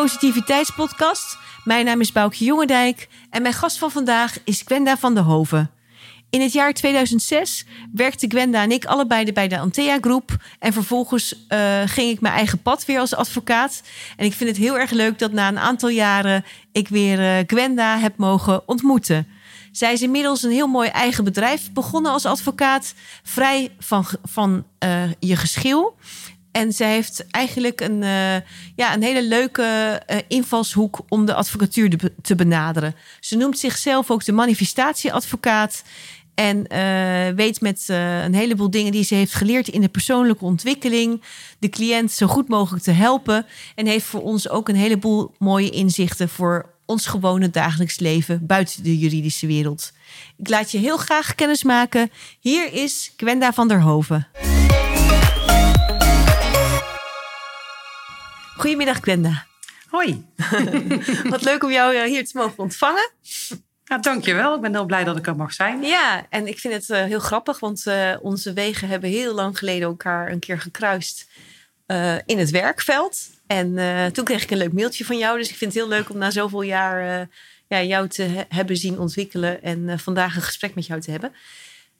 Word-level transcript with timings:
Positiviteitspodcast. 0.00 1.38
Mijn 1.64 1.84
naam 1.84 2.00
is 2.00 2.12
Boukje 2.12 2.44
Jongendijk 2.44 3.08
en 3.30 3.42
mijn 3.42 3.54
gast 3.54 3.78
van 3.78 3.90
vandaag 3.90 4.38
is 4.44 4.62
Gwenda 4.64 4.96
van 4.96 5.14
der 5.14 5.22
Hoven. 5.22 5.70
In 6.30 6.40
het 6.40 6.52
jaar 6.52 6.72
2006 6.72 7.64
werkten 7.92 8.30
Gwenda 8.30 8.62
en 8.62 8.70
ik 8.70 8.84
allebei 8.84 9.32
bij 9.32 9.48
de 9.48 9.58
Antea 9.58 9.98
Groep. 10.00 10.36
En 10.58 10.72
vervolgens 10.72 11.46
uh, 11.48 11.80
ging 11.84 12.10
ik 12.10 12.20
mijn 12.20 12.34
eigen 12.34 12.62
pad 12.62 12.84
weer 12.84 12.98
als 12.98 13.14
advocaat. 13.14 13.82
En 14.16 14.24
ik 14.24 14.32
vind 14.32 14.50
het 14.50 14.58
heel 14.58 14.78
erg 14.78 14.90
leuk 14.90 15.18
dat 15.18 15.32
na 15.32 15.48
een 15.48 15.58
aantal 15.58 15.88
jaren 15.88 16.44
ik 16.72 16.88
weer 16.88 17.20
uh, 17.20 17.44
Gwenda 17.46 17.98
heb 17.98 18.16
mogen 18.16 18.68
ontmoeten. 18.68 19.26
Zij 19.72 19.92
is 19.92 20.02
inmiddels 20.02 20.42
een 20.42 20.50
heel 20.50 20.66
mooi 20.66 20.88
eigen 20.88 21.24
bedrijf 21.24 21.72
begonnen 21.72 22.12
als 22.12 22.26
advocaat, 22.26 22.94
vrij 23.22 23.70
van, 23.78 24.04
van 24.22 24.64
uh, 24.84 25.02
je 25.18 25.36
geschil. 25.36 25.96
En 26.52 26.72
zij 26.72 26.92
heeft 26.92 27.26
eigenlijk 27.30 27.80
een, 27.80 28.02
uh, 28.02 28.36
ja, 28.76 28.94
een 28.94 29.02
hele 29.02 29.24
leuke 29.24 29.62
uh, 30.10 30.16
invalshoek 30.28 31.00
om 31.08 31.24
de 31.24 31.34
advocatuur 31.34 32.12
te, 32.22 32.34
benaderen. 32.34 32.94
Ze 33.20 33.36
noemt 33.36 33.58
zichzelf 33.58 34.10
ook 34.10 34.24
de 34.24 34.32
manifestatieadvocaat. 34.32 35.82
En 36.34 36.56
uh, 36.72 37.34
weet 37.36 37.60
met 37.60 37.84
een 37.88 38.34
heleboel 38.34 38.70
dingen 38.70 38.92
die 38.92 39.04
ze 39.04 39.14
heeft 39.14 39.34
geleerd 39.34 39.68
in 39.68 39.80
de 39.80 39.88
persoonlijke 39.88 40.44
ontwikkeling. 40.44 41.22
de 41.58 41.68
cliënt 41.68 42.12
zo 42.12 42.26
goed 42.26 42.48
mogelijk 42.48 42.84
te 42.84 42.90
helpen. 42.90 43.46
En 43.74 43.86
heeft 43.86 44.04
voor 44.04 44.22
ons 44.22 44.48
ook 44.48 44.68
een 44.68 44.76
heleboel 44.76 45.34
mooie 45.38 45.70
inzichten 45.70 46.28
voor 46.28 46.78
ons 46.90 47.06
gewone 47.06 47.50
dagelijks 47.50 47.98
leven 47.98 48.46
buiten 48.46 48.82
de 48.82 48.98
juridische 48.98 49.46
wereld. 49.46 49.92
Ik 50.36 50.48
laat 50.48 50.70
je 50.70 50.78
heel 50.78 50.96
graag 50.96 51.34
kennis 51.34 51.62
maken. 51.62 52.10
Hier 52.40 52.72
is 52.72 53.12
Gwenda 53.16 53.52
van 53.52 53.68
der 53.68 53.80
Hoven. 53.80 54.28
Goedemiddag, 58.60 59.00
Gwenda. 59.00 59.46
Hoi. 59.88 60.24
Wat 61.30 61.42
leuk 61.42 61.64
om 61.64 61.70
jou 61.70 62.08
hier 62.08 62.26
te 62.26 62.38
mogen 62.38 62.58
ontvangen. 62.58 63.10
Ja, 63.84 63.98
dankjewel. 63.98 64.54
Ik 64.54 64.60
ben 64.60 64.72
heel 64.72 64.84
blij 64.84 65.04
dat 65.04 65.16
ik 65.16 65.26
er 65.26 65.36
mag 65.36 65.52
zijn. 65.52 65.82
Ja, 65.82 66.26
en 66.28 66.46
ik 66.46 66.58
vind 66.58 66.74
het 66.74 66.88
uh, 66.88 67.04
heel 67.04 67.18
grappig, 67.18 67.60
want 67.60 67.84
uh, 67.86 68.16
onze 68.20 68.52
wegen 68.52 68.88
hebben 68.88 69.10
heel 69.10 69.34
lang 69.34 69.58
geleden 69.58 69.88
elkaar 69.88 70.30
een 70.30 70.38
keer 70.38 70.60
gekruist 70.60 71.28
uh, 71.86 72.14
in 72.26 72.38
het 72.38 72.50
werkveld. 72.50 73.30
En 73.46 73.74
toen 74.12 74.24
kreeg 74.24 74.42
ik 74.42 74.50
een 74.50 74.58
leuk 74.58 74.72
mailtje 74.72 75.04
van 75.04 75.18
jou. 75.18 75.38
Dus 75.38 75.48
ik 75.48 75.56
vind 75.56 75.74
het 75.74 75.82
heel 75.82 75.90
leuk 75.90 76.10
om 76.10 76.18
na 76.18 76.30
zoveel 76.30 76.62
jaar 76.62 77.28
ja, 77.68 77.82
jou 77.82 78.08
te 78.08 78.22
he 78.22 78.42
hebben 78.48 78.76
zien 78.76 78.98
ontwikkelen 78.98 79.62
en 79.62 79.98
vandaag 79.98 80.36
een 80.36 80.42
gesprek 80.42 80.74
met 80.74 80.86
jou 80.86 81.00
te 81.00 81.10
hebben. 81.10 81.32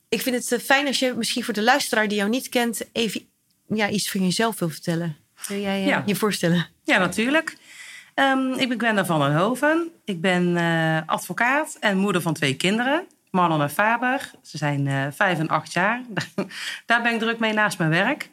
Ik 0.08 0.22
vind 0.22 0.48
het 0.48 0.62
fijn 0.62 0.86
als 0.86 0.98
je 0.98 1.14
misschien 1.16 1.44
voor 1.44 1.54
de 1.54 1.62
luisteraar 1.62 2.08
die 2.08 2.18
jou 2.18 2.30
niet 2.30 2.48
kent, 2.48 2.82
even 2.92 3.28
ja, 3.68 3.88
iets 3.88 4.10
van 4.10 4.24
jezelf 4.24 4.58
wil 4.58 4.68
vertellen. 4.68 5.16
Wil 5.46 5.60
jij 5.60 5.84
ja. 5.84 6.02
je 6.06 6.14
voorstellen? 6.14 6.66
Ja, 6.82 6.98
natuurlijk. 6.98 7.56
Um, 8.14 8.52
ik 8.52 8.68
ben 8.68 8.78
Gwenda 8.78 9.04
van 9.04 9.20
den 9.20 9.36
Hoven. 9.36 9.90
Ik 10.04 10.20
ben 10.20 10.56
uh, 10.56 10.98
advocaat 11.06 11.76
en 11.80 11.96
moeder 11.96 12.22
van 12.22 12.34
twee 12.34 12.54
kinderen. 12.54 13.06
Marlon 13.30 13.62
en 13.62 13.70
Faber. 13.70 14.30
Ze 14.42 14.58
zijn 14.58 14.86
uh, 14.86 15.06
vijf 15.10 15.38
en 15.38 15.48
acht 15.48 15.72
jaar. 15.72 16.02
Daar 16.86 17.02
ben 17.02 17.12
ik 17.12 17.18
druk 17.18 17.38
mee 17.38 17.52
naast 17.52 17.78
mijn 17.78 17.90
werk. 17.90 18.28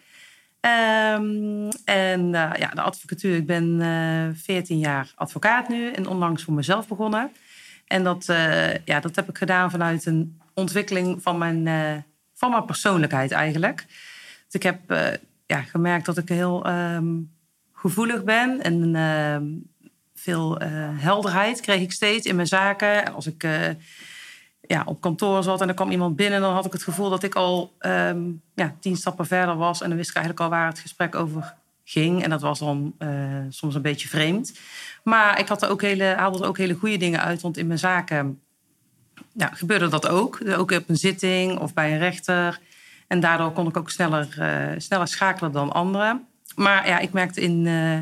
Um, 0.62 1.70
en 1.86 2.22
uh, 2.22 2.52
ja, 2.58 2.70
de 2.74 2.82
advocatuur. 2.82 3.36
Ik 3.36 3.46
ben 3.46 4.36
veertien 4.44 4.80
jaar 4.80 5.12
advocaat 5.16 5.70
nu 5.70 5.92
en 5.92 6.08
onlangs 6.08 6.44
voor 6.44 6.54
mezelf 6.54 6.88
begonnen. 6.88 7.32
En 7.88 8.04
dat, 8.04 8.26
ja, 8.86 9.00
dat 9.00 9.16
heb 9.16 9.30
ik 9.30 9.38
gedaan 9.38 9.72
vanuit 9.72 10.06
een 10.06 10.40
ontwikkeling 10.54 11.22
van 11.22 11.38
mijn, 11.38 11.68
van 12.34 12.52
mijn 12.52 12.66
persoonlijkheid 12.66 13.32
eigenlijk. 13.32 13.86
Dus 14.46 14.54
ik 14.54 14.64
heb 14.64 14.80
ja, 15.48 15.62
gemerkt 15.62 16.06
dat 16.06 16.18
ik 16.18 16.30
heel 16.30 16.70
um, 16.70 17.32
gevoelig 17.74 18.24
ben 18.24 18.62
en 18.62 18.94
uh, 18.96 19.60
veel 20.16 20.62
uh, 20.62 20.68
helderheid 20.94 21.62
kreeg 21.62 21.82
ik 21.82 21.92
steeds 21.92 22.26
in 22.26 22.36
mijn 22.36 22.48
zaken. 22.48 23.14
Als 23.14 23.28
ik 23.28 23.44
uh, 23.44 23.70
ja, 24.62 24.84
op 24.86 25.02
kantoor 25.02 25.44
zat 25.44 25.62
en 25.62 25.68
er 25.68 25.74
kwam 25.74 25.92
iemand 25.92 26.16
binnen, 26.16 26.42
dan 26.42 26.54
had 26.54 26.66
ik 26.66 26.72
het 26.72 26.84
gevoel 26.84 27.10
dat 27.10 27.24
ik 27.24 27.36
al 27.36 27.74
um, 27.80 28.42
ja, 28.56 28.76
tien 28.80 28.96
stappen 28.96 29.26
verder 29.26 29.56
was. 29.56 29.82
En 29.82 29.88
dan 29.88 29.98
wist 29.98 30.10
ik 30.10 30.16
eigenlijk 30.16 30.46
al 30.46 30.58
waar 30.58 30.68
het 30.68 30.80
gesprek 30.80 31.16
over 31.16 31.56
ging. 31.84 32.24
En 32.24 32.30
dat 32.30 32.42
was 32.42 32.60
dan 32.60 32.96
soms 33.50 33.76
een 33.76 33.82
beetje 33.82 34.08
vreemd. 34.08 34.60
Maar 35.04 35.40
ik 35.40 35.48
had 35.48 35.62
er 35.62 35.70
ook 35.70 35.82
hele, 35.82 36.04
haalde 36.04 36.40
er 36.40 36.48
ook 36.48 36.58
hele 36.58 36.74
goede 36.74 36.98
dingen 36.98 37.22
uit, 37.22 37.42
want 37.42 37.58
in 37.58 37.68
mijn 37.68 37.80
zaken 37.80 38.42
gebeurde 39.38 39.88
dat 39.88 40.08
ook. 40.08 40.40
Ook 40.58 40.72
op 40.72 40.90
een 40.90 40.98
zitting 40.98 41.60
of 41.60 41.74
bij 41.74 41.92
een 41.92 42.00
rechter. 42.00 42.60
En 43.08 43.20
daardoor 43.20 43.52
kon 43.52 43.68
ik 43.68 43.78
ook 43.78 43.90
sneller, 43.90 44.36
uh, 44.40 44.80
sneller 44.80 45.08
schakelen 45.08 45.52
dan 45.52 45.72
anderen. 45.72 46.28
Maar 46.56 46.88
ja, 46.88 47.00
ik 47.00 47.14
merkte 47.14 47.42
in, 47.42 47.66
uh, 47.66 48.00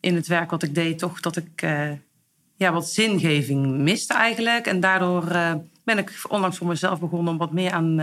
in 0.00 0.14
het 0.14 0.26
werk 0.26 0.50
wat 0.50 0.62
ik 0.62 0.74
deed 0.74 0.98
toch 0.98 1.20
dat 1.20 1.36
ik 1.36 1.62
uh, 1.62 1.90
ja, 2.56 2.72
wat 2.72 2.90
zingeving 2.90 3.66
miste 3.66 4.14
eigenlijk. 4.14 4.66
En 4.66 4.80
daardoor 4.80 5.24
ben 5.84 5.98
ik 5.98 6.22
onlangs 6.28 6.58
voor 6.58 6.66
mezelf 6.66 7.00
begonnen 7.00 7.32
om 7.32 7.38
wat 7.38 7.52
meer 7.52 7.72
aan 7.72 7.94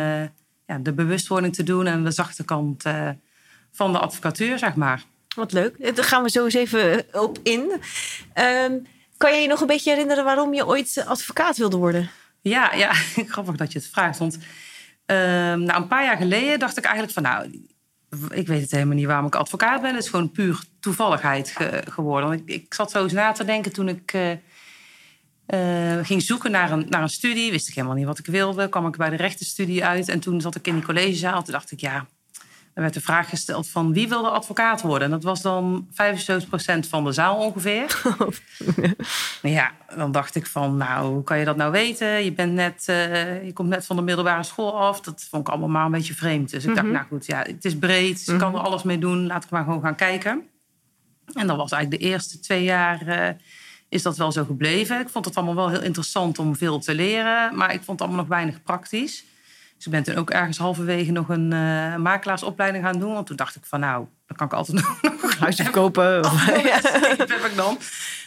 ja, 0.66 0.78
de 0.78 0.94
bewustwording 0.94 1.56
te 1.56 1.64
doen 1.64 1.86
en 1.86 2.04
de 2.04 2.12
zachte 2.12 2.46
kant 2.46 2.84
van 3.72 3.92
de 3.92 4.00
advocatuur, 4.00 4.58
zeg 4.58 4.76
maar. 4.76 5.04
Wat 5.36 5.52
leuk. 5.52 5.96
Daar 5.96 6.06
gaan 6.06 6.24
we 6.24 6.30
zo 6.30 6.44
eens 6.46 6.54
even 6.54 7.06
op 7.12 7.40
in. 7.44 7.72
Um, 8.36 8.86
kan 9.18 9.36
je 9.36 9.42
je 9.42 9.48
nog 9.48 9.62
een 9.62 9.68
beetje 9.68 9.90
herinneren 9.90 10.24
waarom 10.24 10.54
je 10.54 10.68
ooit 10.68 11.04
advocaat 11.08 11.58
wilde 11.58 11.78
worden? 11.78 12.10
Ja, 12.42 12.74
ja, 12.74 12.94
grappig 13.34 13.56
dat 13.56 13.72
je 13.72 13.80
het 13.80 13.88
vraagt. 13.88 14.18
Want 14.18 14.38
nou, 15.16 15.82
een 15.82 15.88
paar 15.88 16.04
jaar 16.04 16.18
geleden 16.18 16.60
dacht 16.60 16.78
ik 16.78 16.84
eigenlijk 16.84 17.14
van, 17.14 17.24
nou, 17.24 17.50
ik 18.30 18.48
weet 18.48 18.62
het 18.62 18.72
helemaal 18.72 18.96
niet 18.96 19.06
waarom 19.06 19.26
ik 19.26 19.36
advocaat 19.36 19.82
ben. 19.82 19.94
Het 19.94 20.04
is 20.04 20.10
gewoon 20.10 20.32
puur 20.32 20.64
toevalligheid 20.80 21.50
ge 21.50 21.84
geworden. 21.90 22.32
Ik, 22.32 22.42
ik, 22.46 22.74
zat 22.74 22.92
zo 22.92 23.04
eens 23.04 23.14
na 23.14 23.32
te 23.32 23.46
denken 23.46 23.74
toen 23.74 23.88
ik 23.88 24.14
uh, 24.14 24.32
uh, 25.48 26.06
ging 26.06 26.22
zoeken 26.22 26.52
naar 26.52 26.72
een, 26.72 26.86
naar 26.90 27.02
een 27.02 27.10
studie. 27.10 27.52
Wist 27.52 27.68
ik 27.68 27.74
helemaal 27.74 27.96
niet 27.96 28.06
wat 28.06 28.20
ik 28.20 28.26
wilde. 28.26 28.70
Kwam 28.70 28.88
ik 28.88 28.98
bij 28.98 29.10
de 29.10 29.16
rechtenstudie 29.16 29.86
uit. 29.86 30.10
En 30.10 30.20
toen 30.20 30.42
zat 30.42 30.56
ik 30.56 30.68
in 30.68 30.74
die 30.74 30.84
collegezaal. 30.84 31.44
Toen 31.44 31.54
dacht 31.54 31.72
ik, 31.72 31.80
ja, 31.80 32.08
er 32.78 32.84
werd 32.84 32.94
de 32.94 33.02
vraag 33.02 33.30
gesteld 33.30 33.70
van 33.70 33.94
wie 33.94 34.10
wilde 34.10 34.30
advocaat 34.30 34.82
worden. 34.82 35.04
En 35.04 35.12
dat 35.12 35.24
was 35.24 35.42
dan 35.42 35.88
75% 35.92 35.94
van 36.90 37.04
de 37.04 37.12
zaal 37.12 37.38
ongeveer. 37.38 38.02
ja, 39.42 39.72
dan 39.96 40.12
dacht 40.12 40.36
ik 40.36 40.46
van, 40.46 40.78
nou, 40.78 41.14
hoe 41.14 41.24
kan 41.24 41.38
je 41.40 41.46
dat 41.46 41.56
nou 41.56 41.72
weten? 41.72 42.24
Je, 42.24 42.34
bent 42.34 42.54
net, 42.54 42.86
uh, 42.90 43.46
je 43.46 43.54
komt 43.54 43.70
net 43.70 43.86
van 43.86 43.96
de 43.96 44.02
middelbare 44.02 44.44
school 44.44 44.80
af. 44.80 45.02
Dat 45.02 45.28
vond 45.30 45.48
ik 45.48 45.50
allemaal 45.50 45.70
maar 45.70 45.86
een 45.86 45.92
beetje 45.92 46.14
vreemd. 46.14 46.50
Dus 46.50 46.66
ik 46.66 46.70
dacht, 46.70 46.86
mhm. 46.86 46.96
nou 46.96 47.06
goed, 47.08 47.26
ja, 47.26 47.42
het 47.42 47.66
is 47.66 47.78
breed. 47.78 48.26
Dus 48.26 48.34
ik 48.34 48.40
kan 48.40 48.54
er 48.54 48.60
alles 48.60 48.84
mee 48.84 48.98
doen. 48.98 49.28
Laat 49.28 49.44
ik 49.44 49.50
maar 49.50 49.64
gewoon 49.64 49.82
gaan 49.82 49.96
kijken. 49.96 50.48
En 51.34 51.48
dat 51.48 51.58
was 51.58 51.72
eigenlijk 51.72 52.04
de 52.04 52.10
eerste 52.10 52.40
twee 52.40 52.64
jaar... 52.64 53.08
Uh, 53.08 53.30
is 53.90 54.02
dat 54.02 54.18
wel 54.18 54.32
zo 54.32 54.46
gebleven. 54.46 55.00
Ik 55.00 55.10
vond 55.10 55.26
het 55.26 55.36
allemaal 55.36 55.56
wel 55.56 55.70
heel 55.70 55.82
interessant 55.82 56.40
om 56.40 56.56
veel 56.56 56.80
te 56.80 56.96
leren. 56.96 57.56
Maar 57.56 57.74
ik 57.74 57.82
vond 57.84 58.00
het 58.00 58.02
allemaal 58.02 58.26
nog 58.26 58.28
weinig 58.28 58.64
praktisch. 58.64 59.24
Dus 59.78 59.86
ik 59.86 59.92
ben 59.92 60.04
toen 60.04 60.16
ook 60.16 60.30
ergens 60.30 60.58
halverwege 60.58 61.12
nog 61.12 61.30
een 61.30 61.52
uh, 61.54 61.96
makelaarsopleiding 61.96 62.84
gaan 62.84 63.00
doen. 63.00 63.14
Want 63.14 63.28
toen 63.28 63.36
dacht 63.36 63.56
ik 63.56 63.66
van 63.66 63.80
nou, 63.80 64.06
dan 64.28 64.38
kan 64.38 64.48
ik 64.48 64.54
altijd 64.54 64.78
nog 65.04 65.24
een 65.24 65.40
huis 65.40 65.56
verkopen. 65.56 66.26
Oh, 66.26 66.48
ja, 66.72 66.82
dat 67.16 67.30
heb 67.30 67.46
ik 67.46 67.56
dan. 67.56 67.78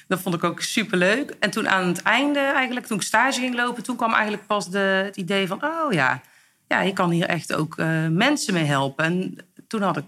Dat 0.08 0.20
vond 0.20 0.34
ik 0.34 0.44
ook 0.44 0.60
superleuk. 0.60 1.36
En 1.40 1.50
toen 1.50 1.68
aan 1.68 1.86
het 1.86 2.02
einde 2.02 2.38
eigenlijk, 2.38 2.86
toen 2.86 2.96
ik 2.96 3.02
stage 3.02 3.40
ging 3.40 3.54
lopen... 3.54 3.82
toen 3.82 3.96
kwam 3.96 4.12
eigenlijk 4.12 4.46
pas 4.46 4.70
de, 4.70 4.78
het 4.78 5.16
idee 5.16 5.46
van 5.46 5.64
oh 5.64 5.92
ja, 5.92 6.20
ja, 6.68 6.80
je 6.80 6.92
kan 6.92 7.10
hier 7.10 7.26
echt 7.26 7.54
ook 7.54 7.78
uh, 7.78 8.06
mensen 8.06 8.54
mee 8.54 8.64
helpen. 8.64 9.04
En 9.04 9.36
toen 9.66 9.82
had 9.82 9.96
ik 9.96 10.04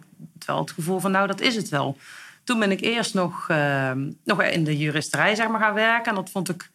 wel 0.47 0.59
het 0.59 0.71
gevoel 0.71 1.01
van 1.01 1.11
nou, 1.11 1.27
dat 1.27 1.41
is 1.41 1.57
het 1.57 1.69
wel. 1.69 1.97
Toen 2.45 2.59
ben 2.59 2.71
ik 2.71 2.81
eerst 2.81 3.15
nog, 3.15 3.49
uh, 3.51 3.91
nog 4.25 4.43
in 4.43 4.65
de 4.65 4.79
juristerij 4.79 5.35
zeg 5.35 5.49
maar, 5.49 5.61
gaan 5.61 5.75
werken. 5.75 6.11
En 6.11 6.15
dat 6.15 6.31
vond 6.31 6.49
ik 6.49 6.71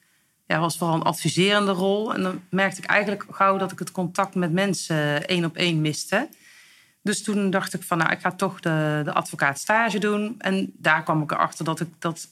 ja, 0.47 0.59
was 0.59 0.77
vooral 0.77 0.95
een 0.95 1.03
adviserende 1.03 1.71
rol. 1.71 2.13
En 2.13 2.21
dan 2.21 2.41
merkte 2.49 2.81
ik 2.81 2.89
eigenlijk 2.89 3.25
gauw 3.29 3.57
dat 3.57 3.71
ik 3.71 3.79
het 3.79 3.91
contact 3.91 4.35
met 4.35 4.51
mensen 4.51 5.27
één 5.27 5.45
op 5.45 5.55
één 5.55 5.81
miste. 5.81 6.29
Dus 7.01 7.23
toen 7.23 7.49
dacht 7.49 7.73
ik 7.73 7.83
van, 7.83 7.97
nou, 7.97 8.11
ik 8.11 8.19
ga 8.19 8.31
toch 8.31 8.59
de, 8.59 9.01
de 9.03 9.99
doen. 9.99 10.35
En 10.37 10.73
daar 10.77 11.03
kwam 11.03 11.21
ik 11.21 11.31
erachter 11.31 11.65
dat 11.65 11.79
ik 11.79 11.87
dat, 11.99 12.27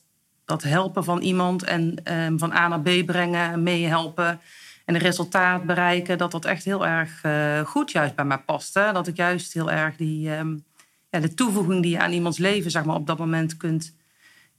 dat 0.45 0.63
helpen 0.63 1.03
van 1.03 1.21
iemand 1.21 1.63
en 1.63 2.13
um, 2.13 2.39
van 2.39 2.53
A 2.53 2.67
naar 2.67 2.81
B 2.81 3.05
brengen, 3.05 3.63
meehelpen 3.63 4.39
en 4.85 4.95
een 4.95 5.01
resultaat 5.01 5.63
bereiken, 5.63 6.17
dat 6.17 6.31
dat 6.31 6.45
echt 6.45 6.63
heel 6.63 6.85
erg 6.87 7.23
uh, 7.23 7.59
goed 7.59 7.91
juist 7.91 8.15
bij 8.15 8.25
mij 8.25 8.37
paste. 8.37 8.89
Dat 8.93 9.07
ik 9.07 9.15
juist 9.15 9.53
heel 9.53 9.71
erg 9.71 9.95
die, 9.95 10.31
um, 10.31 10.63
ja, 11.09 11.19
de 11.19 11.33
toevoeging 11.33 11.81
die 11.81 11.91
je 11.91 11.99
aan 11.99 12.11
iemands 12.11 12.37
leven 12.37 12.71
zeg 12.71 12.85
maar, 12.85 12.95
op 12.95 13.07
dat 13.07 13.17
moment 13.17 13.57
kunt 13.57 13.93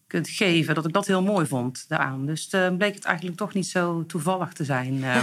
kunt 0.07 0.29
geven. 0.29 0.75
Dat 0.75 0.87
ik 0.87 0.93
dat 0.93 1.07
heel 1.07 1.23
mooi 1.23 1.47
vond 1.47 1.85
daaraan. 1.89 2.27
Dus 2.27 2.53
uh, 2.53 2.77
bleek 2.77 2.95
het 2.95 3.05
eigenlijk 3.05 3.37
toch 3.37 3.55
niet 3.55 3.67
zo 3.67 4.05
toevallig 4.07 4.53
te 4.53 4.65
zijn. 4.65 4.95
Uh, 5.07 5.23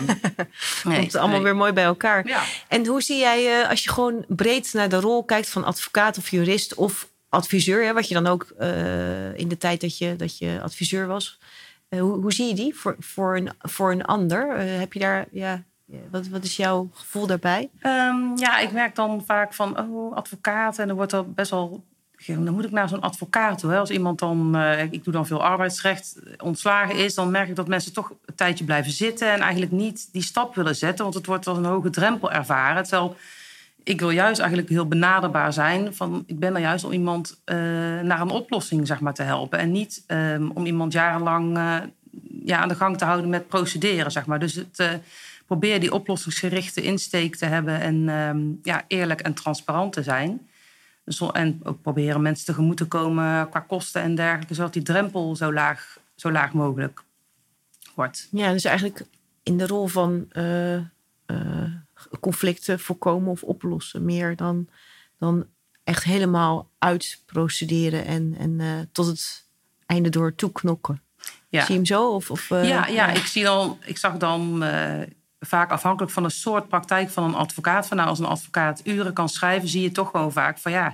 nee, 0.83 1.00
Komt 1.00 1.15
allemaal 1.15 1.41
weer 1.41 1.56
mooi 1.56 1.71
bij 1.71 1.83
elkaar. 1.83 2.27
Ja. 2.27 2.44
En 2.68 2.85
hoe 2.85 3.01
zie 3.01 3.19
jij, 3.19 3.62
uh, 3.62 3.69
als 3.69 3.83
je 3.83 3.89
gewoon 3.89 4.25
breed 4.27 4.74
naar 4.74 4.89
de 4.89 5.00
rol 5.00 5.24
kijkt 5.24 5.50
van 5.50 5.63
advocaat 5.63 6.18
of 6.18 6.30
jurist 6.30 6.74
of 6.74 7.09
adviseur, 7.30 7.85
hè, 7.85 7.94
wat 7.94 8.07
je 8.07 8.13
dan 8.13 8.27
ook 8.27 8.53
uh, 8.59 9.38
in 9.38 9.47
de 9.47 9.57
tijd 9.57 9.81
dat 9.81 9.97
je, 9.97 10.15
dat 10.15 10.38
je 10.38 10.59
adviseur 10.62 11.07
was, 11.07 11.39
hoe, 11.89 12.21
hoe, 12.21 12.33
zie 12.33 12.47
je 12.47 12.53
die 12.53 12.75
voor, 12.75 12.95
voor, 13.00 13.38
een, 13.38 13.51
voor 13.59 13.91
een 13.91 14.06
ander? 14.06 14.59
heb 14.59 14.94
je 14.94 15.00
daar, 15.00 15.27
ja, 15.31 15.63
wat, 16.12 16.27
wat 16.27 16.44
is 16.44 16.56
jouw 16.56 16.89
gevoel 16.94 17.27
daarbij? 17.27 17.69
Um, 17.81 18.38
ja, 18.38 18.59
ik 18.59 18.71
merk 18.71 18.95
dan 18.95 19.24
vaak 19.25 19.53
van, 19.53 19.79
oh, 19.79 20.15
advocaat. 20.15 20.79
En 20.79 20.89
er 20.89 20.95
wordt 20.95 21.12
er 21.12 21.33
best 21.33 21.51
wel 21.51 21.83
dan 22.25 22.54
moet 22.54 22.66
ik 22.66 22.72
naar 22.72 22.90
zo'n 22.90 23.02
advocaat 23.02 23.60
toe. 23.60 23.75
Als 23.75 23.90
iemand 23.90 24.20
dan, 24.20 24.56
uh, 24.56 24.81
ik 24.92 25.04
doe 25.04 25.14
dan 25.14 25.28
veel 25.28 25.44
arbeidsrecht, 25.44 26.20
ontslagen 26.38 26.96
is, 26.96 27.16
dan 27.16 27.31
merk 27.31 27.50
ik 27.50 27.56
dat 27.56 27.68
mensen 27.68 27.94
toch 27.94 28.14
een 28.25 28.36
tijdje 28.36 28.66
blijven 28.66 28.92
zitten 28.92 29.31
en 29.31 29.40
eigenlijk 29.40 29.72
niet 29.72 30.10
die 30.12 30.22
stap 30.22 30.56
willen 30.56 30.75
zetten, 30.75 31.04
want 31.04 31.16
het 31.16 31.25
wordt 31.25 31.48
als 31.48 31.58
een 31.58 31.66
hoge 31.66 31.90
drempel 31.90 32.31
ervaren. 32.31 32.84
Terwijl 32.84 33.16
ik 33.84 34.00
wil 34.00 34.10
juist 34.10 34.40
eigenlijk 34.40 34.70
heel 34.70 34.88
benaderbaar 34.88 35.54
zijn. 35.54 35.96
Van, 35.96 36.24
ik 36.28 36.40
ben 36.40 36.56
er 36.56 36.62
juist 36.62 36.86
om 36.86 36.92
iemand 36.92 37.42
uh, 37.46 37.56
naar 38.02 38.22
een 38.22 38.30
oplossing 38.30 38.88
zeg 38.88 39.00
maar, 39.00 39.14
te 39.14 39.24
helpen. 39.24 39.60
En 39.60 39.72
niet 39.72 40.04
um, 40.08 40.52
om 40.54 40.66
iemand 40.66 40.94
jarenlang 40.94 41.58
ja, 42.44 42.58
aan 42.58 42.68
de 42.68 42.75
gang 42.75 42.98
te 42.98 43.06
houden 43.06 43.30
met 43.30 43.48
procederen. 43.48 44.12
Zeg 44.12 44.25
maar. 44.25 44.40
Dus 44.40 44.54
het, 44.54 45.02
probeer 45.46 45.80
die 45.80 45.94
oplossingsgerichte 45.94 46.81
insteek 46.81 47.36
te 47.36 47.46
hebben 47.46 47.80
en 47.80 48.10
um, 48.10 48.60
ja, 48.64 48.84
eerlijk 48.88 49.22
en 49.22 49.34
transparant 49.34 49.94
te 49.94 50.04
zijn. 50.04 50.48
Dus, 51.05 51.21
en 51.31 51.59
ook 51.63 51.81
proberen 51.81 52.21
mensen 52.21 52.45
tegemoet 52.45 52.77
te 52.77 52.85
komen 52.85 53.50
qua 53.50 53.59
kosten 53.59 54.01
en 54.01 54.15
dergelijke, 54.15 54.53
zodat 54.53 54.73
die 54.73 54.81
drempel 54.81 55.35
zo 55.35 55.53
laag, 55.53 55.97
zo 56.15 56.31
laag 56.31 56.53
mogelijk 56.53 57.03
wordt. 57.95 58.27
Ja, 58.31 58.51
dus 58.51 58.63
eigenlijk 58.63 59.05
in 59.44 59.57
de 59.57 59.67
rol 59.67 59.88
van 59.88 60.27
conflicten 62.19 62.79
voorkomen 62.79 63.31
of 63.31 63.44
oplossen. 63.44 64.05
Meer 64.05 64.35
dan, 64.35 64.67
dan 65.17 65.45
echt 65.83 66.03
helemaal 66.03 66.69
uitprocederen 66.79 68.05
en, 68.05 68.35
en 68.38 68.59
uh, 68.59 68.79
tot 68.91 69.05
het 69.05 69.47
einde 69.85 70.09
door 70.09 70.35
toeknokken. 70.35 71.01
Ja. 71.50 71.59
Zie 71.59 71.69
je 71.69 71.73
hem 71.73 71.85
zo? 71.85 72.13
Of, 72.13 72.31
of, 72.31 72.50
uh, 72.50 72.67
ja, 72.67 72.88
ja, 72.88 73.07
ik, 73.07 73.25
zie 73.25 73.44
dan, 73.44 73.77
ik 73.85 73.97
zag 73.97 74.17
dan 74.17 74.63
vaak 75.45 75.72
afhankelijk 75.72 76.12
van 76.12 76.24
de 76.24 76.30
soort 76.30 76.68
praktijk 76.68 77.10
van 77.10 77.24
een 77.24 77.36
advocaat. 77.36 77.88
Van 77.88 77.98
nou, 77.98 78.10
als 78.10 78.19
een 78.19 78.25
advocaat 78.25 78.81
uren 78.84 79.13
kan 79.13 79.30
schrijven, 79.30 79.69
zie 79.69 79.81
je 79.81 79.92
toch 79.92 80.10
gewoon 80.10 80.31
vaak 80.31 80.57
van 80.57 80.72
ja, 80.72 80.88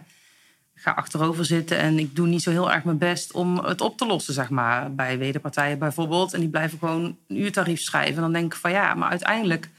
ik 0.76 0.82
ga 0.86 0.92
achterover 0.92 1.46
zitten 1.46 1.78
en 1.78 2.00
ik 2.00 2.16
doe 2.16 2.28
niet 2.28 2.42
zo 2.42 2.52
heel 2.52 2.72
erg 2.72 2.84
mijn 2.84 2.98
best 2.98 3.32
om 3.32 3.58
het 3.58 3.82
op 3.82 3.98
te 3.98 4.06
lossen, 4.06 4.34
zeg 4.34 4.50
maar. 4.50 4.96
Bij 4.96 5.18
wederpartijen 5.18 5.80
bijvoorbeeld. 5.80 6.34
En 6.34 6.40
die 6.40 6.50
blijven 6.50 6.80
gewoon 6.80 7.18
een 7.28 7.42
uurtarief 7.42 7.82
schrijven. 7.82 8.16
En 8.16 8.22
dan 8.22 8.34
denk 8.34 8.54
ik 8.54 8.60
van 8.60 8.72
ja, 8.72 8.94
maar 8.94 9.10
uiteindelijk 9.10 9.70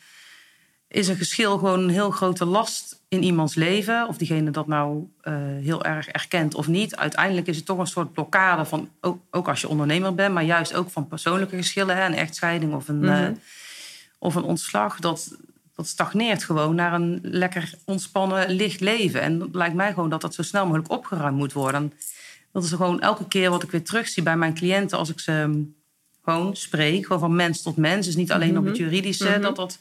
is 0.89 1.09
een 1.09 1.17
geschil 1.17 1.59
gewoon 1.59 1.81
een 1.81 1.91
heel 1.91 2.11
grote 2.11 2.45
last 2.45 3.03
in 3.09 3.23
iemands 3.23 3.55
leven. 3.55 4.09
Of 4.09 4.17
diegene 4.17 4.51
dat 4.51 4.67
nou 4.67 5.07
uh, 5.23 5.35
heel 5.63 5.85
erg 5.85 6.09
erkent 6.09 6.55
of 6.55 6.69
niet. 6.69 6.97
Uiteindelijk 6.97 7.47
is 7.47 7.57
het 7.57 7.67
toch 7.67 7.79
een 7.79 7.87
soort 7.87 8.13
blokkade 8.13 8.65
van, 8.65 8.89
ook, 9.31 9.49
als 9.49 9.61
je 9.61 9.69
ondernemer 9.69 10.15
bent, 10.15 10.35
maar 10.35 10.45
juist 10.45 10.75
ook 10.75 10.91
van 10.91 11.09
persoonlijke 11.09 11.57
geschillen, 11.57 11.97
hè, 11.97 12.05
een 12.05 12.15
echtscheiding 12.15 12.75
of 12.75 12.89
een, 12.89 13.03
-hmm. 13.03 13.25
uh, 13.25 13.29
of 14.21 14.35
een 14.35 14.43
ontslag. 14.43 15.01
Dat, 15.01 15.37
dat 15.75 15.87
stagneert 15.87 16.45
gewoon 16.45 16.75
naar 16.75 16.93
een 16.93 17.19
lekker 17.23 17.75
ontspannen, 17.85 18.51
licht 18.51 18.81
leven. 18.81 19.21
En 19.21 19.41
het 19.41 19.55
lijkt 19.55 19.75
mij 19.75 19.93
gewoon 19.93 20.11
dat 20.11 20.21
dat 20.21 20.35
zo 20.35 20.43
snel 20.43 20.65
mogelijk 20.65 20.91
opgeruimd 20.91 21.37
moet 21.37 21.53
worden. 21.53 21.93
Dat 22.53 22.65
is 22.65 22.71
gewoon 22.71 23.01
elke 23.01 23.29
keer 23.29 23.51
wat 23.51 23.63
ik 23.63 23.71
weer 23.71 23.85
terugzie 23.85 24.23
bij 24.23 24.37
mijn 24.37 24.55
cliënten 24.55 24.99
als 24.99 25.09
ik 25.09 25.21
ze 25.21 25.65
gewoon 26.25 26.57
spreek, 26.57 27.07
gewoon 27.07 27.21
van 27.21 27.37
mens 27.37 27.63
tot 27.63 27.77
mens. 27.77 28.07
Dus 28.07 28.17
niet 28.17 28.33
alleen 28.33 28.49
mm 28.49 28.57
-hmm. 28.57 28.65
op 28.65 28.71
het 28.71 28.77
juridische, 28.77 29.27
mm 29.27 29.33
-hmm. 29.33 29.43
dat 29.43 29.57
dat 29.57 29.79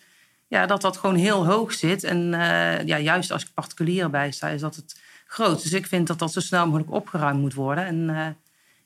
ja, 0.50 0.66
dat 0.66 0.82
dat 0.82 0.98
gewoon 0.98 1.16
heel 1.16 1.46
hoog 1.46 1.74
zit. 1.74 2.04
En 2.04 2.18
uh, 2.18 2.86
ja, 2.86 3.00
juist 3.00 3.32
als 3.32 3.44
ik 3.44 3.54
particulier 3.54 4.10
bij 4.10 4.32
sta, 4.32 4.48
is 4.48 4.62
dat 4.62 4.76
het 4.76 5.02
groot. 5.26 5.62
Dus 5.62 5.74
ik 5.74 5.86
vind 5.88 6.08
dat 6.08 6.20
dat 6.20 6.32
zo 6.32 6.40
snel 6.40 6.66
mogelijk 6.66 6.92
opgeruimd 6.92 7.40
moet 7.40 7.54
worden. 7.54 7.86
En 7.86 8.10
uh, 8.10 8.28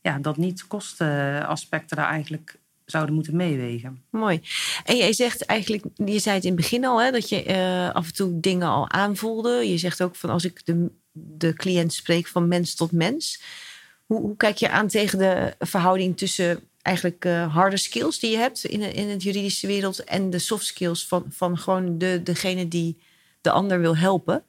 ja, 0.02 0.18
dat 0.20 0.38
niet 0.38 0.68
kostenaspecten 0.68 1.98
daar 1.98 2.10
eigenlijk 2.10 2.60
zouden 2.86 3.16
moeten 3.16 3.36
meewegen. 3.36 4.04
Mooi. 4.10 4.42
En 4.86 4.98
jij 4.98 5.14
zegt 5.14 5.46
eigenlijk, 5.46 5.84
je 5.96 6.20
zei 6.20 6.36
het 6.36 6.46
in 6.46 6.52
het 6.52 6.62
begin 6.62 6.86
al, 6.86 7.02
hè, 7.02 7.12
dat 7.12 7.30
je 7.30 7.48
uh, 7.48 7.94
af 7.94 8.08
en 8.08 8.14
toe 8.14 8.40
dingen 8.40 8.68
al 8.68 8.90
aanvoelde. 8.90 9.70
Je 9.70 9.78
zegt 9.78 10.04
ook 10.04 10.16
van 10.16 10.30
als 10.30 10.46
ik 10.46 10.66
de, 10.66 10.90
de 11.12 11.54
cliënt 11.54 11.94
spreek 11.94 12.28
van 12.28 12.48
mens 12.48 12.76
tot 12.76 12.92
mens. 12.92 13.42
Hoe, 14.06 14.20
hoe 14.22 14.38
kijk 14.38 14.58
je 14.58 14.70
aan 14.70 14.88
tegen 14.88 15.20
de 15.20 15.56
verhouding 15.60 16.18
tussen 16.18 16.60
eigenlijk 16.82 17.26
uh, 17.26 17.54
harde 17.54 17.78
skills 17.78 18.20
die 18.20 18.32
je 18.32 18.38
hebt 18.38 18.64
in, 18.64 18.82
in 18.82 19.10
het 19.10 19.24
juridische 19.24 19.68
wereld 19.68 20.04
en 20.04 20.30
de 20.30 20.40
soft 20.40 20.66
skills 20.66 21.08
van, 21.08 21.26
van 21.30 21.58
gewoon 21.58 21.98
de, 21.98 22.22
degene 22.24 22.68
die 22.68 22.98
de 23.42 23.52
ander 23.52 23.80
wil 23.80 23.98
helpen. 23.98 24.44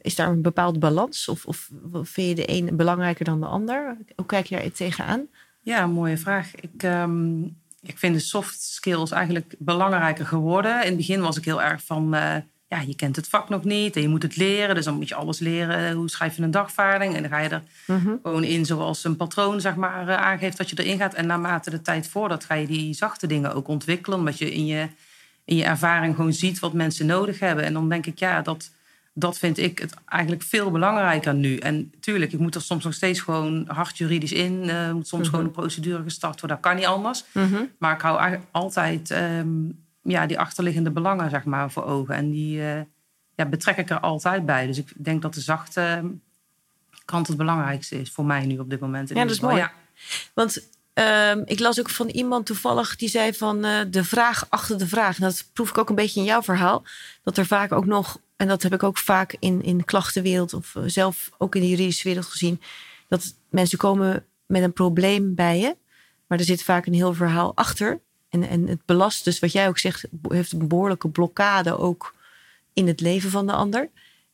Is 0.00 0.14
daar 0.14 0.28
een 0.28 0.42
bepaalde 0.42 0.78
balans 0.78 1.28
of, 1.28 1.46
of 1.46 1.70
vind 2.02 2.28
je 2.28 2.34
de 2.34 2.52
een 2.52 2.76
belangrijker 2.76 3.24
dan 3.24 3.40
de 3.40 3.46
ander? 3.46 3.96
Hoe 4.16 4.26
kijk 4.26 4.46
je 4.46 4.56
daar 4.56 4.72
tegenaan? 4.72 5.26
Ja, 5.62 5.86
mooie 5.86 6.16
vraag. 6.16 6.54
Ik, 6.54 6.82
um, 6.82 7.56
ik 7.88 7.98
vind 7.98 8.14
de 8.14 8.20
soft 8.20 8.62
skills 8.62 9.10
eigenlijk 9.10 9.54
belangrijker 9.58 10.26
geworden. 10.26 10.80
In 10.80 10.86
het 10.86 10.96
begin 10.96 11.20
was 11.20 11.36
ik 11.36 11.44
heel 11.44 11.62
erg 11.62 11.82
van. 11.84 12.14
Uh, 12.14 12.34
ja, 12.68 12.80
je 12.80 12.94
kent 12.94 13.16
het 13.16 13.28
vak 13.28 13.48
nog 13.48 13.64
niet 13.64 13.96
en 13.96 14.02
je 14.02 14.08
moet 14.08 14.22
het 14.22 14.36
leren. 14.36 14.74
Dus 14.74 14.84
dan 14.84 14.94
moet 14.94 15.08
je 15.08 15.14
alles 15.14 15.38
leren. 15.38 15.92
Hoe 15.92 16.10
schrijf 16.10 16.36
je 16.36 16.42
een 16.42 16.50
dagvaarding? 16.50 17.14
En 17.14 17.22
dan 17.22 17.30
ga 17.30 17.38
je 17.38 17.48
er 17.48 17.62
mm-hmm. 17.86 18.18
gewoon 18.22 18.44
in 18.44 18.66
zoals 18.66 19.04
een 19.04 19.16
patroon 19.16 19.60
zeg 19.60 19.74
maar, 19.74 20.16
aangeeft 20.16 20.56
dat 20.56 20.70
je 20.70 20.82
erin 20.82 20.98
gaat. 20.98 21.14
En 21.14 21.26
naarmate 21.26 21.70
de 21.70 21.82
tijd 21.82 22.08
voordat 22.08 22.44
ga 22.44 22.54
je 22.54 22.66
die 22.66 22.94
zachte 22.94 23.26
dingen 23.26 23.54
ook 23.54 23.68
ontwikkelen. 23.68 24.18
Omdat 24.18 24.38
je 24.38 24.52
in 24.52 24.66
je, 24.66 24.88
in 25.44 25.56
je 25.56 25.64
ervaring 25.64 26.14
gewoon 26.14 26.32
ziet 26.32 26.58
wat 26.58 26.72
mensen 26.72 27.06
nodig 27.06 27.38
hebben. 27.38 27.64
En 27.64 27.72
dan 27.72 27.88
denk 27.88 28.06
ik, 28.06 28.18
ja, 28.18 28.42
dat, 28.42 28.70
dat 29.18 29.38
vind 29.38 29.58
ik 29.58 29.78
het 29.78 29.94
eigenlijk 30.04 30.42
veel 30.42 30.70
belangrijker 30.70 31.34
nu. 31.34 31.56
En 31.56 31.92
tuurlijk, 32.00 32.32
ik 32.32 32.38
moet 32.38 32.54
er 32.54 32.62
soms 32.62 32.84
nog 32.84 32.94
steeds 32.94 33.20
gewoon 33.20 33.64
hard 33.66 33.98
juridisch 33.98 34.32
in. 34.32 34.64
Uh, 34.64 34.92
moet 34.92 35.08
soms 35.08 35.28
gewoon 35.28 35.44
een 35.44 35.50
procedure 35.50 36.02
gestart 36.02 36.40
worden. 36.40 36.58
Dat 36.58 36.66
kan 36.66 36.76
niet 36.76 36.86
anders. 36.86 37.24
Mm-hmm. 37.32 37.70
Maar 37.78 37.94
ik 37.94 38.00
hou 38.00 38.38
altijd... 38.50 39.10
Um, 39.10 39.86
ja, 40.02 40.26
die 40.26 40.38
achterliggende 40.38 40.90
belangen 40.90 41.30
zeg 41.30 41.44
maar, 41.44 41.70
voor 41.70 41.84
ogen. 41.84 42.14
En 42.14 42.30
die 42.30 42.58
uh, 42.58 42.80
ja, 43.34 43.44
betrek 43.44 43.76
ik 43.76 43.90
er 43.90 44.00
altijd 44.00 44.46
bij. 44.46 44.66
Dus 44.66 44.78
ik 44.78 44.92
denk 44.96 45.22
dat 45.22 45.34
de 45.34 45.40
zachte 45.40 46.02
kant 47.04 47.26
het 47.26 47.36
belangrijkste 47.36 48.00
is 48.00 48.10
voor 48.10 48.24
mij 48.24 48.46
nu 48.46 48.58
op 48.58 48.70
dit 48.70 48.80
moment. 48.80 49.08
ja, 49.08 49.14
dat 49.14 49.30
is 49.30 49.40
mooi. 49.40 49.56
Ja. 49.56 49.72
Want 50.34 50.68
uh, 50.98 51.36
ik 51.44 51.58
las 51.58 51.80
ook 51.80 51.90
van 51.90 52.08
iemand 52.08 52.46
toevallig 52.46 52.96
die 52.96 53.08
zei 53.08 53.34
van 53.34 53.64
uh, 53.64 53.80
de 53.90 54.04
vraag 54.04 54.46
achter 54.48 54.78
de 54.78 54.86
vraag. 54.86 55.16
En 55.16 55.22
dat 55.22 55.44
proef 55.52 55.68
ik 55.68 55.78
ook 55.78 55.88
een 55.88 55.94
beetje 55.94 56.20
in 56.20 56.26
jouw 56.26 56.42
verhaal. 56.42 56.82
Dat 57.22 57.38
er 57.38 57.46
vaak 57.46 57.72
ook 57.72 57.86
nog, 57.86 58.20
en 58.36 58.48
dat 58.48 58.62
heb 58.62 58.72
ik 58.72 58.82
ook 58.82 58.98
vaak 58.98 59.36
in, 59.38 59.62
in 59.62 59.78
de 59.78 59.84
klachtenwereld 59.84 60.54
of 60.54 60.74
uh, 60.74 60.82
zelf 60.86 61.30
ook 61.38 61.54
in 61.54 61.60
de 61.60 61.68
juridische 61.68 62.08
wereld 62.08 62.26
gezien. 62.26 62.60
Dat 63.08 63.34
mensen 63.50 63.78
komen 63.78 64.24
met 64.46 64.62
een 64.62 64.72
probleem 64.72 65.34
bij 65.34 65.58
je. 65.58 65.76
Maar 66.26 66.38
er 66.38 66.44
zit 66.44 66.62
vaak 66.62 66.86
een 66.86 66.94
heel 66.94 67.14
verhaal 67.14 67.52
achter. 67.54 68.00
En, 68.28 68.48
en 68.48 68.66
het 68.66 68.80
belast 68.84 69.24
dus, 69.24 69.38
wat 69.38 69.52
jij 69.52 69.68
ook 69.68 69.78
zegt, 69.78 70.04
heeft 70.28 70.52
een 70.52 70.68
behoorlijke 70.68 71.08
blokkade 71.08 71.78
ook 71.78 72.14
in 72.72 72.86
het 72.86 73.00
leven 73.00 73.30
van 73.30 73.46
de 73.46 73.52
ander. 73.52 73.80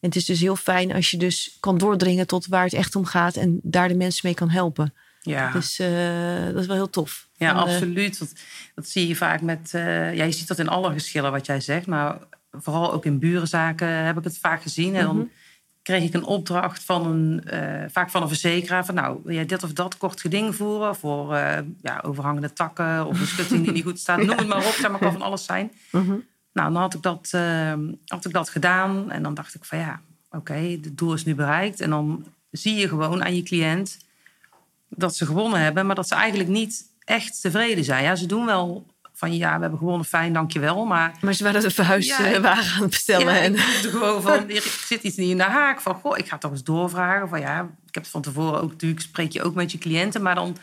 En 0.01 0.11
het 0.11 0.17
is 0.17 0.25
dus 0.25 0.41
heel 0.41 0.57
fijn 0.57 0.93
als 0.93 1.11
je 1.11 1.17
dus 1.17 1.57
kan 1.61 1.79
doordringen 1.79 2.27
tot 2.27 2.47
waar 2.47 2.65
het 2.65 2.73
echt 2.73 2.97
om 2.97 3.05
gaat 3.05 3.37
en 3.37 3.61
daar 3.63 3.89
de 3.89 3.95
mensen 3.95 4.21
mee 4.25 4.35
kan 4.35 4.51
helpen. 4.51 4.95
Ja. 5.25 5.51
Dus 5.51 5.81
uh, 5.81 6.45
dat 6.45 6.57
is 6.57 6.67
wel 6.67 6.77
heel 6.77 6.91
tof. 6.91 7.29
Ja, 7.37 7.51
en, 7.51 7.57
absoluut. 7.57 8.19
Dat, 8.19 8.33
dat, 8.75 8.89
zie 8.89 9.09
je 9.09 9.17
vaak 9.17 9.41
met. 9.41 9.73
Uh, 9.75 10.15
ja, 10.15 10.25
je 10.25 10.33
ziet 10.33 10.49
dat 10.49 10.59
in 10.59 10.69
alle 10.69 10.93
geschillen 10.93 11.33
wat 11.33 11.47
jij 11.47 11.61
zegt, 11.61 11.87
maar 11.87 12.19
vooral 12.51 12.93
ook 12.93 13.05
in 13.05 13.19
burenzaken 13.19 13.89
heb 13.89 14.19
ik 14.19 14.25
het 14.25 14.39
vaak 14.39 14.63
gezien. 14.63 14.95
En 14.95 15.05
dan 15.05 15.17
mhm 15.17 15.27
kreeg 15.83 16.05
ik 16.05 16.15
een 16.15 16.25
opdracht 16.25 16.85
van 16.85 17.07
een, 17.07 17.45
uh, 17.55 17.85
vaak 17.91 18.11
van 18.11 18.23
een 18.23 18.29
verzekeraar. 18.29 18.85
Van 18.85 18.95
nou, 18.95 19.21
wil 19.25 19.35
jij 19.35 19.47
dit 19.47 19.63
of 19.63 19.73
dat 19.73 19.97
kort 19.97 20.21
geding 20.21 20.55
voeren 20.55 20.97
voor 20.97 21.35
ja, 21.83 22.01
overhangende 22.03 22.53
takken 22.53 23.07
of 23.07 23.21
een 23.21 23.27
schutting 23.27 23.65
die 23.65 23.73
niet 23.73 23.85
goed 23.85 23.99
staat. 23.99 24.19
Noem 24.23 24.39
het 24.39 24.47
maar 24.47 24.67
op, 24.67 24.73
zeg 24.73 24.91
maar, 24.91 25.01
kan 25.01 25.13
van 25.13 25.23
alles 25.23 25.45
zijn. 25.45 25.73
Uh-huh. 25.93 26.19
Nou, 26.53 26.73
dan 26.73 26.77
had 26.77 26.95
ik, 26.95 27.03
dat, 27.03 27.31
had 28.07 28.25
ik 28.25 28.33
dat 28.33 28.49
gedaan 28.49 29.11
en 29.11 29.23
dan 29.23 29.35
dacht 29.35 29.55
ik 29.55 29.65
van 29.65 29.79
ja, 29.79 30.01
oké, 30.27 30.37
okay, 30.37 30.71
het 30.83 30.99
doel 30.99 31.15
is 31.15 31.25
nu 31.25 31.35
bereikt. 31.35 31.81
En 31.81 31.91
dan 31.91 32.27
zie 32.51 32.75
je 32.75 32.89
gewoon 32.89 33.25
aan 33.25 33.37
je 33.37 33.43
cliënt 33.43 33.99
dat 34.97 35.17
ze 35.17 35.27
gewonnen 35.27 35.61
hebben, 35.61 35.87
maar 35.87 35.95
dat 35.95 36.09
ze 36.09 36.15
eigenlijk 36.15 36.49
niet 36.51 36.83
echt 37.05 37.41
tevreden 37.41 37.85
zijn. 37.85 38.05
Ja, 38.05 38.17
ze 38.17 38.27
doen 38.27 38.47
wel 38.47 38.87
van 39.17 39.37
ja, 39.37 39.55
we 39.55 39.61
hebben 39.61 39.79
gewonnen, 39.79 40.07
fijn, 40.07 40.33
dankjewel. 40.33 40.85
Maar, 40.85 41.13
maar 41.21 41.35
ze 41.35 41.45
waren 41.45 41.65
een 41.65 41.71
verhuiswagen 41.71 42.43
ja, 42.43 42.51
aan 42.51 42.81
het 42.81 42.91
bestellen. 42.91 43.35
Ja, 43.35 43.41
en... 43.41 43.59
gewoon 43.59 44.23
van, 44.23 44.33
er 44.51 44.63
zit 44.87 45.03
iets 45.03 45.17
niet 45.17 45.31
in 45.31 45.37
de 45.37 45.43
haak. 45.43 45.81
Van, 45.81 45.95
goh, 45.95 46.19
ik 46.19 46.29
ga 46.29 46.39
toch 46.39 46.51
eens 46.51 46.65
doorvragen. 46.65 47.29
Van 47.29 47.41
ja, 47.41 47.61
ik 47.61 47.95
heb 47.95 48.03
het 48.03 48.13
van 48.13 48.23
tevoren 48.23 48.61
ook 48.61 48.71
natuurlijk, 48.71 49.01
spreek 49.01 49.33
je 49.33 49.43
ook 49.43 49.55
met 49.55 49.73
je 49.73 49.79
cliënten. 49.79 50.23
Maar 50.23 50.35
dan, 50.35 50.57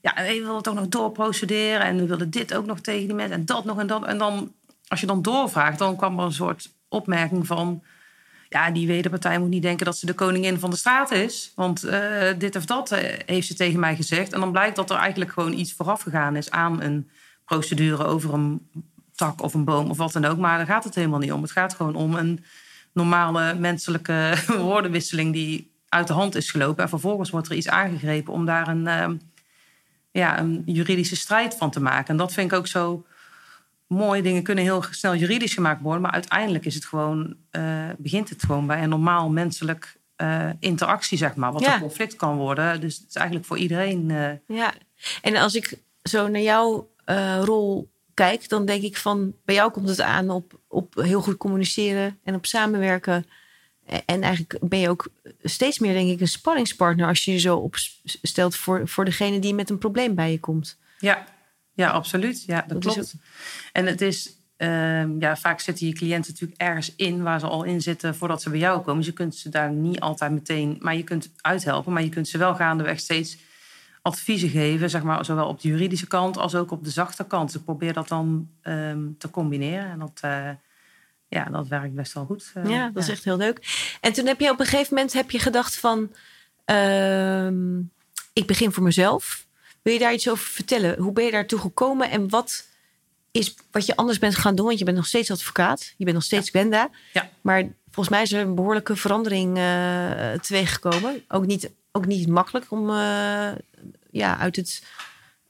ja, 0.00 0.14
we 0.16 0.42
willen 0.44 0.62
toch 0.62 0.74
nog 0.74 0.88
doorprocederen. 0.88 1.80
En 1.80 1.96
we 1.96 2.06
willen 2.06 2.30
dit 2.30 2.54
ook 2.54 2.66
nog 2.66 2.80
tegen 2.80 3.06
die 3.06 3.16
mensen. 3.16 3.36
En 3.36 3.44
dat 3.44 3.64
nog 3.64 3.78
en 3.78 3.86
dat. 3.86 4.04
En 4.04 4.18
dan, 4.18 4.52
als 4.88 5.00
je 5.00 5.06
dan 5.06 5.22
doorvraagt, 5.22 5.78
dan 5.78 5.96
kwam 5.96 6.18
er 6.18 6.24
een 6.24 6.32
soort 6.32 6.70
opmerking 6.88 7.46
van... 7.46 7.82
Ja, 8.50 8.70
die 8.70 8.86
wederpartij 8.86 9.38
moet 9.38 9.48
niet 9.48 9.62
denken 9.62 9.84
dat 9.84 9.98
ze 9.98 10.06
de 10.06 10.14
koningin 10.14 10.58
van 10.58 10.70
de 10.70 10.76
straat 10.76 11.10
is. 11.10 11.52
Want 11.54 11.84
uh, 11.84 11.92
dit 12.38 12.56
of 12.56 12.64
dat 12.64 12.92
uh, 12.92 12.98
heeft 13.26 13.46
ze 13.46 13.54
tegen 13.54 13.80
mij 13.80 13.96
gezegd. 13.96 14.32
En 14.32 14.40
dan 14.40 14.52
blijkt 14.52 14.76
dat 14.76 14.90
er 14.90 14.96
eigenlijk 14.96 15.32
gewoon 15.32 15.52
iets 15.52 15.72
vooraf 15.72 16.02
gegaan 16.02 16.36
is 16.36 16.50
aan 16.50 16.82
een 16.82 17.10
procedure 17.44 18.04
over 18.04 18.34
een 18.34 18.68
tak 19.14 19.42
of 19.42 19.54
een 19.54 19.64
boom 19.64 19.90
of 19.90 19.96
wat 19.96 20.12
dan 20.12 20.24
ook. 20.24 20.38
Maar 20.38 20.56
daar 20.56 20.66
gaat 20.66 20.84
het 20.84 20.94
helemaal 20.94 21.18
niet 21.18 21.32
om. 21.32 21.42
Het 21.42 21.50
gaat 21.50 21.74
gewoon 21.74 21.94
om 21.94 22.14
een 22.14 22.44
normale 22.92 23.54
menselijke 23.54 24.34
woordenwisseling 24.58 25.32
die 25.32 25.72
uit 25.88 26.06
de 26.06 26.12
hand 26.12 26.34
is 26.34 26.50
gelopen. 26.50 26.82
En 26.82 26.88
vervolgens 26.88 27.30
wordt 27.30 27.48
er 27.48 27.56
iets 27.56 27.68
aangegrepen 27.68 28.32
om 28.32 28.44
daar 28.44 28.68
een, 28.68 28.86
uh, 28.86 29.08
ja, 30.10 30.38
een 30.38 30.62
juridische 30.66 31.16
strijd 31.16 31.56
van 31.56 31.70
te 31.70 31.80
maken. 31.80 32.08
En 32.08 32.16
dat 32.16 32.32
vind 32.32 32.52
ik 32.52 32.58
ook 32.58 32.66
zo 32.66 33.04
mooi. 33.90 34.22
Dingen 34.22 34.42
kunnen 34.42 34.64
heel 34.64 34.84
snel 34.90 35.14
juridisch 35.14 35.54
gemaakt 35.54 35.82
worden. 35.82 36.02
Maar 36.02 36.10
uiteindelijk 36.12 36.64
is 36.64 36.74
het 36.74 36.84
gewoon, 36.84 37.36
uh, 37.52 37.88
begint 37.98 38.28
het 38.28 38.42
gewoon 38.42 38.66
bij 38.66 38.82
een 38.82 38.88
normaal 38.88 39.28
menselijk 39.30 39.98
eh, 40.16 40.50
interactie, 40.58 41.18
zeg 41.18 41.34
maar. 41.34 41.52
Wat 41.52 41.62
Ja. 41.62 41.74
een 41.74 41.80
conflict 41.80 42.16
kan 42.16 42.36
worden. 42.36 42.80
Dus 42.80 42.96
het 42.98 43.08
is 43.08 43.14
eigenlijk 43.14 43.46
voor 43.46 43.58
iedereen... 43.58 44.10
eh, 44.10 44.56
Ja, 44.56 44.72
en 45.22 45.36
als 45.36 45.54
ik 45.54 45.78
zo 46.02 46.28
naar 46.28 46.40
jouw 46.40 46.88
eh, 47.04 47.40
rol 47.44 47.90
kijk, 48.14 48.48
dan 48.48 48.64
denk 48.64 48.82
ik 48.82 48.96
van 48.96 49.34
bij 49.44 49.54
jou 49.54 49.70
komt 49.70 49.88
het 49.88 50.00
aan 50.00 50.30
op, 50.30 50.60
op 50.68 50.94
heel 50.94 51.20
goed 51.22 51.36
communiceren 51.36 52.18
en 52.24 52.34
op 52.34 52.46
samenwerken. 52.46 53.26
En 54.04 54.22
eigenlijk 54.22 54.56
ben 54.60 54.78
je 54.78 54.88
ook 54.88 55.08
steeds 55.42 55.78
meer, 55.78 55.92
denk 55.92 56.10
ik, 56.10 56.20
een 56.20 56.28
sparringspartner 56.28 57.06
als 57.08 57.24
je 57.24 57.32
je 57.32 57.38
zo 57.38 57.56
opstelt 57.56 58.56
voor, 58.56 58.88
voor 58.88 59.04
degene 59.04 59.38
die 59.38 59.54
met 59.54 59.70
een 59.70 59.78
probleem 59.78 60.14
bij 60.14 60.30
je 60.30 60.40
komt. 60.40 60.78
Ja, 60.98 61.24
ja 61.74 61.90
absoluut. 61.90 62.44
Ja, 62.44 62.64
dat, 62.66 62.82
Dat 62.82 62.86
is 62.86 62.92
klopt. 62.94 63.14
En 63.72 63.86
het 63.86 64.00
is, 64.00 64.36
ehm, 64.56 65.20
ja, 65.20 65.36
vaak 65.36 65.60
zitten 65.60 65.86
je 65.86 65.92
cliënten 65.92 66.32
natuurlijk 66.32 66.60
ergens 66.60 66.94
in 66.96 67.22
waar 67.22 67.40
ze 67.40 67.46
al 67.46 67.64
in 67.64 67.80
zitten 67.80 68.14
voordat 68.14 68.42
ze 68.42 68.50
bij 68.50 68.58
jou 68.58 68.78
komen. 68.78 68.96
Dus 68.96 69.06
je 69.06 69.12
kunt 69.12 69.34
ze 69.36 69.48
daar 69.48 69.70
niet 69.70 70.00
altijd 70.00 70.32
meteen, 70.32 70.76
maar 70.80 70.96
je 70.96 71.04
kunt 71.04 71.30
uithelpen, 71.40 71.92
maar 71.92 72.02
je 72.02 72.08
kunt 72.08 72.28
ze 72.28 72.38
wel 72.38 72.54
gaandeweg 72.54 72.98
steeds 72.98 73.38
adviezen 74.02 74.48
geven, 74.48 74.90
zeg 74.90 75.02
maar, 75.02 75.24
zowel 75.24 75.46
op 75.48 75.60
de 75.60 75.68
juridische 75.68 76.06
kant 76.06 76.36
als 76.36 76.54
ook 76.54 76.70
op 76.70 76.84
de 76.84 76.90
zachte 76.90 77.24
kant. 77.24 77.46
Dus 77.46 77.58
ik 77.58 77.64
probeer 77.64 77.92
dat 77.92 78.08
dan 78.08 78.48
ehm, 78.62 78.98
te 79.18 79.30
combineren 79.30 79.90
en 79.90 79.98
dat, 79.98 80.18
eh, 80.20 80.48
ja, 81.28 81.44
dat 81.44 81.68
werkt 81.68 81.94
best 81.94 82.12
wel 82.12 82.24
goed. 82.24 82.50
eh, 82.54 82.70
ja, 82.70 82.90
dat 82.90 83.02
is 83.02 83.08
echt 83.08 83.24
heel 83.24 83.36
leuk. 83.36 83.88
En 84.00 84.12
toen 84.12 84.26
heb 84.26 84.40
je 84.40 84.50
op 84.50 84.60
een 84.60 84.66
gegeven 84.66 84.94
moment 84.94 85.12
heb 85.12 85.30
je 85.30 85.38
gedacht 85.38 85.76
van, 85.76 86.12
ehm, 86.64 87.78
ik 88.32 88.46
begin 88.46 88.72
voor 88.72 88.82
mezelf. 88.82 89.46
Wil 89.82 89.92
je 89.92 89.98
daar 89.98 90.12
iets 90.12 90.28
over 90.28 90.46
vertellen? 90.46 90.98
Hoe 90.98 91.12
ben 91.12 91.24
je 91.24 91.30
daartoe 91.30 91.58
gekomen 91.58 92.10
en 92.10 92.28
wat 92.28 92.68
is 93.30 93.54
wat 93.70 93.86
je 93.86 93.96
anders 93.96 94.18
bent 94.18 94.34
gaan 94.34 94.54
doen? 94.54 94.66
Want 94.66 94.78
je 94.78 94.84
bent 94.84 94.96
nog 94.96 95.06
steeds 95.06 95.30
advocaat, 95.30 95.94
je 95.96 96.04
bent 96.04 96.16
nog 96.16 96.24
steeds 96.24 96.50
Gwenda. 96.50 96.90
Ja. 97.12 97.30
Maar 97.40 97.68
volgens 97.84 98.08
mij 98.08 98.22
is 98.22 98.32
er 98.32 98.40
een 98.40 98.54
behoorlijke 98.54 98.96
verandering 98.96 99.58
eh 99.58 100.32
teweeggekomen. 100.32 101.24
Ook 101.28 101.46
niet, 101.46 101.70
ook 101.92 102.06
niet 102.06 102.28
makkelijk 102.28 102.70
om 102.70 102.90
eh, 102.90 103.50
ja, 104.10 104.38
uit, 104.38 104.56
het, 104.56 104.82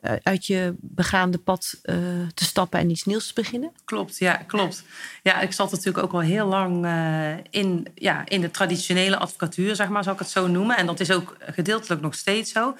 eh, 0.00 0.12
uit 0.22 0.46
je 0.46 0.74
begaande 0.80 1.38
pad 1.38 1.78
te 2.34 2.44
stappen 2.44 2.80
en 2.80 2.90
iets 2.90 3.04
nieuws 3.04 3.26
te 3.26 3.34
beginnen. 3.34 3.72
Klopt, 3.84 4.18
ja, 4.18 4.36
klopt. 4.36 4.84
Ja, 5.22 5.40
ik 5.40 5.52
zat 5.52 5.70
natuurlijk 5.70 6.04
ook 6.04 6.12
al 6.12 6.20
heel 6.20 6.46
lang 6.46 6.86
in, 7.50 7.86
ja, 7.94 8.28
in 8.28 8.40
de 8.40 8.50
traditionele 8.50 9.16
advocatuur, 9.16 9.74
zeg 9.74 9.88
maar, 9.88 10.02
zou 10.02 10.14
ik 10.14 10.22
het 10.22 10.30
zo 10.30 10.46
noemen. 10.46 10.76
En 10.76 10.86
dat 10.86 11.00
is 11.00 11.10
ook 11.10 11.36
gedeeltelijk 11.40 12.00
nog 12.00 12.14
steeds 12.14 12.52
zo. 12.52 12.76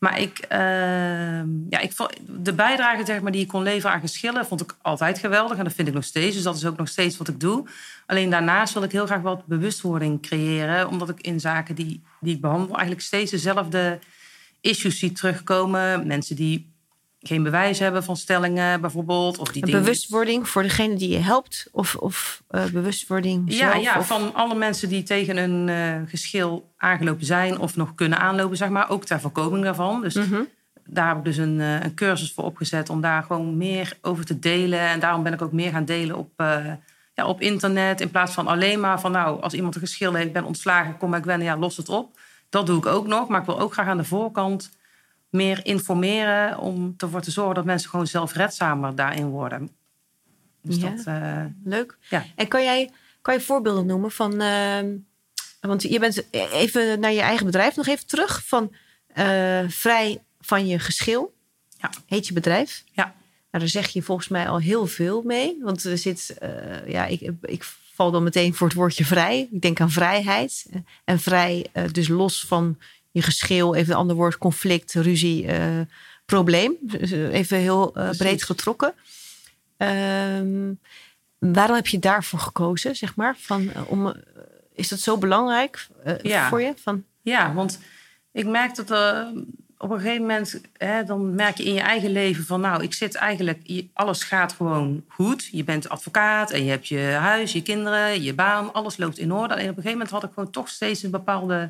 Maar 0.00 0.20
ik, 0.20 0.38
ehm, 0.38 1.48
ja, 1.68 1.78
ik 1.78 1.92
de 2.26 2.52
bijdrage 2.54 3.04
zeg 3.04 3.20
maar, 3.20 3.32
die 3.32 3.40
ik 3.40 3.48
kon 3.48 3.62
leveren 3.62 3.94
aan 3.94 4.00
geschillen 4.00 4.46
vond 4.46 4.60
ik 4.60 4.76
altijd 4.82 5.18
geweldig. 5.18 5.58
En 5.58 5.64
dat 5.64 5.72
vind 5.72 5.88
ik 5.88 5.94
nog 5.94 6.04
steeds. 6.04 6.34
Dus 6.34 6.44
dat 6.44 6.56
is 6.56 6.66
ook 6.66 6.76
nog 6.76 6.88
steeds 6.88 7.16
wat 7.16 7.28
ik 7.28 7.40
doe. 7.40 7.66
Alleen 8.06 8.30
daarnaast 8.30 8.74
wil 8.74 8.82
ik 8.82 8.92
heel 8.92 9.06
graag 9.06 9.20
wat 9.20 9.46
bewustwording 9.46 10.22
creëren. 10.22 10.88
Omdat 10.88 11.08
ik 11.08 11.20
in 11.20 11.40
zaken 11.40 11.74
die, 11.74 12.02
die 12.20 12.34
ik 12.34 12.40
behandel 12.40 12.74
eigenlijk 12.74 13.00
steeds 13.00 13.30
dezelfde 13.30 13.98
issues 14.60 14.98
zie 14.98 15.12
terugkomen. 15.12 16.06
Mensen 16.06 16.36
die 16.36 16.69
geen 17.20 17.42
bewijs 17.42 17.78
hebben 17.78 18.04
van 18.04 18.16
stellingen 18.16 18.80
bijvoorbeeld. 18.80 19.38
Of 19.38 19.48
die 19.48 19.64
dingen- 19.64 19.80
bewustwording 19.80 20.48
voor 20.48 20.62
degene 20.62 20.94
die 20.94 21.08
je 21.08 21.18
helpt? 21.18 21.68
Of, 21.72 21.94
of 21.96 22.42
eh, 22.48 22.64
bewustwording 22.64 23.42
Ja, 23.52 23.70
zelf? 23.70 23.82
ja 23.82 23.98
of- 23.98 24.06
van 24.06 24.34
alle 24.34 24.54
mensen 24.54 24.88
die 24.88 25.02
tegen 25.02 25.36
een 25.36 25.68
eh, 25.68 26.10
geschil 26.10 26.70
aangelopen 26.76 27.26
zijn 27.26 27.58
of 27.58 27.76
nog 27.76 27.94
kunnen 27.94 28.18
aanlopen, 28.18 28.56
zeg 28.56 28.68
maar. 28.68 28.90
Ook 28.90 29.04
ter 29.04 29.20
voorkoming 29.20 29.64
daarvan. 29.64 30.00
Dus 30.02 30.14
Mhm. 30.14 30.40
daar 30.86 31.08
heb 31.08 31.16
ik 31.16 31.24
dus 31.24 31.36
een, 31.36 31.60
eh, 31.60 31.80
een 31.82 31.94
cursus 31.94 32.32
voor 32.32 32.44
opgezet 32.44 32.88
om 32.90 33.00
daar 33.00 33.22
gewoon 33.22 33.56
meer 33.56 33.96
over 34.02 34.24
te 34.24 34.38
delen. 34.38 34.80
En 34.80 35.00
daarom 35.00 35.22
ben 35.22 35.32
ik 35.32 35.42
ook 35.42 35.52
meer 35.52 35.70
gaan 35.70 35.84
delen 35.84 36.16
op, 36.16 36.30
ja, 37.14 37.26
op 37.26 37.40
internet. 37.40 38.00
In 38.00 38.10
plaats 38.10 38.34
van 38.34 38.46
alleen 38.46 38.80
maar 38.80 39.00
van, 39.00 39.12
nou, 39.12 39.42
als 39.42 39.52
iemand 39.54 39.74
een 39.74 39.80
geschil 39.80 40.14
heeft, 40.14 40.32
ben 40.32 40.44
ontslagen, 40.44 40.96
kom 40.96 41.10
bij 41.10 41.20
Gwen, 41.20 41.42
ja, 41.42 41.56
los 41.56 41.76
het 41.76 41.88
op. 41.88 42.18
Dat 42.48 42.66
doe 42.66 42.78
ik 42.78 42.86
ook 42.86 43.06
nog. 43.06 43.28
Maar 43.28 43.40
ik 43.40 43.46
wil 43.46 43.60
ook 43.60 43.72
graag 43.72 43.86
aan 43.86 43.96
de 43.96 44.04
voorkant 44.04 44.70
meer 45.30 45.60
informeren 45.66 46.58
om 46.58 46.94
ervoor 46.96 47.20
te 47.20 47.30
zorgen 47.30 47.54
dat 47.54 47.64
mensen 47.64 47.90
gewoon 47.90 48.06
zelfredzamer 48.06 48.94
daarin 48.94 49.26
worden. 49.28 49.70
Dus 50.62 50.76
Ja. 50.76 50.90
dat, 50.90 51.04
eh, 51.06 51.44
Leuk. 51.64 51.96
Ja. 52.08 52.24
En 52.36 52.48
kan 52.48 52.62
jij, 52.62 52.90
kan 53.22 53.34
je 53.34 53.40
voorbeelden 53.40 53.86
noemen 53.86 54.10
van... 54.10 54.40
ehm, 54.40 54.96
want 55.60 55.82
je 55.82 55.98
bent 55.98 56.24
even 56.32 57.00
naar 57.00 57.12
je 57.12 57.20
eigen 57.20 57.46
bedrijf 57.46 57.76
nog 57.76 57.86
even 57.86 58.06
terug. 58.06 58.42
Van 58.46 58.74
eh, 59.06 59.60
vrij 59.68 60.22
van 60.40 60.66
je 60.66 60.78
geschil. 60.78 61.34
Ja. 61.78 61.90
Heet 62.06 62.26
je 62.26 62.32
bedrijf. 62.32 62.84
Ja. 62.92 63.04
Nou, 63.04 63.14
daar 63.64 63.68
zeg 63.68 63.88
je 63.88 64.02
volgens 64.02 64.28
mij 64.28 64.48
al 64.48 64.58
heel 64.58 64.86
veel 64.86 65.22
mee. 65.22 65.58
Want 65.62 65.84
er 65.84 65.98
zit... 65.98 66.36
eh, 66.38 66.88
ja, 66.88 67.06
ik, 67.06 67.30
ik 67.42 67.64
val 67.94 68.10
dan 68.10 68.22
meteen 68.22 68.54
voor 68.54 68.66
het 68.66 68.76
woordje 68.76 69.04
vrij. 69.04 69.48
Ik 69.52 69.60
denk 69.60 69.80
aan 69.80 69.90
vrijheid. 69.90 70.66
En 71.04 71.18
vrij 71.20 71.66
dus 71.92 72.08
los 72.08 72.44
van 72.46 72.78
je 73.10 73.22
geschil. 73.22 73.74
Even 73.74 73.92
een 73.92 73.98
ander 73.98 74.16
woord. 74.16 74.38
Conflict, 74.38 74.94
ruzie, 74.94 75.46
eh, 75.46 75.80
probleem. 76.24 76.72
Dus, 76.80 77.10
eh, 77.10 77.32
even 77.32 77.58
heel 77.58 77.94
eh, 77.94 78.10
breed 78.10 78.42
getrokken. 78.42 78.94
Ehm, 79.76 80.72
waarom 81.38 81.76
heb 81.76 81.86
je 81.86 81.98
daarvoor 81.98 82.38
gekozen, 82.38 82.96
zeg 82.96 83.16
maar? 83.16 83.36
Van, 83.38 83.70
om, 83.86 84.14
is 84.74 84.88
dat 84.88 85.00
zo 85.00 85.18
belangrijk 85.18 85.86
Ja. 86.22 86.48
voor 86.48 86.60
je? 86.62 86.72
Van, 86.82 87.04
Ja, 87.22 87.52
want 87.54 87.78
ik 88.32 88.46
merk 88.46 88.74
dat 88.74 88.90
op 89.78 89.90
een 89.90 90.00
gegeven 90.00 90.20
moment, 90.20 90.60
hè, 90.76 91.04
dan 91.04 91.34
merk 91.34 91.56
je 91.56 91.64
in 91.64 91.74
je 91.74 91.80
eigen 91.80 92.12
leven 92.12 92.44
van, 92.44 92.60
nou, 92.60 92.82
ik 92.82 92.94
zit 92.94 93.14
eigenlijk, 93.14 93.82
alles 93.92 94.22
gaat 94.22 94.52
gewoon 94.52 95.04
goed. 95.08 95.48
Je 95.52 95.64
bent 95.64 95.88
advocaat 95.88 96.50
en 96.50 96.64
je 96.64 96.70
hebt 96.70 96.88
je 96.88 96.98
huis, 97.00 97.52
je 97.52 97.62
kinderen, 97.62 98.22
je 98.22 98.34
baan, 98.34 98.72
alles 98.72 98.96
loopt 98.96 99.18
in 99.18 99.32
orde. 99.32 99.54
En 99.54 99.60
op 99.60 99.66
een 99.68 99.74
gegeven 99.74 99.90
moment 99.92 100.10
had 100.10 100.22
ik 100.22 100.30
gewoon 100.34 100.50
toch 100.50 100.68
steeds 100.68 101.02
een 101.02 101.10
bepaalde 101.10 101.68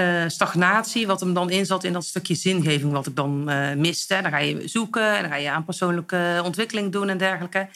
eh, 0.00 0.28
stagnatie, 0.28 1.06
wat 1.06 1.20
hem 1.20 1.34
dan 1.34 1.50
in 1.50 1.66
zat 1.66 1.84
in 1.84 1.92
dat 1.92 2.04
stukje 2.04 2.34
zingeving 2.34 2.92
wat 2.92 3.06
ik 3.06 3.16
dan 3.16 3.48
eh, 3.48 3.74
miste. 3.76 4.18
Dan 4.22 4.30
ga 4.30 4.38
je 4.38 4.68
zoeken 4.68 5.14
en 5.16 5.20
dan 5.22 5.30
ga 5.30 5.36
je 5.36 5.50
aan 5.50 5.64
persoonlijke 5.64 6.40
ontwikkeling 6.44 6.92
doen 6.92 7.08
en 7.08 7.18
dergelijke. 7.18 7.68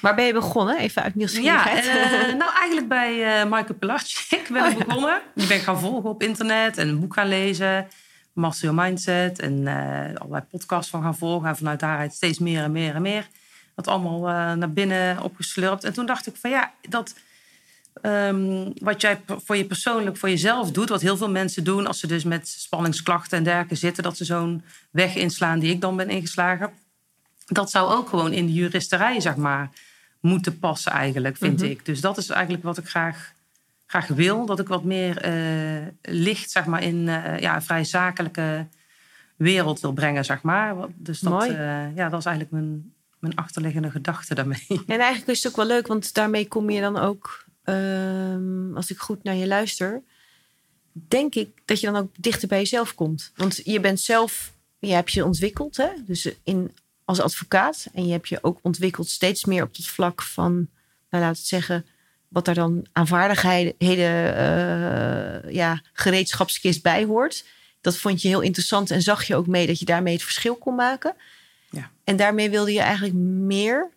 waar 0.00 0.14
ben 0.14 0.24
je 0.24 0.32
begonnen? 0.32 0.78
Even 0.78 1.02
uit 1.02 1.12
Ja, 1.12 1.18
nieuwsgierigheid. 1.18 1.86
eh, 1.86 2.34
nou 2.42 2.50
eigenlijk 2.54 2.88
bij 2.88 3.44
Michael 3.44 3.74
Pilarczyk 3.78 4.48
ben 4.52 4.70
ik 4.70 4.86
begonnen. 4.86 5.20
Die 5.34 5.46
ben 5.46 5.56
ik 5.56 5.62
gaan 5.62 5.80
volgen 5.80 6.10
op 6.10 6.22
internet 6.22 6.78
en 6.78 6.88
een 6.88 7.00
boek 7.00 7.14
gaan 7.14 7.28
lezen. 7.28 7.88
Master 8.32 8.68
Your 8.68 8.82
Mindset 8.82 9.38
en 9.38 9.66
allerlei 10.18 10.44
podcasts 10.50 10.90
van 10.90 11.02
gaan 11.02 11.16
volgen. 11.16 11.48
En 11.48 11.56
vanuit 11.56 11.80
daaruit 11.80 12.14
steeds 12.14 12.38
meer 12.38 12.62
en 12.62 12.72
meer 12.72 12.94
en 12.94 13.02
meer. 13.02 13.28
Dat 13.74 13.88
allemaal 13.88 14.20
naar 14.56 14.70
binnen 14.72 15.22
opgeslurpt. 15.22 15.84
En 15.84 15.92
toen 15.92 16.06
dacht 16.06 16.26
ik 16.26 16.36
van 16.36 16.50
ja, 16.50 16.72
dat... 16.88 17.14
ehm, 18.02 18.70
wat 18.78 19.00
jij 19.00 19.20
voor 19.26 19.56
je 19.56 19.64
persoonlijk, 19.64 20.16
voor 20.16 20.28
jezelf 20.28 20.70
doet, 20.70 20.88
wat 20.88 21.00
heel 21.00 21.16
veel 21.16 21.30
mensen 21.30 21.64
doen 21.64 21.86
als 21.86 22.00
ze 22.00 22.06
dus 22.06 22.24
met 22.24 22.48
spanningsklachten 22.48 23.38
en 23.38 23.44
dergelijke 23.44 23.74
zitten, 23.74 24.02
dat 24.02 24.16
ze 24.16 24.24
zo'n 24.24 24.62
weg 24.90 25.14
inslaan 25.14 25.58
die 25.58 25.72
ik 25.72 25.80
dan 25.80 25.96
ben 25.96 26.08
ingeslagen. 26.10 26.70
Dat 27.46 27.70
zou 27.70 27.92
ook 27.92 28.08
gewoon 28.08 28.32
in 28.32 28.46
de 28.46 28.52
juristerij, 28.52 29.20
zeg 29.20 29.36
maar, 29.36 29.70
moeten 30.20 30.58
passen 30.58 30.92
eigenlijk, 30.92 31.36
vind 31.36 31.60
Mhm. 31.60 31.70
ik. 31.70 31.84
Dus 31.84 32.00
dat 32.00 32.18
is 32.18 32.28
eigenlijk 32.28 32.64
wat 32.64 32.78
ik 32.78 32.88
graag, 32.88 33.32
graag 33.86 34.06
wil. 34.06 34.46
Dat 34.46 34.58
ik 34.60 34.68
wat 34.68 34.84
meer 34.84 35.16
eh, 35.18 35.86
licht, 36.02 36.50
zeg 36.50 36.64
maar, 36.66 36.82
in 36.82 37.08
eh, 37.08 37.38
ja, 37.40 37.54
een 37.54 37.62
vrij 37.62 37.84
zakelijke 37.84 38.66
wereld 39.36 39.80
wil 39.80 39.92
brengen, 39.92 40.24
zeg 40.24 40.42
maar. 40.42 40.74
Dus 40.94 41.20
dat, 41.20 41.42
eh, 41.46 41.96
ja, 41.96 42.08
dat 42.08 42.18
is 42.18 42.26
eigenlijk 42.26 42.50
mijn, 42.50 42.92
mijn 43.18 43.36
achterliggende 43.36 43.90
gedachte 43.90 44.34
daarmee. 44.34 44.66
En 44.68 44.98
eigenlijk 45.00 45.28
is 45.28 45.42
het 45.42 45.52
ook 45.52 45.56
wel 45.58 45.66
leuk, 45.66 45.86
want 45.86 46.14
daarmee 46.14 46.48
kom 46.48 46.70
je 46.70 46.80
dan 46.80 46.98
ook, 46.98 47.43
ehm, 47.64 48.76
als 48.76 48.90
ik 48.90 48.98
goed 48.98 49.22
naar 49.22 49.34
je 49.34 49.46
luister, 49.46 50.02
denk 50.92 51.34
ik 51.34 51.48
dat 51.64 51.80
je 51.80 51.86
dan 51.86 51.96
ook 51.96 52.10
dichter 52.18 52.48
bij 52.48 52.58
jezelf 52.58 52.94
komt. 52.94 53.32
Want 53.36 53.60
je 53.64 53.80
bent 53.80 54.00
zelf, 54.00 54.52
je 54.78 54.92
hebt 54.92 55.12
je 55.12 55.24
ontwikkeld, 55.24 55.76
hè? 55.76 55.88
dus 56.06 56.28
in, 56.42 56.72
als 57.04 57.20
advocaat. 57.20 57.86
En 57.92 58.06
je 58.06 58.12
hebt 58.12 58.28
je 58.28 58.38
ook 58.42 58.58
ontwikkeld 58.62 59.08
steeds 59.08 59.44
meer 59.44 59.62
op 59.62 59.76
het 59.76 59.86
vlak 59.86 60.22
van, 60.22 60.52
nou 61.10 61.24
laat 61.24 61.36
het 61.36 61.46
zeggen, 61.46 61.86
wat 62.28 62.44
daar 62.44 62.54
dan 62.54 62.86
aan 62.92 63.06
vaardigheden, 63.06 64.36
eh, 64.36 65.52
ja, 65.52 65.82
gereedschapskist 65.92 66.82
bij 66.82 67.04
hoort. 67.04 67.44
Dat 67.80 67.96
vond 67.96 68.22
je 68.22 68.28
heel 68.28 68.40
interessant 68.40 68.90
en 68.90 69.02
zag 69.02 69.24
je 69.24 69.36
ook 69.36 69.46
mee 69.46 69.66
dat 69.66 69.78
je 69.78 69.84
daarmee 69.84 70.14
het 70.14 70.22
verschil 70.22 70.56
kon 70.56 70.74
maken. 70.74 71.14
Ja. 71.70 71.90
En 72.04 72.16
daarmee 72.16 72.50
wilde 72.50 72.72
je 72.72 72.80
eigenlijk 72.80 73.14
meer. 73.14 73.90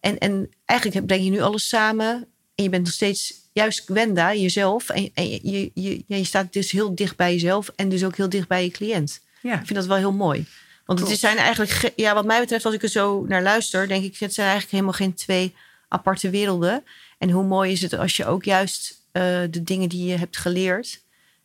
En, 0.00 0.18
en 0.18 0.50
eigenlijk 0.64 1.06
breng 1.06 1.24
je 1.24 1.30
nu 1.30 1.40
alles 1.40 1.68
samen. 1.68 2.26
En 2.56 2.64
je 2.64 2.70
bent 2.70 2.84
nog 2.84 2.92
steeds 2.92 3.34
juist 3.52 3.80
Gwenda, 3.84 4.34
jezelf. 4.34 4.88
En, 4.88 5.10
en 5.14 5.28
je, 5.30 5.70
je, 5.74 6.04
je, 6.06 6.24
staat 6.24 6.52
dus 6.52 6.70
heel 6.70 6.94
dicht 6.94 7.16
bij 7.16 7.32
jezelf. 7.32 7.68
En 7.76 7.88
dus 7.88 8.04
ook 8.04 8.16
heel 8.16 8.28
dicht 8.28 8.48
bij 8.48 8.64
je 8.64 8.70
cliënt. 8.70 9.20
Ja, 9.42 9.52
Ik 9.60 9.66
vind 9.66 9.74
dat 9.78 9.86
wel 9.86 9.96
heel 9.96 10.12
mooi. 10.12 10.46
Want 10.84 11.00
het 11.08 11.18
zijn 11.18 11.36
eigenlijk, 11.36 11.70
ge- 11.70 11.92
ja, 11.96 12.14
wat 12.14 12.24
mij 12.24 12.40
betreft, 12.40 12.64
als 12.64 12.74
ik 12.74 12.82
er 12.82 12.88
zo 12.88 13.24
naar 13.28 13.42
luister, 13.42 13.88
denk 13.88 14.04
ik, 14.04 14.16
het 14.18 14.34
zijn 14.34 14.46
eigenlijk 14.48 14.70
helemaal 14.72 14.92
geen 14.98 15.14
twee 15.14 15.54
aparte 15.88 16.30
werelden. 16.30 16.84
En 17.18 17.30
hoe 17.30 17.44
mooi 17.44 17.72
is 17.72 17.82
het 17.82 17.92
als 17.98 18.16
je 18.16 18.26
ook 18.26 18.44
juist 18.44 19.00
eh, 19.12 19.22
de 19.50 19.62
dingen 19.62 19.88
die 19.88 20.06
je 20.06 20.16
hebt 20.16 20.36
geleerd, 20.36 21.00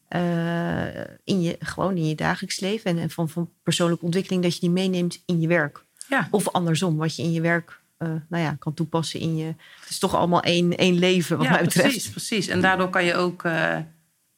eh, 0.07 1.01
in 1.23 1.41
je, 1.41 1.55
gewoon 1.59 1.97
in 1.97 2.07
je 2.07 2.15
dagelijks 2.15 2.59
leven 2.59 2.91
en, 2.91 2.97
en 2.97 3.09
van, 3.09 3.29
van 3.29 3.49
persoonlijke 3.63 4.05
ontwikkeling, 4.05 4.43
dat 4.43 4.53
je 4.53 4.59
die 4.59 4.69
meeneemt 4.69 5.21
in 5.25 5.41
je 5.41 5.47
werk. 5.47 5.83
ja. 6.07 6.27
Of 6.31 6.47
andersom, 6.49 6.97
wat 6.97 7.15
je 7.15 7.23
in 7.23 7.31
je 7.31 7.41
werk 7.41 7.79
eh, 8.01 8.07
nou 8.29 8.43
ja, 8.43 8.55
kan 8.59 8.73
toepassen 8.73 9.19
in 9.19 9.37
je. 9.37 9.45
Het 9.79 9.89
is 9.89 9.99
toch 9.99 10.15
allemaal 10.15 10.41
één, 10.41 10.77
één 10.77 10.99
leven, 10.99 11.37
wat 11.37 11.45
ja, 11.45 11.51
mij 11.51 11.63
betreft. 11.63 11.89
precies, 11.89 12.09
precies. 12.09 12.47
En 12.47 12.61
daardoor 12.61 12.89
kan 12.89 13.03
je 13.03 13.15
ook 13.15 13.43
eh, 13.43 13.77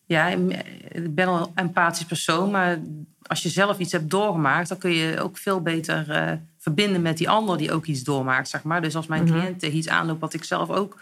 Ja, 0.05 0.27
ik 0.27 1.15
ben 1.15 1.27
al 1.27 1.41
een 1.41 1.51
empathisch 1.55 2.05
persoon, 2.05 2.51
maar 2.51 2.79
als 3.21 3.43
je 3.43 3.49
zelf 3.49 3.79
iets 3.79 3.91
hebt 3.91 4.09
doorgemaakt, 4.09 4.69
dan 4.69 4.77
kun 4.77 4.91
je 4.91 5.21
ook 5.21 5.37
veel 5.37 5.61
beter 5.61 6.09
uh, 6.09 6.31
verbinden 6.57 7.01
met 7.01 7.17
die 7.17 7.29
ander 7.29 7.57
die 7.57 7.71
ook 7.71 7.85
iets 7.85 8.03
doormaakt, 8.03 8.49
zeg 8.49 8.63
maar. 8.63 8.81
Dus 8.81 8.95
als 8.95 9.07
mijn 9.07 9.23
mm 9.23 9.27
cliënt 9.27 9.61
iets 9.63 9.87
aanloopt 9.87 10.21
wat 10.21 10.33
ik 10.33 10.43
zelf 10.43 10.69
ook 10.69 11.01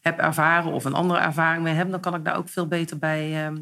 heb 0.00 0.18
ervaren 0.18 0.72
of 0.72 0.84
een 0.84 0.94
andere 0.94 1.20
ervaring 1.20 1.62
mee 1.62 1.74
heb, 1.74 1.90
dan 1.90 2.00
kan 2.00 2.14
ik 2.14 2.24
daar 2.24 2.36
ook 2.36 2.48
veel 2.48 2.66
beter 2.66 2.98
bij, 2.98 3.50
uh, 3.50 3.58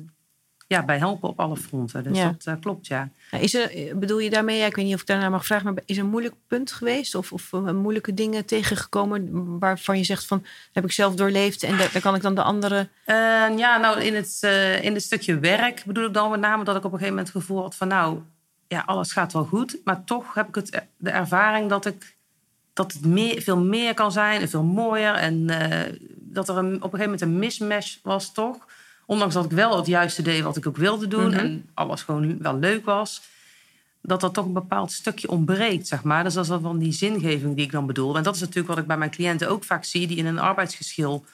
ja, 0.66 0.84
bij 0.84 0.98
helpen 0.98 1.28
op 1.28 1.40
alle 1.40 1.56
fronten. 1.56 2.02
Dus 2.02 2.18
dat 2.18 2.44
uh, 2.48 2.54
klopt, 2.60 2.86
ja. 2.86 3.10
Is 3.30 3.54
er, 3.54 3.98
bedoel 3.98 4.18
je 4.18 4.30
daarmee, 4.30 4.58
ja, 4.58 4.66
ik 4.66 4.76
weet 4.76 4.84
niet 4.84 4.94
of 4.94 5.00
ik 5.00 5.06
daarna 5.06 5.28
mag 5.28 5.46
vragen, 5.46 5.74
maar 5.74 5.82
is 5.86 5.96
er 5.96 6.02
een 6.02 6.10
moeilijk 6.10 6.34
punt 6.46 6.72
geweest 6.72 7.14
of, 7.14 7.32
of 7.32 7.52
moeilijke 7.52 8.14
dingen 8.14 8.44
tegengekomen 8.44 9.58
waarvan 9.58 9.98
je 9.98 10.04
zegt 10.04 10.26
van, 10.26 10.44
heb 10.72 10.84
ik 10.84 10.92
zelf 10.92 11.14
doorleefd 11.14 11.62
en 11.62 11.76
daar, 11.76 12.00
kan 12.00 12.14
ik 12.14 12.22
dan 12.22 12.34
de 12.34 12.42
andere... 12.42 12.88
ja, 13.56 13.76
nou 13.76 14.00
in 14.00 14.14
het, 14.14 14.42
in 14.82 14.94
het 14.94 15.02
stukje 15.02 15.38
werk 15.38 15.82
bedoel 15.84 16.04
ik 16.04 16.14
dan 16.14 16.30
met 16.30 16.40
name 16.40 16.64
dat 16.64 16.76
ik 16.76 16.84
op 16.84 16.92
een 16.92 16.98
gegeven 16.98 17.16
moment 17.16 17.32
het 17.32 17.42
gevoel 17.42 17.62
had 17.62 17.74
van, 17.74 17.88
nou, 17.88 18.18
ja, 18.68 18.82
alles 18.86 19.12
gaat 19.12 19.32
wel 19.32 19.44
goed. 19.44 19.78
Maar 19.84 20.04
toch 20.04 20.34
heb 20.34 20.48
ik 20.48 20.54
het, 20.54 20.82
de 20.96 21.10
ervaring 21.10 21.68
dat, 21.68 21.86
ik, 21.86 22.16
dat 22.72 22.92
het 22.92 23.04
meer, 23.04 23.42
veel 23.42 23.58
meer 23.58 23.94
kan 23.94 24.12
zijn 24.12 24.40
en 24.40 24.48
veel 24.48 24.64
mooier. 24.64 25.14
En 25.14 25.46
dat 26.14 26.48
er 26.48 26.56
een, 26.56 26.74
op 26.74 26.92
een 26.92 26.98
gegeven 26.98 27.04
moment 27.04 27.20
een 27.20 27.38
mismatch 27.38 27.98
was, 28.02 28.32
toch? 28.32 28.66
Ondanks 29.06 29.34
dat 29.34 29.44
ik 29.44 29.50
wel 29.50 29.76
het 29.76 29.86
juiste 29.86 30.22
deed 30.22 30.42
wat 30.42 30.56
ik 30.56 30.66
ook 30.66 30.76
wilde 30.76 31.08
doen. 31.08 31.30
Mhm. 31.30 31.38
En 31.38 31.68
alles 31.74 32.02
gewoon 32.02 32.38
wel 32.38 32.58
leuk 32.58 32.84
was. 32.84 33.22
Dat 34.02 34.22
er 34.22 34.30
toch 34.30 34.44
een 34.44 34.52
bepaald 34.52 34.92
stukje 34.92 35.28
ontbreekt, 35.28 35.86
zeg 35.86 36.02
maar. 36.02 36.24
Dus 36.24 36.34
dat 36.34 36.42
is 36.42 36.50
dan 36.50 36.60
van 36.60 36.78
die 36.78 36.92
zingeving 36.92 37.56
die 37.56 37.64
ik 37.64 37.72
dan 37.72 37.86
bedoel. 37.86 38.16
En 38.16 38.22
dat 38.22 38.34
is 38.34 38.40
natuurlijk 38.40 38.68
wat 38.68 38.78
ik 38.78 38.86
bij 38.86 38.96
mijn 38.96 39.10
cliënten 39.10 39.48
ook 39.48 39.64
vaak 39.64 39.84
zie, 39.84 40.06
die 40.06 40.16
in 40.16 40.26
een 40.26 40.38
arbeidsgeschil 40.38 41.24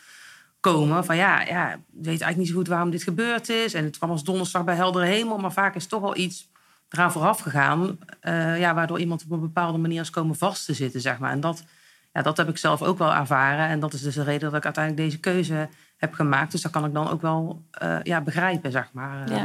komen. 0.61 1.05
Van 1.05 1.17
ja, 1.17 1.41
ja, 1.41 1.73
ik 1.73 1.79
weet 1.93 2.07
eigenlijk 2.07 2.37
niet 2.37 2.49
zo 2.49 2.55
goed 2.55 2.69
waarom 2.69 2.91
dit 2.91 3.03
gebeurd 3.03 3.49
is. 3.49 3.75
En 3.75 3.85
het 3.85 3.97
kwam 3.97 4.11
als 4.11 4.25
donderslag 4.25 4.65
bij 4.65 4.75
heldere 4.75 5.07
hemel. 5.07 5.39
Maar 5.39 5.53
vaak 5.53 5.75
is 5.75 5.87
toch 5.87 6.01
wel 6.01 6.17
iets 6.17 6.49
eraan 6.89 7.13
vooraf 7.13 7.41
gegaan. 7.41 7.99
Uh, 8.23 8.59
ja, 8.59 8.75
waardoor 8.75 8.99
iemand 8.99 9.25
op 9.25 9.31
een 9.31 9.41
bepaalde 9.41 9.79
manier 9.79 10.01
is 10.01 10.11
komen 10.11 10.37
vast 10.37 10.67
te 10.67 10.75
zitten, 10.75 11.01
zeg 11.01 11.19
maar. 11.19 11.31
En 11.31 11.41
dat, 11.41 11.65
ja, 12.13 12.23
dat 12.23 12.37
heb 12.37 12.49
ik 12.49 12.59
zelf 12.59 12.83
ook 12.83 12.99
wel 12.99 13.15
ervaren. 13.15 13.69
En 13.69 13.81
dat 13.81 13.93
is 13.93 14.03
dus 14.03 14.15
de 14.15 14.23
reden 14.23 14.49
dat 14.51 14.59
ik 14.59 14.65
uiteindelijk 14.65 15.05
deze 15.07 15.21
keuze 15.21 15.69
heb 16.03 16.13
gemaakt. 16.15 16.53
Dus 16.53 16.63
dat 16.63 16.73
kan 16.73 16.85
ik 16.85 16.93
dan 16.93 17.09
ook 17.11 17.21
wel 17.23 17.63
uh, 17.83 17.99
ja, 18.03 18.21
begrijpen, 18.21 18.71
zeg 18.73 18.89
maar. 18.93 19.31
Ja. 19.31 19.41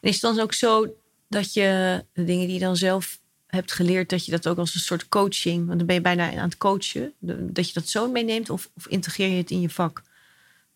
En 0.00 0.08
is 0.08 0.12
het 0.12 0.34
dan 0.34 0.40
ook 0.40 0.52
zo 0.52 0.94
dat 1.28 1.52
je 1.52 2.04
de 2.12 2.24
dingen 2.24 2.46
die 2.46 2.54
je 2.54 2.64
dan 2.64 2.76
zelf 2.76 3.18
hebt 3.46 3.72
geleerd, 3.72 4.10
dat 4.10 4.24
je 4.24 4.30
dat 4.30 4.48
ook 4.48 4.58
als 4.58 4.74
een 4.74 4.80
soort 4.80 5.08
coaching, 5.08 5.66
want 5.66 5.78
dan 5.78 5.86
ben 5.86 5.96
je 5.96 6.00
bijna 6.00 6.30
aan 6.30 6.48
het 6.48 6.58
coachen, 6.58 7.12
dat 7.40 7.66
je 7.68 7.72
dat 7.72 7.88
zo 7.88 8.10
meeneemt 8.10 8.50
of, 8.50 8.70
of 8.76 8.86
integreer 8.86 9.28
je 9.28 9.36
het 9.36 9.50
in 9.50 9.60
je 9.60 9.70
vak? 9.70 10.02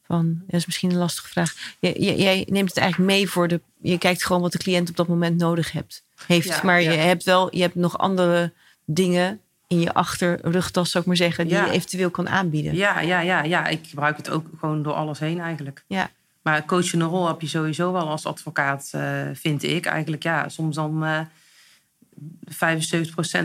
Van, 0.07 0.43
dat 0.47 0.55
is 0.61 0.67
misschien 0.67 0.91
een 0.91 0.97
lastige 0.97 1.29
vraag. 1.29 1.77
Jij, 1.81 2.47
neemt 2.49 2.69
het 2.69 2.79
eigenlijk 2.79 3.13
mee 3.13 3.29
voor 3.29 3.49
de. 3.49 3.61
Je 3.81 3.99
kijkt 3.99 4.25
gewoon 4.25 4.43
wat 4.43 4.53
de 4.53 4.59
cliënt 4.59 4.91
op 4.91 4.97
dat 4.97 5.09
moment 5.09 5.39
nodig 5.39 5.73
hebt 5.73 6.05
heeft. 6.27 6.63
maar 6.63 6.83
je 6.83 6.89
hebt 6.89 7.25
wel, 7.25 7.57
je 7.57 7.63
hebt 7.63 7.75
nog 7.75 7.99
andere 7.99 8.53
dingen 8.85 9.41
in 9.73 9.81
je 9.81 9.95
achterrugtas, 9.95 10.91
zou 10.91 11.03
ik 11.03 11.09
maar 11.09 11.17
zeggen, 11.17 11.49
die 11.49 11.57
je 11.57 11.71
eventueel 11.71 12.11
kan 12.11 12.29
aanbieden. 12.29 12.75
Ja, 12.75 13.01
ja, 13.01 13.21
ja, 13.21 13.43
ja. 13.43 13.67
Ik 13.67 13.87
gebruik 13.87 14.17
het 14.17 14.31
ook 14.31 14.47
gewoon 14.59 14.83
door 14.83 14.93
alles 14.93 15.19
heen 15.19 15.41
eigenlijk. 15.41 15.85
Ja. 15.87 16.11
Maar 16.43 16.65
coachende 16.65 17.05
rol 17.05 17.27
heb 17.27 17.41
je 17.41 17.47
sowieso 17.47 17.93
wel 17.93 18.09
als 18.09 18.27
advocaat, 18.27 18.93
uh, 18.95 19.23
vind 19.33 19.63
ik. 19.63 19.87
Eigenlijk 19.87 20.23
ja, 20.23 20.49
soms 20.49 20.75
dan 20.75 21.05
uh, 21.05 21.19
eh, 21.19 22.79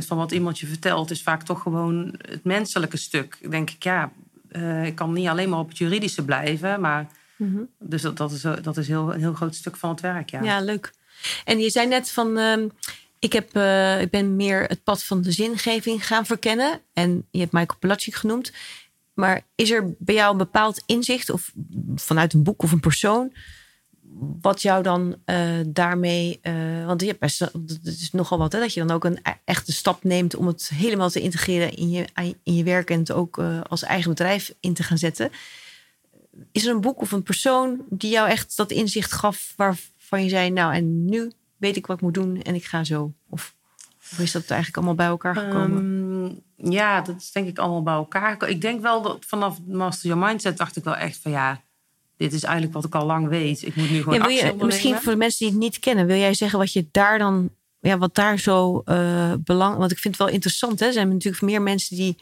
75% 0.04 0.08
van 0.08 0.18
wat 0.18 0.32
iemand 0.32 0.60
je 0.60 0.68
vertelt 0.68 1.12
is 1.12 1.24
vaak 1.24 1.44
toch 1.44 1.62
gewoon 1.62 2.16
het 2.18 2.44
menselijke 2.44 2.98
stuk. 2.98 3.38
Denk 3.50 3.70
ik, 3.70 3.84
ja, 3.84 4.12
uh, 4.52 4.86
ik 4.86 4.96
kan 4.96 5.14
niet 5.14 5.28
alleen 5.28 5.50
maar 5.50 5.60
op 5.60 5.70
het 5.70 5.78
juridische 5.78 6.26
blijven, 6.26 6.82
maar 6.82 7.08
mhm. 7.36 7.62
dus 7.80 8.02
dat, 8.02 8.18
dat, 8.18 8.32
is, 8.32 8.42
dat 8.62 8.78
is 8.78 8.88
heel, 8.88 9.14
een 9.14 9.20
heel 9.20 9.34
groot 9.34 9.56
stuk 9.56 9.76
van 9.76 9.90
het 9.90 10.02
werk. 10.02 10.30
Ja, 10.30 10.44
ja 10.44 10.62
leuk. 10.62 10.94
En 11.46 11.60
je 11.60 11.70
zei 11.70 11.88
net 11.88 12.12
van, 12.12 12.38
uh, 12.38 12.70
ik, 13.20 13.34
heb, 13.34 13.56
uh, 13.56 14.02
ik 14.02 14.10
ben 14.10 14.36
meer 14.36 14.64
het 14.64 14.84
pad 14.84 15.04
van 15.04 15.22
de 15.22 15.32
zingeving 15.32 16.08
gaan 16.08 16.26
verkennen. 16.26 16.82
En 16.94 17.28
je 17.32 17.40
hebt 17.40 17.52
Michael 17.52 17.80
Pelagic 17.80 18.16
genoemd. 18.16 18.52
Maar 19.14 19.46
is 19.56 19.72
er 19.72 19.96
bij 20.00 20.16
jou 20.16 20.32
een 20.32 20.38
bepaald 20.38 20.84
inzicht, 20.86 21.30
of 21.30 21.52
vanuit 21.96 22.34
een 22.34 22.44
boek 22.44 22.64
of 22.64 22.72
een 22.72 22.80
persoon, 22.80 23.34
wat 24.42 24.62
jou 24.62 24.84
dan 24.84 25.16
uh, 25.26 25.60
daarmee. 25.68 26.40
Uh, 26.44 26.86
want 26.86 27.02
je 27.02 27.08
hebt 27.08 27.20
best, 27.20 27.40
het 27.40 27.80
is 27.84 28.12
nogal 28.12 28.38
wat, 28.38 28.52
hè, 28.52 28.60
dat 28.60 28.74
je 28.74 28.80
dan 28.80 28.92
ook 28.92 29.06
een 29.06 29.20
e-, 29.24 29.32
echte 29.46 29.72
stap 29.72 30.04
neemt 30.04 30.36
om 30.36 30.48
het 30.48 30.70
helemaal 30.74 31.10
te 31.10 31.22
integreren 31.22 31.74
in 31.74 31.90
je, 31.90 32.08
in 32.44 32.56
je 32.56 32.64
werk 32.64 32.90
en 32.90 33.00
het 33.00 33.12
ook 33.12 33.42
als 33.68 33.84
eigen 33.84 34.10
bedrijf 34.10 34.54
in 34.60 34.74
te 34.74 34.84
gaan 34.84 34.98
zetten. 34.98 35.32
Is 36.52 36.66
er 36.66 36.74
een 36.74 36.82
boek 36.82 37.02
of 37.02 37.12
een 37.12 37.24
persoon 37.24 37.82
die 37.90 38.12
jou 38.12 38.30
echt 38.30 38.58
dat 38.58 38.72
inzicht 38.72 39.12
gaf 39.12 39.54
waar, 39.56 39.78
van 39.98 40.24
je 40.24 40.30
zei, 40.30 40.50
nou 40.50 40.74
en 40.74 41.06
nu 41.06 41.32
weet 41.58 41.76
ik 41.76 41.88
wat 41.88 41.96
ik 41.98 42.04
moet 42.04 42.14
doen 42.14 42.42
en 42.42 42.56
ik 42.56 42.66
ga 42.66 42.84
zo? 42.84 43.14
Of, 43.30 43.56
of 44.12 44.20
is 44.20 44.32
dat 44.32 44.50
eigenlijk 44.50 44.78
allemaal 44.78 44.96
bij 44.96 45.08
elkaar 45.08 45.36
gekomen? 45.36 45.78
Um, 45.78 46.42
ja, 46.72 47.02
dat 47.02 47.16
is 47.16 47.32
denk 47.32 47.48
ik 47.48 47.58
allemaal 47.58 47.84
bij 47.84 47.94
elkaar. 47.94 48.50
Ik 48.50 48.62
denk 48.62 48.82
wel 48.82 49.02
dat 49.02 49.26
vanaf 49.28 49.60
Master 49.68 50.10
Your 50.10 50.28
Mindset 50.28 50.58
dacht 50.58 50.76
ik 50.76 50.84
wel 50.84 50.96
echt 50.96 51.18
van 51.18 51.32
ja, 51.32 51.62
dit 52.18 52.34
is 52.34 52.44
eigenlijk 52.44 52.74
wat 52.74 52.86
ik 52.86 52.96
al 52.96 53.06
lang 53.06 53.28
weet. 53.28 53.66
Ik 53.66 53.76
moet 53.76 53.90
nu 53.90 54.02
gewoon 54.02 54.20
ja, 54.20 54.26
wil 54.26 54.36
je, 54.36 54.66
Misschien 54.66 54.96
voor 54.96 55.12
de 55.12 55.18
mensen 55.18 55.46
die 55.46 55.56
het 55.56 55.64
niet 55.64 55.80
kennen, 55.80 56.06
wil 56.06 56.18
jij 56.18 56.34
zeggen 56.34 56.60
wat 56.60 56.74
je 56.74 56.88
daar 56.92 57.18
dan, 57.18 57.50
ja, 57.80 57.98
wat 57.98 58.16
daar 58.16 58.40
zo 58.40 58.82
uh, 58.86 59.34
belang, 59.40 59.78
want 59.78 59.92
ik 59.92 59.98
vind 59.98 60.18
het 60.18 60.24
wel 60.24 60.34
interessant. 60.34 60.80
Hè? 60.80 60.86
Er 60.86 60.94
zijn 60.94 61.08
natuurlijk 61.08 61.44
meer 61.44 61.62
mensen 61.62 61.96
die 61.96 62.18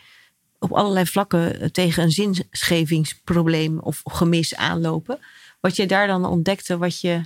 op 0.59 0.71
allerlei 0.71 1.05
vlakken 1.05 1.71
tegen 1.71 2.03
een 2.03 2.11
zingevingsprobleem 2.11 3.79
of 3.79 4.01
gemis 4.03 4.55
aanlopen. 4.55 5.19
Wat 5.59 5.75
je 5.75 5.85
daar 5.85 6.07
dan 6.07 6.25
ontdekte, 6.25 6.77
wat 6.77 6.99
je 6.99 7.21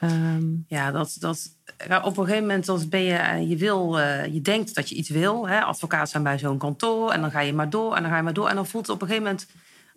Ehm, 0.00 0.44
ja, 0.66 0.90
dat, 0.90 1.16
dat, 1.18 1.56
op 2.02 2.16
een 2.16 2.24
gegeven 2.24 2.46
moment 2.46 2.68
als 2.68 2.88
ben 2.88 3.02
je, 3.02 3.14
eh, 3.14 3.48
je, 3.48 3.56
wil, 3.56 3.98
uh, 3.98 4.26
je 4.26 4.40
denkt 4.40 4.74
dat 4.74 4.88
je 4.88 4.94
iets 4.94 5.08
wil. 5.08 5.48
Hè? 5.48 5.60
Advocaat 5.60 6.10
zijn 6.10 6.22
bij 6.22 6.38
zo'n 6.38 6.58
kantoor 6.58 7.10
en 7.10 7.20
dan 7.20 7.30
ga 7.30 7.40
je 7.40 7.52
maar 7.52 7.70
door 7.70 7.94
en 7.96 8.02
dan 8.02 8.10
ga 8.10 8.16
je 8.16 8.22
maar 8.22 8.32
door. 8.32 8.48
En 8.48 8.54
dan 8.54 8.66
voelt 8.66 8.86
het 8.86 8.94
op 8.94 9.02
een 9.02 9.08
gegeven 9.08 9.28
moment 9.28 9.46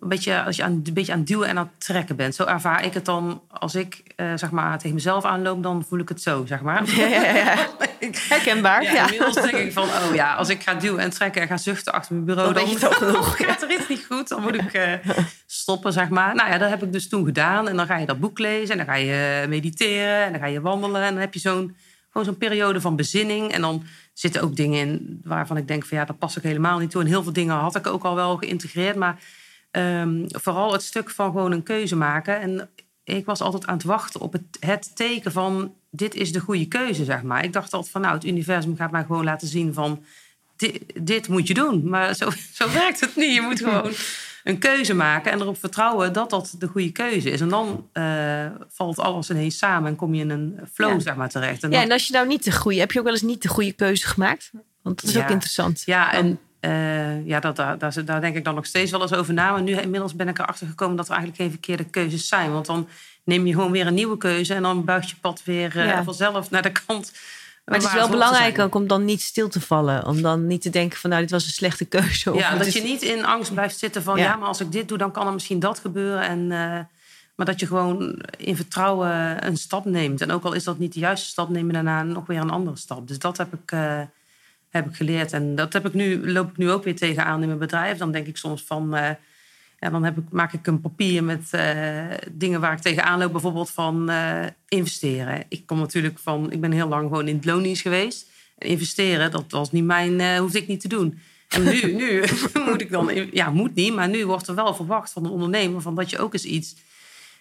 een 0.04 0.10
beetje 0.10 0.44
als 0.44 0.56
je 0.56 0.64
aan, 0.64 0.82
een 0.84 0.94
beetje 0.94 1.12
aan 1.12 1.18
het 1.18 1.28
duwen 1.28 1.48
en 1.48 1.58
aan 1.58 1.70
het 1.76 1.86
trekken 1.86 2.16
bent. 2.16 2.36
Zo 2.36 2.44
ervaar 2.44 2.86
ik 2.86 2.94
het 2.94 3.06
dan 3.06 3.42
als 3.48 3.76
ik 3.76 4.04
uh, 4.16 4.32
zeg 4.36 4.52
maar, 4.52 4.78
tegen 4.78 4.94
mezelf 4.94 5.26
aanloop, 5.26 5.64
dan 5.64 5.86
voel 5.88 6.00
ik 6.00 6.10
het 6.10 6.22
zo, 6.22 6.46
zeg 6.46 6.62
maar. 6.62 6.96
Ja, 6.96 7.06
ja, 7.06 7.36
ja. 7.36 7.56
Herkenbaar. 8.30 8.84
Ja, 8.84 9.04
inmiddels 9.04 9.36
denk 9.36 9.58
ik 9.58 9.74
van, 9.74 9.84
oh 9.84 10.14
ja, 10.14 10.34
als 10.36 10.50
ik 10.50 10.62
ga 10.62 10.74
duwen 10.74 11.00
en 11.00 11.10
trekken 11.10 11.42
en 11.42 11.48
ga 11.48 11.58
zuchten 11.58 11.94
achter 11.94 12.14
mijn 12.14 12.26
bureau, 12.26 12.54
dan, 12.54 12.66
dan, 12.80 12.94
dan 13.14 13.24
gaat 13.24 13.62
er 13.62 13.72
iets 13.72 13.88
niet 13.88 14.06
goed. 14.10 14.28
Dan 14.28 14.42
moet 14.42 14.56
ik 14.56 14.74
uh, 14.74 14.94
stoppen, 15.46 15.94
zeg 15.94 16.10
maar. 16.10 16.36
Nou 16.36 16.50
ja, 16.50 16.58
dat 16.58 16.70
heb 16.70 16.84
ik 16.84 16.92
dus 16.92 17.10
toen 17.10 17.26
gedaan. 17.26 17.68
En 17.68 17.76
dan 17.76 17.86
ga 17.86 17.98
je 17.98 18.06
dat 18.06 18.20
boek 18.20 18.40
lezen 18.40 18.72
en 18.72 18.86
dan 18.86 18.96
ga 18.96 19.02
je 19.02 19.46
mediteren 19.48 20.26
en 20.26 20.32
dan 20.32 20.42
ga 20.42 20.48
je 20.48 20.62
wandelen. 20.62 21.02
En 21.02 21.12
dan 21.12 21.22
heb 21.22 21.34
je 21.34 21.40
zo'n 21.40 21.76
gewoon 22.14 22.28
zo'n 22.28 22.38
periode 22.38 22.82
van 22.82 22.96
bezinning. 22.96 23.52
En 23.52 23.62
dan 23.62 23.84
zitten 24.14 24.42
ook 24.42 24.56
dingen 24.56 24.80
in 24.80 25.22
waarvan 25.24 25.58
ik 25.58 25.68
denk 25.68 25.86
van 25.86 25.98
ja, 25.98 26.06
dat 26.06 26.18
past 26.18 26.38
ook 26.38 26.44
helemaal 26.44 26.80
niet 26.80 26.92
toe. 26.92 27.02
En 27.02 27.08
heel 27.08 27.24
veel 27.24 27.34
dingen 27.34 27.56
had 27.56 27.76
ik 27.76 27.88
ook 27.88 28.04
al 28.04 28.16
wel 28.16 28.38
geïntegreerd. 28.38 28.96
Maar 28.96 29.20
um, 29.78 30.26
vooral 30.28 30.72
het 30.72 30.84
stuk 30.84 31.10
van 31.10 31.32
gewoon 31.32 31.52
een 31.52 31.64
keuze 31.64 31.96
maken. 31.96 32.40
En 32.40 32.70
ik 33.04 33.26
was 33.26 33.42
altijd 33.42 33.66
aan 33.68 33.74
het 33.74 33.84
wachten 33.84 34.20
op 34.22 34.34
het, 34.34 34.44
het 34.60 34.96
teken 34.96 35.32
van 35.32 35.74
dit 35.90 36.16
is 36.16 36.32
de 36.32 36.40
goede 36.40 36.68
keuze, 36.68 37.04
zeg 37.04 37.24
maar. 37.24 37.44
Ik 37.44 37.54
dacht 37.54 37.74
altijd 37.74 37.92
van 37.92 38.02
nou, 38.02 38.14
het 38.14 38.26
universum 38.26 38.76
gaat 38.76 38.92
mij 38.92 39.04
gewoon 39.04 39.24
laten 39.24 39.48
zien 39.48 39.74
van 39.74 40.04
dit, 40.56 40.82
dit 41.02 41.28
moet 41.28 41.48
je 41.48 41.54
doen. 41.54 41.90
Maar 41.90 42.16
zo, 42.16 42.30
zo 42.54 42.72
werkt 42.72 43.00
het 43.00 43.16
niet. 43.16 43.34
Je 43.34 43.42
moet 43.42 43.60
gewoon 43.64 43.92
een 44.44 44.58
keuze 44.58 44.94
maken 44.94 45.32
en 45.32 45.42
erop 45.42 45.60
vertrouwen 45.60 46.14
dat 46.14 46.30
dat 46.30 46.56
de 46.60 46.68
goede 46.68 46.92
keuze 46.92 47.30
is. 47.30 47.42
En 47.42 47.50
dan 47.50 47.90
uh, 47.94 48.46
valt 48.68 49.00
alles 49.00 49.30
ineens 49.30 49.58
samen 49.58 49.90
en 49.90 49.96
kom 49.96 50.14
je 50.14 50.22
in 50.22 50.30
een 50.30 50.60
flow 50.74 51.02
zeg 51.02 51.16
maar, 51.16 51.30
terecht. 51.30 51.64
En 51.64 51.72
ja, 51.72 51.82
en 51.82 51.92
als 51.92 52.08
je 52.08 52.14
nou 52.14 52.28
niet 52.28 52.44
de 52.44 52.52
goede... 52.52 52.80
Heb 52.80 52.92
je 52.92 53.00
ook 53.00 53.06
wel 53.06 53.14
eens 53.14 53.22
niet 53.22 53.42
de 53.42 53.48
goede 53.48 53.72
keuze 53.72 54.08
gemaakt? 54.08 54.52
Want 54.82 55.02
dat 55.02 55.10
is 55.10 55.18
ook 55.18 55.30
interessant. 55.30 55.84
Ja, 55.86 56.14
en 56.14 56.40
uh, 56.66 57.26
ja, 57.28 57.40
dat, 57.40 57.56
daar, 57.56 57.78
daar, 57.78 58.06
daar, 58.06 58.22
denk 58.22 58.36
ik 58.36 58.44
dan 58.44 58.56
nog 58.56 58.66
steeds 58.66 58.92
wel 58.92 59.02
eens 59.02 59.14
over 59.14 59.34
na. 59.34 59.52
Maar 59.52 59.62
nu 59.62 59.78
inmiddels 59.78 60.16
ben 60.16 60.28
ik 60.28 60.40
erachter 60.40 60.68
gekomen 60.68 60.96
dat 60.96 61.06
er 61.06 61.12
eigenlijk 61.12 61.42
geen 61.42 61.52
verkeerde 61.52 61.84
keuzes 61.84 62.28
zijn. 62.28 62.52
Want 62.52 62.66
dan 62.66 62.88
neem 63.24 63.46
je 63.46 63.54
gewoon 63.54 63.72
weer 63.72 63.88
een 63.88 63.94
nieuwe 63.94 64.18
keuze 64.18 64.54
en 64.54 64.62
dan 64.62 64.86
buigt 64.86 65.10
je 65.10 65.16
pad 65.22 65.42
weer 65.46 65.76
uh, 65.76 66.00
vanzelf 66.04 66.50
naar 66.50 66.62
de 66.62 66.72
kant. 66.86 67.12
Maar 67.66 67.76
het 67.76 67.88
is 67.88 67.94
wel 67.94 68.10
belangrijk 68.10 68.60
ook 68.60 68.76
om 68.76 68.88
dan 68.88 69.06
niet 69.06 69.22
stil 69.22 69.50
te 69.50 69.62
vallen. 69.62 70.06
Om 70.06 70.22
dan 70.22 70.48
niet 70.48 70.62
te 70.62 70.70
denken 70.70 71.00
van 71.00 71.10
nou, 71.10 71.22
dit 71.22 71.32
was 71.32 71.46
een 71.46 71.52
slechte 71.52 71.86
keuze. 71.86 72.32
Of 72.32 72.40
ja, 72.40 72.56
dat 72.56 72.74
je 72.74 72.82
niet 72.82 73.02
in 73.02 73.26
angst 73.26 73.54
blijft 73.54 73.78
zitten 73.78 74.04
van 74.04 74.18
ja. 74.18 74.36
maar 74.36 74.48
als 74.48 74.60
ik 74.60 74.72
dit 74.72 74.88
doe, 74.88 74.98
dan 74.98 75.12
kan 75.12 75.28
er 75.28 75.34
misschien 75.34 75.60
dat 75.60 75.80
gebeuren. 75.80 76.22
En, 76.22 76.40
uh, 76.40 76.80
maar 77.36 77.46
dat 77.46 77.60
je 77.60 77.68
gewoon 77.68 78.22
in 78.38 78.56
vertrouwen 78.56 79.46
een 79.46 79.58
stap 79.58 79.86
neemt. 79.86 80.22
En 80.22 80.32
ook 80.32 80.44
al 80.44 80.54
is 80.54 80.64
dat 80.64 80.80
niet 80.80 80.94
de 80.94 81.00
juiste 81.00 81.28
stap, 81.28 81.50
neem 81.50 81.68
je 81.68 81.74
daarna 81.74 82.04
nog 82.04 82.26
weer 82.26 82.40
een 82.40 82.50
andere 82.50 82.78
stap. 82.78 83.08
Dus 83.08 83.20
dat 83.20 83.38
heb 83.38 83.54
ik 83.54 83.76
heb 84.74 84.88
ik 84.88 84.96
geleerd. 84.96 85.34
En 85.34 85.56
dat 85.56 85.74
heb 85.74 85.86
ik 85.86 85.94
nu, 85.94 86.32
loop 86.32 86.50
ik 86.50 86.58
nu 86.58 86.72
ook 86.72 86.84
weer 86.84 86.96
tegenaan 86.96 87.42
in 87.42 87.48
mijn 87.48 87.60
bedrijf. 87.60 87.98
Dan 87.98 88.12
denk 88.12 88.28
ik 88.28 88.38
soms 88.38 88.64
van. 88.64 88.96
Uh, 88.96 89.10
ja, 89.80 89.90
dan 89.90 90.04
heb 90.04 90.18
ik, 90.18 90.24
maak 90.30 90.54
ik 90.54 90.68
een 90.68 90.82
papier 90.82 91.24
met 91.24 91.50
uh, 91.56 92.04
dingen 92.32 92.62
waar 92.62 92.74
ik 92.74 92.80
tegenaan 92.80 93.20
loop. 93.20 93.32
Bijvoorbeeld 93.32 93.70
van 93.70 94.10
uh, 94.10 94.46
investeren. 94.68 95.44
Ik 95.48 95.66
kom 95.66 95.80
natuurlijk 95.80 96.20
van. 96.20 96.52
Ik 96.52 96.62
ben 96.62 96.72
heel 96.72 96.88
lang 96.88 97.04
gewoon 97.04 97.28
in 97.28 97.36
het 97.36 97.46
loondienst 97.46 97.82
geweest. 97.82 98.28
En 98.58 98.68
investeren, 98.68 99.32
dat 99.32 99.46
was 99.52 99.72
niet 99.72 99.84
mijn. 99.84 100.38
hoefde 100.38 100.58
ik 100.58 100.68
niet 100.68 100.82
te 100.82 100.88
doen. 100.88 101.20
En 101.48 101.64
nu, 101.64 101.94
nu 101.94 102.24
moet 102.70 102.82
ik 102.82 102.92
dan. 102.92 103.30
Ja, 103.32 103.50
moet 103.50 103.76
niet. 103.76 103.94
Maar 103.94 104.10
nu 104.10 104.26
wordt 104.26 104.48
er 104.48 104.56
wel 104.56 104.76
verwacht 104.76 105.12
van 105.12 105.26
een 105.26 105.32
ondernemer. 105.32 105.82
Van 105.82 105.96
dat 105.96 106.10
je 106.10 106.20
ook 106.20 106.34
eens 106.34 106.46
iets 106.46 106.76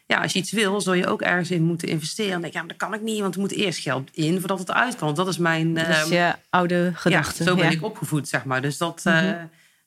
ja, 0.06 0.22
als 0.22 0.32
je 0.32 0.38
iets 0.38 0.52
wil, 0.52 0.80
zul 0.80 0.92
je 0.92 1.06
ook 1.06 1.22
ergens 1.22 1.50
in 1.50 1.62
moeten 1.62 1.88
investeren. 1.88 2.32
Dan 2.32 2.40
denk 2.40 2.52
je, 2.52 2.58
ja, 2.58 2.64
maar 2.64 2.76
dat 2.78 2.88
kan 2.88 2.98
ik 2.98 3.04
niet, 3.04 3.20
want 3.20 3.34
er 3.34 3.40
moet 3.40 3.52
eerst 3.52 3.78
geld 3.78 4.10
in 4.12 4.38
voordat 4.38 4.58
het 4.58 4.68
eruit 4.68 4.96
kan. 4.96 5.14
Dat 5.14 5.28
is 5.28 5.38
mijn. 5.38 5.74
Dat 5.74 5.88
is 5.88 6.10
ehm, 6.10 6.32
oude 6.50 6.92
gedachte. 6.94 7.44
ja, 7.44 7.50
zo 7.50 7.56
ben 7.56 7.64
ja. 7.64 7.70
ik 7.70 7.82
opgevoed, 7.82 8.28
zeg 8.28 8.44
maar. 8.44 8.62
Dus 8.62 8.78
dat, 8.78 9.02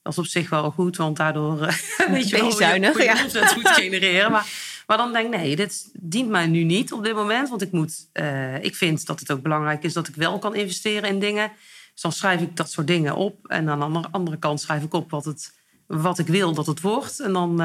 dat 0.05 0.13
is 0.13 0.19
op 0.19 0.25
zich 0.25 0.49
wel 0.49 0.71
goed, 0.71 0.97
want 0.97 1.17
daardoor 1.17 1.61
eh, 1.61 1.75
weet 2.11 2.29
je 2.29 2.37
wel 2.37 2.51
zuinig, 2.51 2.97
je 2.97 3.03
ja. 3.03 3.23
omzet 3.23 3.55
moet 3.55 3.67
genereren. 3.67 4.31
Maar, 4.31 4.45
maar 4.87 4.97
dan 4.97 5.13
denk 5.13 5.33
ik, 5.33 5.39
nee, 5.39 5.55
dit 5.55 5.89
dient 5.93 6.29
mij 6.29 6.47
nu 6.47 6.63
niet 6.63 6.93
op 6.93 7.03
dit 7.03 7.15
moment. 7.15 7.49
Want 7.49 7.61
ik, 7.61 7.71
moet, 7.71 8.07
eh, 8.11 8.63
ik 8.63 8.75
vind 8.75 9.05
dat 9.05 9.19
het 9.19 9.31
ook 9.31 9.41
belangrijk 9.41 9.83
is 9.83 9.93
dat 9.93 10.07
ik 10.07 10.15
wel 10.15 10.39
kan 10.39 10.55
investeren 10.55 11.09
in 11.09 11.19
dingen. 11.19 11.51
Dus 11.93 12.01
dan 12.01 12.11
schrijf 12.11 12.41
ik 12.41 12.55
dat 12.55 12.71
soort 12.71 12.87
dingen 12.87 13.15
op. 13.15 13.47
En 13.47 13.69
aan 13.69 13.79
de 13.79 13.85
andere, 13.85 14.07
andere 14.11 14.37
kant 14.37 14.61
schrijf 14.61 14.83
ik 14.83 14.93
op 14.93 15.11
wat, 15.11 15.25
het, 15.25 15.53
wat 15.85 16.19
ik 16.19 16.27
wil 16.27 16.53
dat 16.53 16.65
het 16.65 16.81
wordt. 16.81 17.19
En 17.19 17.33
dan 17.33 17.61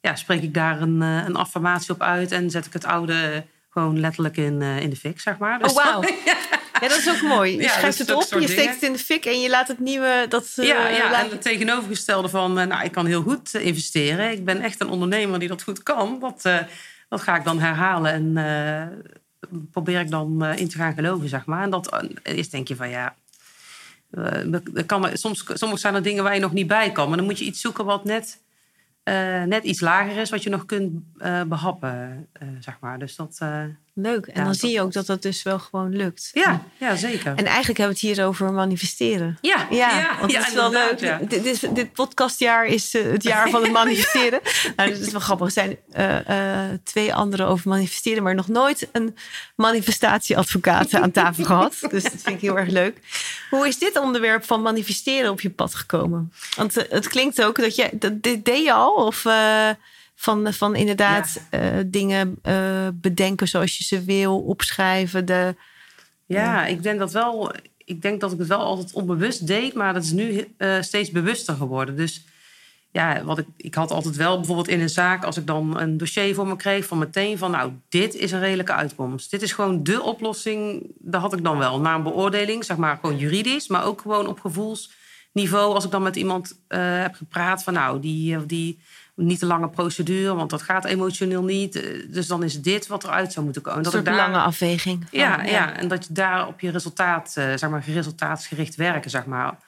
ja, 0.00 0.16
spreek 0.16 0.42
ik 0.42 0.54
daar 0.54 0.80
een, 0.80 1.02
eh, 1.02 1.22
een 1.26 1.36
affirmatie 1.36 1.94
op 1.94 2.02
uit. 2.02 2.32
En 2.32 2.50
zet 2.50 2.66
ik 2.66 2.72
het 2.72 2.84
oude 2.84 3.44
gewoon 3.70 4.00
letterlijk 4.00 4.36
in, 4.36 4.62
eh, 4.62 4.80
in 4.80 4.90
de 4.90 4.96
fik, 4.96 5.20
zeg 5.20 5.38
maar. 5.38 5.58
Dus 5.58 5.72
Oh, 5.72 5.84
wauw. 5.84 6.02
Ja, 6.80 6.88
dat 6.88 6.98
is 6.98 7.08
ook 7.08 7.22
mooi. 7.22 7.52
Je 7.56 7.62
Ja, 7.62 7.68
schrijft 7.68 7.98
dat 7.98 8.06
het 8.08 8.16
op, 8.34 8.40
je 8.40 8.46
steekt 8.46 8.56
dingen. 8.58 8.72
het 8.74 8.82
in 8.82 8.92
de 8.92 8.98
fik 8.98 9.24
en 9.24 9.40
je 9.40 9.48
laat 9.48 9.68
het 9.68 9.78
nieuwe... 9.78 10.26
Dat, 10.28 10.52
eh, 10.56 10.66
Ja, 10.66 10.88
ja 10.88 11.10
laat- 11.10 11.24
en 11.24 11.30
het 11.30 11.42
tegenovergestelde 11.42 12.28
van, 12.28 12.52
nou, 12.52 12.84
ik 12.84 12.92
kan 12.92 13.06
heel 13.06 13.22
goed 13.22 13.54
investeren. 13.54 14.30
Ik 14.32 14.44
ben 14.44 14.60
echt 14.60 14.80
een 14.80 14.88
ondernemer 14.88 15.38
die 15.38 15.48
dat 15.48 15.62
goed 15.62 15.82
kan. 15.82 16.18
Dat, 16.20 16.42
dat 17.08 17.20
ga 17.22 17.36
ik 17.36 17.44
dan 17.44 17.60
herhalen 17.60 18.12
en 18.36 19.12
probeer 19.70 20.00
ik 20.00 20.10
dan 20.10 20.44
in 20.44 20.68
te 20.68 20.76
gaan 20.76 20.94
geloven, 20.94 21.28
zeg 21.28 21.46
maar. 21.46 21.62
En 21.62 21.70
dat 21.70 22.02
is 22.22 22.50
denk 22.50 22.68
je 22.68 22.76
van, 22.76 22.88
ja... 22.88 23.14
er 24.74 24.84
kan, 24.86 25.10
soms, 25.12 25.44
soms 25.52 25.80
zijn 25.80 25.94
er 25.94 26.02
dingen 26.02 26.22
waar 26.24 26.34
je 26.34 26.40
nog 26.40 26.52
niet 26.52 26.66
bij 26.66 26.92
kan. 26.92 27.08
Maar 27.08 27.16
dan 27.16 27.26
moet 27.26 27.38
je 27.38 27.44
iets 27.44 27.60
zoeken 27.60 27.84
wat 27.84 28.04
net, 28.04 28.38
net 29.46 29.64
iets 29.64 29.80
lager 29.80 30.16
is... 30.16 30.30
wat 30.30 30.42
je 30.42 30.50
nog 30.50 30.66
kunt 30.66 31.02
eh, 31.18 31.42
behappen, 31.42 32.26
eh, 32.32 32.48
zeg 32.60 32.78
maar. 32.80 32.98
Dus 32.98 33.16
dat... 33.16 33.38
Leuk. 34.02 34.26
En 34.26 34.34
dan 34.34 34.44
dat- 34.44 34.56
zie 34.58 34.70
je 34.70 34.80
ook 34.80 34.92
dat 34.92 35.06
dat 35.06 35.22
dus 35.22 35.42
wel 35.42 35.58
gewoon 35.58 35.96
lukt. 35.96 36.30
ja, 36.34 36.62
ja, 36.78 36.96
zeker. 36.96 37.32
En 37.36 37.44
eigenlijk 37.46 37.78
hebben 37.78 37.96
we 38.00 38.06
het 38.06 38.16
hier 38.16 38.26
over 38.26 38.52
manifesteren. 38.52 39.38
ja, 39.40 39.66
Ja, 39.70 40.16
want 40.20 40.32
het 40.36 40.46
is 40.46 40.54
wel 40.54 40.70
leuk. 40.70 41.00
ja. 41.00 41.18
Dit, 41.28 41.42
dit, 41.42 41.74
dit 41.74 41.92
podcastjaar 41.92 42.66
is 42.66 42.94
eh, 42.94 43.02
het 43.02 43.22
jaar 43.22 43.50
van 43.50 43.62
het 43.62 43.72
manifesteren. 43.82 44.40
Nou, 44.76 44.90
dat 44.90 44.98
is 45.00 45.10
wel 45.10 45.20
grappig. 45.20 45.46
Er 45.46 45.52
zijn 45.52 45.76
eh, 45.92 46.64
eh, 46.64 46.78
twee 46.84 47.14
anderen 47.14 47.46
over 47.46 47.68
manifesteren, 47.68 48.22
maar 48.22 48.34
nog 48.34 48.48
nooit 48.48 48.88
een 48.92 49.16
manifestatieadvocaat 49.56 50.94
aan 50.94 51.10
tafel 51.10 51.44
gehad. 51.52 51.76
Dus 51.90 52.02
dat 52.02 52.12
vind 52.16 52.26
ik 52.36 52.40
heel 52.40 52.58
erg 52.58 52.68
leuk. 52.70 52.98
Hoe 53.50 53.66
is 53.68 53.78
dit 53.78 53.98
onderwerp 53.98 54.44
van 54.44 54.62
manifesteren 54.62 55.30
op 55.30 55.40
je 55.40 55.50
pad 55.50 55.74
gekomen? 55.74 56.32
Want 56.56 56.74
het 56.74 57.08
klinkt 57.08 57.42
ook 57.42 57.56
dat 57.56 57.76
je 57.76 57.88
dat, 57.92 58.22
dit 58.22 58.44
deed 58.44 58.64
je 58.64 58.72
al 58.72 58.92
of 58.94 59.24
van, 60.20 60.52
van 60.52 60.76
inderdaad 60.76 61.40
eh, 61.50 61.62
dingen 61.86 62.38
eh, 62.42 62.88
bedenken 62.94 63.48
zoals 63.48 63.78
je 63.78 63.84
ze 63.84 64.04
wil, 64.04 64.40
opschrijven. 64.40 65.24
De, 65.24 65.54
Ja, 66.26 66.66
ik 66.66 66.82
denk 66.82 66.98
dat 66.98 67.12
wel. 67.12 67.52
Ik 67.84 68.02
denk 68.02 68.20
dat 68.20 68.32
ik 68.32 68.38
het 68.38 68.48
wel 68.48 68.60
altijd 68.60 68.92
onbewust 68.92 69.46
deed, 69.46 69.74
maar 69.74 69.94
dat 69.94 70.02
is 70.02 70.12
nu 70.12 70.54
eh, 70.56 70.80
steeds 70.80 71.10
bewuster 71.10 71.54
geworden. 71.54 71.96
Dus 71.96 72.24
ja, 72.90 73.24
wat 73.24 73.38
ik, 73.38 73.46
ik 73.56 73.74
had 73.74 73.90
altijd 73.90 74.16
wel 74.16 74.36
bijvoorbeeld 74.36 74.68
in 74.68 74.80
een 74.80 74.88
zaak, 74.88 75.24
als 75.24 75.36
ik 75.36 75.46
dan 75.46 75.80
een 75.80 75.96
dossier 75.96 76.34
voor 76.34 76.46
me 76.46 76.56
kreeg, 76.56 76.86
van 76.86 76.98
meteen 76.98 77.38
van, 77.38 77.50
nou, 77.50 77.72
dit 77.88 78.14
is 78.14 78.32
een 78.32 78.40
redelijke 78.40 78.72
uitkomst. 78.72 79.30
Dit 79.30 79.42
is 79.42 79.52
gewoon 79.52 79.82
de 79.82 80.02
oplossing. 80.02 80.82
Dat 80.98 81.20
had 81.20 81.32
ik 81.32 81.44
dan 81.44 81.58
wel. 81.58 81.80
Na 81.80 81.94
een 81.94 82.02
beoordeling, 82.02 82.64
zeg 82.64 82.76
maar 82.76 82.98
gewoon 83.00 83.18
juridisch, 83.18 83.68
maar 83.68 83.84
ook 83.84 84.00
gewoon 84.00 84.26
op 84.26 84.40
gevoelsniveau. 84.40 85.74
Als 85.74 85.84
ik 85.84 85.90
dan 85.90 86.02
met 86.02 86.16
iemand 86.16 86.60
heb 86.68 87.14
gepraat 87.14 87.62
van, 87.62 87.72
nou, 87.72 88.00
die, 88.00 88.46
die 88.46 88.78
niet 89.18 89.38
te 89.38 89.46
lange 89.46 89.68
procedure, 89.68 90.34
want 90.34 90.50
dat 90.50 90.62
gaat 90.62 90.84
emotioneel 90.84 91.42
niet. 91.42 91.76
Eh, 91.76 92.12
Dus 92.12 92.26
dan 92.26 92.42
is 92.42 92.60
dit 92.62 92.86
wat 92.86 93.04
eruit 93.04 93.32
zou 93.32 93.44
moeten 93.44 93.62
komen. 93.62 93.78
een 93.78 93.84
Dat 93.84 93.92
soort 93.92 94.06
ik 94.06 94.14
daar, 94.14 94.28
lange 94.28 94.44
afweging. 94.44 95.06
van, 95.10 95.18
ja, 95.18 95.42
ja, 95.42 95.76
en 95.76 95.88
dat 95.88 96.06
je 96.06 96.12
daar 96.12 96.46
op 96.46 96.60
je 96.60 96.70
resultaat, 96.70 97.32
eh, 97.36 97.44
zeg 97.54 97.70
maar, 97.70 97.84
resultaatsgericht 97.86 98.74
werken, 98.74 99.10
zeg 99.10 99.26
maar, 99.26 99.58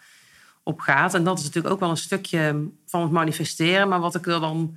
op 0.63 0.81
gaat. 0.81 1.15
En 1.15 1.25
dat 1.25 1.39
is 1.39 1.45
natuurlijk 1.45 1.75
ook 1.75 1.81
wel 1.81 1.91
een 1.91 1.97
stukje 1.97 2.69
van 2.87 3.03
het 3.03 3.11
manifesteren. 3.11 3.89
Maar 3.89 4.01
wat 4.01 4.15
ik 4.15 4.27
er 4.27 4.41
dan 4.41 4.77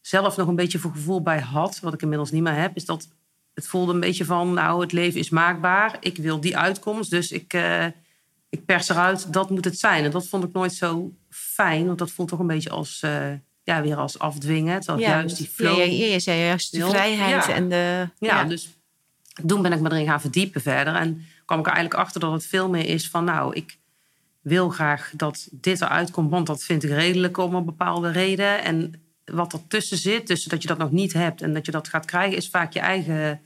zelf 0.00 0.36
nog 0.36 0.48
een 0.48 0.56
beetje 0.56 0.78
voor 0.78 0.90
gevoel 0.90 1.22
bij 1.22 1.40
had, 1.40 1.80
wat 1.80 1.94
ik 1.94 2.02
inmiddels 2.02 2.30
niet 2.30 2.42
meer 2.42 2.54
heb, 2.56 2.76
is 2.76 2.84
dat 2.84 3.08
het 3.54 3.66
voelde 3.66 3.92
een 3.92 4.00
beetje 4.00 4.24
van, 4.24 4.52
nou, 4.52 4.80
het 4.80 4.92
leven 4.92 5.20
is 5.20 5.30
maakbaar. 5.30 5.96
Ik 6.00 6.16
wil 6.16 6.40
die 6.40 6.56
uitkomst, 6.56 7.10
dus 7.10 7.32
ik, 7.32 7.52
eh, 7.52 7.86
ik 8.48 8.64
pers 8.64 8.88
eruit, 8.88 9.32
dat 9.32 9.50
moet 9.50 9.64
het 9.64 9.78
zijn. 9.78 10.04
En 10.04 10.10
dat 10.10 10.26
vond 10.26 10.44
ik 10.44 10.52
nooit 10.52 10.72
zo 10.72 11.12
fijn, 11.30 11.86
want 11.86 11.98
dat 11.98 12.10
voelt 12.10 12.28
toch 12.28 12.38
een 12.38 12.46
beetje 12.46 12.70
als, 12.70 13.02
ja, 13.64 13.82
weer 13.82 13.96
als 13.96 14.18
afdwingen. 14.18 14.80
Terwijl 14.80 15.08
juist 15.08 15.36
die 15.36 15.48
flow... 15.48 15.76
Ja, 15.76 15.84
ja, 15.84 16.06
je 16.12 16.20
zei 16.20 16.40
juist 16.40 16.72
de 16.72 16.88
vrijheid 16.88 17.48
en 17.48 17.68
de... 17.68 18.08
Ja, 18.18 18.44
dus 18.44 18.68
toen 19.46 19.62
ben 19.62 19.72
ik 19.72 19.80
me 19.80 19.90
erin 19.90 20.06
gaan 20.06 20.20
verdiepen 20.20 20.60
verder. 20.60 20.94
En 20.94 21.26
kwam 21.44 21.58
ik 21.58 21.66
er 21.66 21.72
eigenlijk 21.72 22.04
achter 22.04 22.20
dat 22.20 22.32
het 22.32 22.46
veel 22.46 22.68
meer 22.68 22.88
is 22.88 23.08
van... 23.08 23.24
nou, 23.24 23.54
ik 23.54 23.78
wil 24.40 24.68
graag 24.68 25.10
dat 25.16 25.48
dit 25.50 25.80
eruit 25.80 26.10
komt... 26.10 26.30
want 26.30 26.46
dat 26.46 26.62
vind 26.62 26.84
ik 26.84 26.90
redelijk 26.90 27.38
om 27.38 27.54
een 27.54 27.64
bepaalde 27.64 28.10
reden. 28.10 28.62
En 28.62 29.02
wat 29.24 29.52
ertussen 29.52 29.98
zit, 29.98 30.26
dus 30.26 30.44
dat 30.44 30.62
je 30.62 30.68
dat 30.68 30.78
nog 30.78 30.90
niet 30.90 31.12
hebt... 31.12 31.42
en 31.42 31.54
dat 31.54 31.66
je 31.66 31.72
dat 31.72 31.88
gaat 31.88 32.04
krijgen, 32.04 32.36
is 32.36 32.48
vaak 32.48 32.72
je 32.72 32.80
eigen 32.80 33.40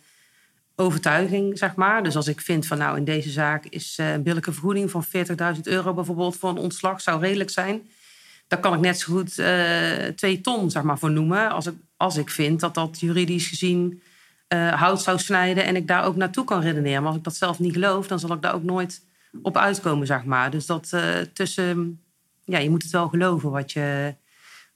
overtuiging, 0.76 1.58
zeg 1.58 1.74
maar. 1.74 2.02
Dus 2.02 2.16
als 2.16 2.28
ik 2.28 2.40
vind 2.40 2.66
van 2.66 2.78
nou, 2.78 2.96
in 2.96 3.04
deze 3.04 3.30
zaak 3.30 3.64
is 3.64 3.96
eh, 3.98 4.12
een 4.12 4.22
billijke 4.22 4.52
vergoeding... 4.52 4.90
van 4.90 5.04
40.000 5.04 5.60
euro 5.62 5.94
bijvoorbeeld 5.94 6.36
voor 6.36 6.50
een 6.50 6.56
ontslag 6.56 7.00
zou 7.00 7.20
redelijk 7.20 7.50
zijn... 7.50 7.82
dan 8.48 8.60
kan 8.60 8.74
ik 8.74 8.80
net 8.80 8.98
zo 8.98 9.12
goed 9.12 9.38
eh, 9.38 10.06
twee 10.06 10.40
ton, 10.40 10.70
zeg 10.70 10.82
maar, 10.82 10.98
voor 10.98 11.10
noemen... 11.10 11.50
als 11.50 11.66
ik, 11.66 11.74
als 11.96 12.16
ik 12.16 12.30
vind 12.30 12.60
dat 12.60 12.74
dat 12.74 13.00
juridisch 13.00 13.46
gezien 13.46 14.02
eh, 14.48 14.72
hout 14.72 15.02
zou 15.02 15.18
snijden 15.18 15.64
en 15.64 15.76
ik 15.76 15.86
daar 15.86 16.04
ook 16.04 16.16
naartoe 16.16 16.44
kan 16.44 16.60
redeneren. 16.60 16.98
Maar 16.98 17.08
als 17.08 17.18
ik 17.18 17.24
dat 17.24 17.36
zelf 17.36 17.58
niet 17.58 17.72
geloof, 17.72 18.06
dan 18.06 18.18
zal 18.18 18.32
ik 18.32 18.42
daar 18.42 18.54
ook 18.54 18.62
nooit 18.62 19.04
op 19.42 19.56
uitkomen, 19.56 20.06
zeg 20.06 20.24
maar. 20.24 20.50
Dus 20.50 20.66
dat 20.66 20.92
eh, 20.92 21.20
tussen, 21.32 22.00
ja, 22.44 22.58
je 22.58 22.70
moet 22.70 22.82
het 22.82 22.92
wel 22.92 23.08
geloven 23.08 23.50
wat 23.50 23.72
je, 23.72 24.14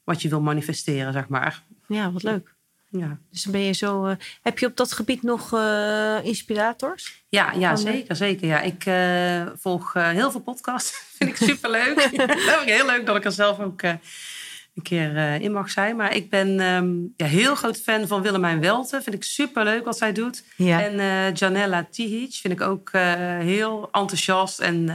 wat 0.04 0.22
je 0.22 0.28
wil 0.28 0.40
manifesteren, 0.40 1.12
zeg 1.12 1.28
maar. 1.28 1.62
Ja, 1.86 2.12
wat 2.12 2.22
leuk. 2.22 2.54
Ja, 2.98 3.18
Dus 3.30 3.42
dan 3.42 3.52
ben 3.52 3.60
je 3.60 3.72
zo... 3.72 4.04
eh, 4.06 4.16
heb 4.42 4.58
je 4.58 4.66
op 4.66 4.76
dat 4.76 4.92
gebied 4.92 5.22
nog 5.22 5.52
eh, 5.52 6.18
inspirators? 6.22 7.24
ja, 7.28 7.52
ja 7.52 7.76
zeker, 7.76 8.16
zeker. 8.16 8.46
Ja, 8.46 8.60
ik 8.60 8.86
eh, 8.86 9.52
volg 9.56 9.92
heel 9.92 10.30
veel 10.30 10.40
podcasts. 10.40 11.04
Vind 11.18 11.30
ik 11.30 11.36
superleuk. 11.48 11.94
dat 11.96 12.08
vind 12.10 12.62
ik 12.62 12.74
heel 12.74 12.86
leuk 12.86 13.06
dat 13.06 13.16
ik 13.16 13.24
er 13.24 13.32
zelf 13.32 13.60
ook 13.60 13.82
een 13.82 14.82
keer 14.82 15.16
in 15.40 15.52
mag 15.52 15.70
zijn. 15.70 15.96
Maar 15.96 16.14
ik 16.14 16.30
ben 16.30 16.60
ehm, 16.60 16.92
ja, 17.16 17.26
heel 17.26 17.54
groot 17.54 17.80
fan 17.80 18.06
van 18.06 18.22
Willemijn 18.22 18.60
Welten. 18.60 19.02
Vind 19.02 19.16
ik 19.16 19.24
superleuk 19.24 19.84
wat 19.84 19.98
zij 19.98 20.12
doet. 20.12 20.44
Ja. 20.56 20.82
En 20.82 21.32
Janella 21.34 21.86
Tihic 21.90 22.34
vind 22.34 22.52
ik 22.52 22.60
ook 22.60 22.90
heel 23.38 23.88
enthousiast. 23.92 24.60
En 24.60 24.90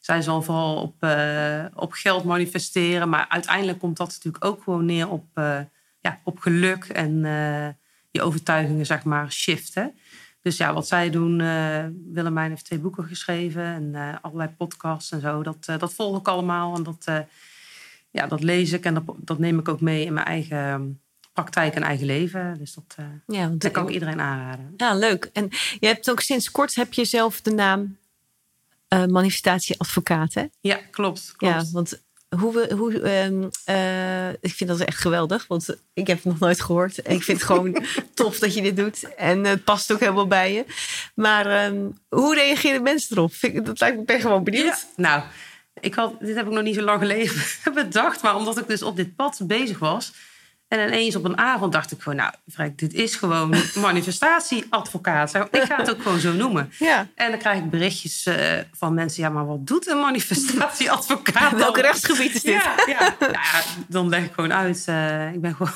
zij 0.00 0.22
zal 0.22 0.42
vooral 0.42 0.76
op, 0.76 1.06
op 1.74 1.92
geld 1.92 2.24
manifesteren. 2.24 3.08
Maar 3.08 3.26
uiteindelijk 3.28 3.78
komt 3.78 3.96
dat 3.96 4.08
natuurlijk 4.08 4.44
ook 4.44 4.62
gewoon 4.62 4.84
neer 4.84 5.08
op, 5.08 5.26
ja, 6.06 6.20
op 6.24 6.38
geluk. 6.38 6.84
En 6.84 7.24
eh, 7.24 7.68
je 8.10 8.22
overtuigingen, 8.22 8.86
zeg 8.86 9.04
maar, 9.04 9.32
shiften. 9.32 9.98
Dus 10.42 10.56
ja, 10.56 10.72
wat 10.72 10.86
zij 10.86 11.10
doen... 11.10 11.40
eh 11.40 11.84
Willemijn 12.12 12.50
heeft 12.50 12.64
twee 12.64 12.78
boeken 12.78 13.04
geschreven. 13.04 13.64
En 13.64 13.94
eh, 13.94 14.14
allerlei 14.20 14.50
podcasts 14.56 15.10
en 15.10 15.20
zo. 15.20 15.42
Dat, 15.42 15.64
dat 15.78 15.94
volg 15.94 16.18
ik 16.18 16.28
allemaal. 16.28 16.76
En 16.76 16.82
dat, 16.82 17.04
ja, 18.10 18.26
dat 18.26 18.42
lees 18.42 18.72
ik. 18.72 18.84
En 18.84 18.94
dat, 18.94 19.04
dat 19.16 19.38
neem 19.38 19.58
ik 19.58 19.68
ook 19.68 19.80
mee 19.80 20.04
in 20.04 20.12
mijn 20.12 20.26
eigen 20.26 21.00
praktijk 21.32 21.74
en 21.74 21.82
eigen 21.82 22.06
leven. 22.06 22.58
Dus 22.58 22.74
dat, 22.74 22.96
Ja, 23.26 23.48
dat 23.48 23.70
kan 23.70 23.86
ik 23.88 23.94
iedereen 23.94 24.20
aanraden. 24.20 24.74
Ja, 24.76 24.94
leuk. 24.94 25.30
En 25.32 25.48
je 25.78 25.86
hebt 25.86 26.10
ook 26.10 26.20
sinds 26.20 26.50
kort 26.50 26.74
heb 26.74 26.92
je 26.92 27.04
zelf 27.04 27.40
de 27.40 27.50
naam 27.50 27.96
eh, 28.88 29.04
manifestatieadvocaat, 29.04 30.34
hè? 30.34 30.46
Ja, 30.60 30.76
klopt. 30.90 31.34
klopt. 31.36 31.54
Ja, 31.54 31.70
want 31.72 32.02
hoe 32.38 32.52
we, 32.52 32.74
hoe, 32.74 33.00
ehm, 33.00 33.48
eh, 33.64 34.28
ik 34.28 34.54
vind 34.54 34.70
dat 34.70 34.80
echt 34.80 34.98
geweldig, 34.98 35.46
want 35.46 35.76
ik 35.94 36.06
heb 36.06 36.16
het 36.16 36.26
nog 36.26 36.38
nooit 36.38 36.60
gehoord. 36.60 37.02
En 37.02 37.14
ik 37.14 37.22
vind 37.22 37.38
het 37.38 37.46
gewoon 37.46 37.84
tof 38.14 38.38
dat 38.38 38.54
je 38.54 38.62
dit 38.62 38.76
doet. 38.76 39.14
En 39.14 39.44
het 39.44 39.64
past 39.64 39.92
ook 39.92 40.00
helemaal 40.00 40.26
bij 40.26 40.52
je. 40.52 40.64
Maar 41.14 41.46
ehm, 41.46 41.76
hoe 42.08 42.34
reageren 42.34 42.82
mensen 42.82 43.16
erop? 43.16 43.34
Vind 43.34 43.66
dat 43.66 43.80
lijkt 43.80 43.94
me, 43.94 44.00
ik 44.00 44.06
ben 44.06 44.20
gewoon 44.20 44.44
benieuwd. 44.44 44.86
Ja, 44.96 45.02
nou, 45.02 45.22
ik 45.80 45.94
had, 45.94 46.14
dit 46.20 46.36
heb 46.36 46.46
ik 46.46 46.52
nog 46.52 46.62
niet 46.62 46.74
zo 46.74 46.82
lang 46.82 47.00
geleden 47.00 47.32
bedacht. 47.84 48.22
Maar 48.22 48.36
omdat 48.36 48.58
ik 48.58 48.66
dus 48.66 48.82
op 48.82 48.96
dit 48.96 49.16
pad 49.16 49.40
bezig 49.42 49.78
was. 49.78 50.12
En 50.68 50.86
ineens 50.88 51.16
op 51.16 51.24
een 51.24 51.38
avond 51.38 51.72
dacht 51.72 51.92
ik 51.92 52.00
gewoon, 52.00 52.18
nou, 52.18 52.72
dit 52.76 52.94
is 52.94 53.16
gewoon 53.16 53.54
manifestatieadvocaat. 53.80 55.34
Ik 55.34 55.62
ga 55.62 55.76
het 55.76 55.90
ook 55.90 56.02
gewoon 56.02 56.18
zo 56.18 56.32
noemen. 56.32 56.72
Ja. 56.78 57.06
En 57.14 57.30
dan 57.30 57.38
krijg 57.38 57.58
ik 57.58 57.70
berichtjes 57.70 58.26
eh, 58.26 58.58
van 58.72 58.94
mensen, 58.94 59.22
ja, 59.22 59.28
maar 59.28 59.46
wat 59.46 59.66
doet 59.66 59.86
een 59.88 59.98
manifestatieadvocaat 60.00 61.50
dan? 61.50 61.58
Welk 61.58 61.78
rechtsgebied 61.78 62.34
is 62.34 62.42
dit? 62.42 62.54
Ja, 62.54 62.74
ja. 62.86 63.14
Nou 63.20 63.32
ja, 63.32 63.62
dan 63.88 64.08
leg 64.08 64.24
ik 64.24 64.32
gewoon 64.32 64.52
uit. 64.52 64.84
eh, 64.86 65.32
ik 65.32 65.40
ben 65.40 65.54
gewoon, 65.54 65.72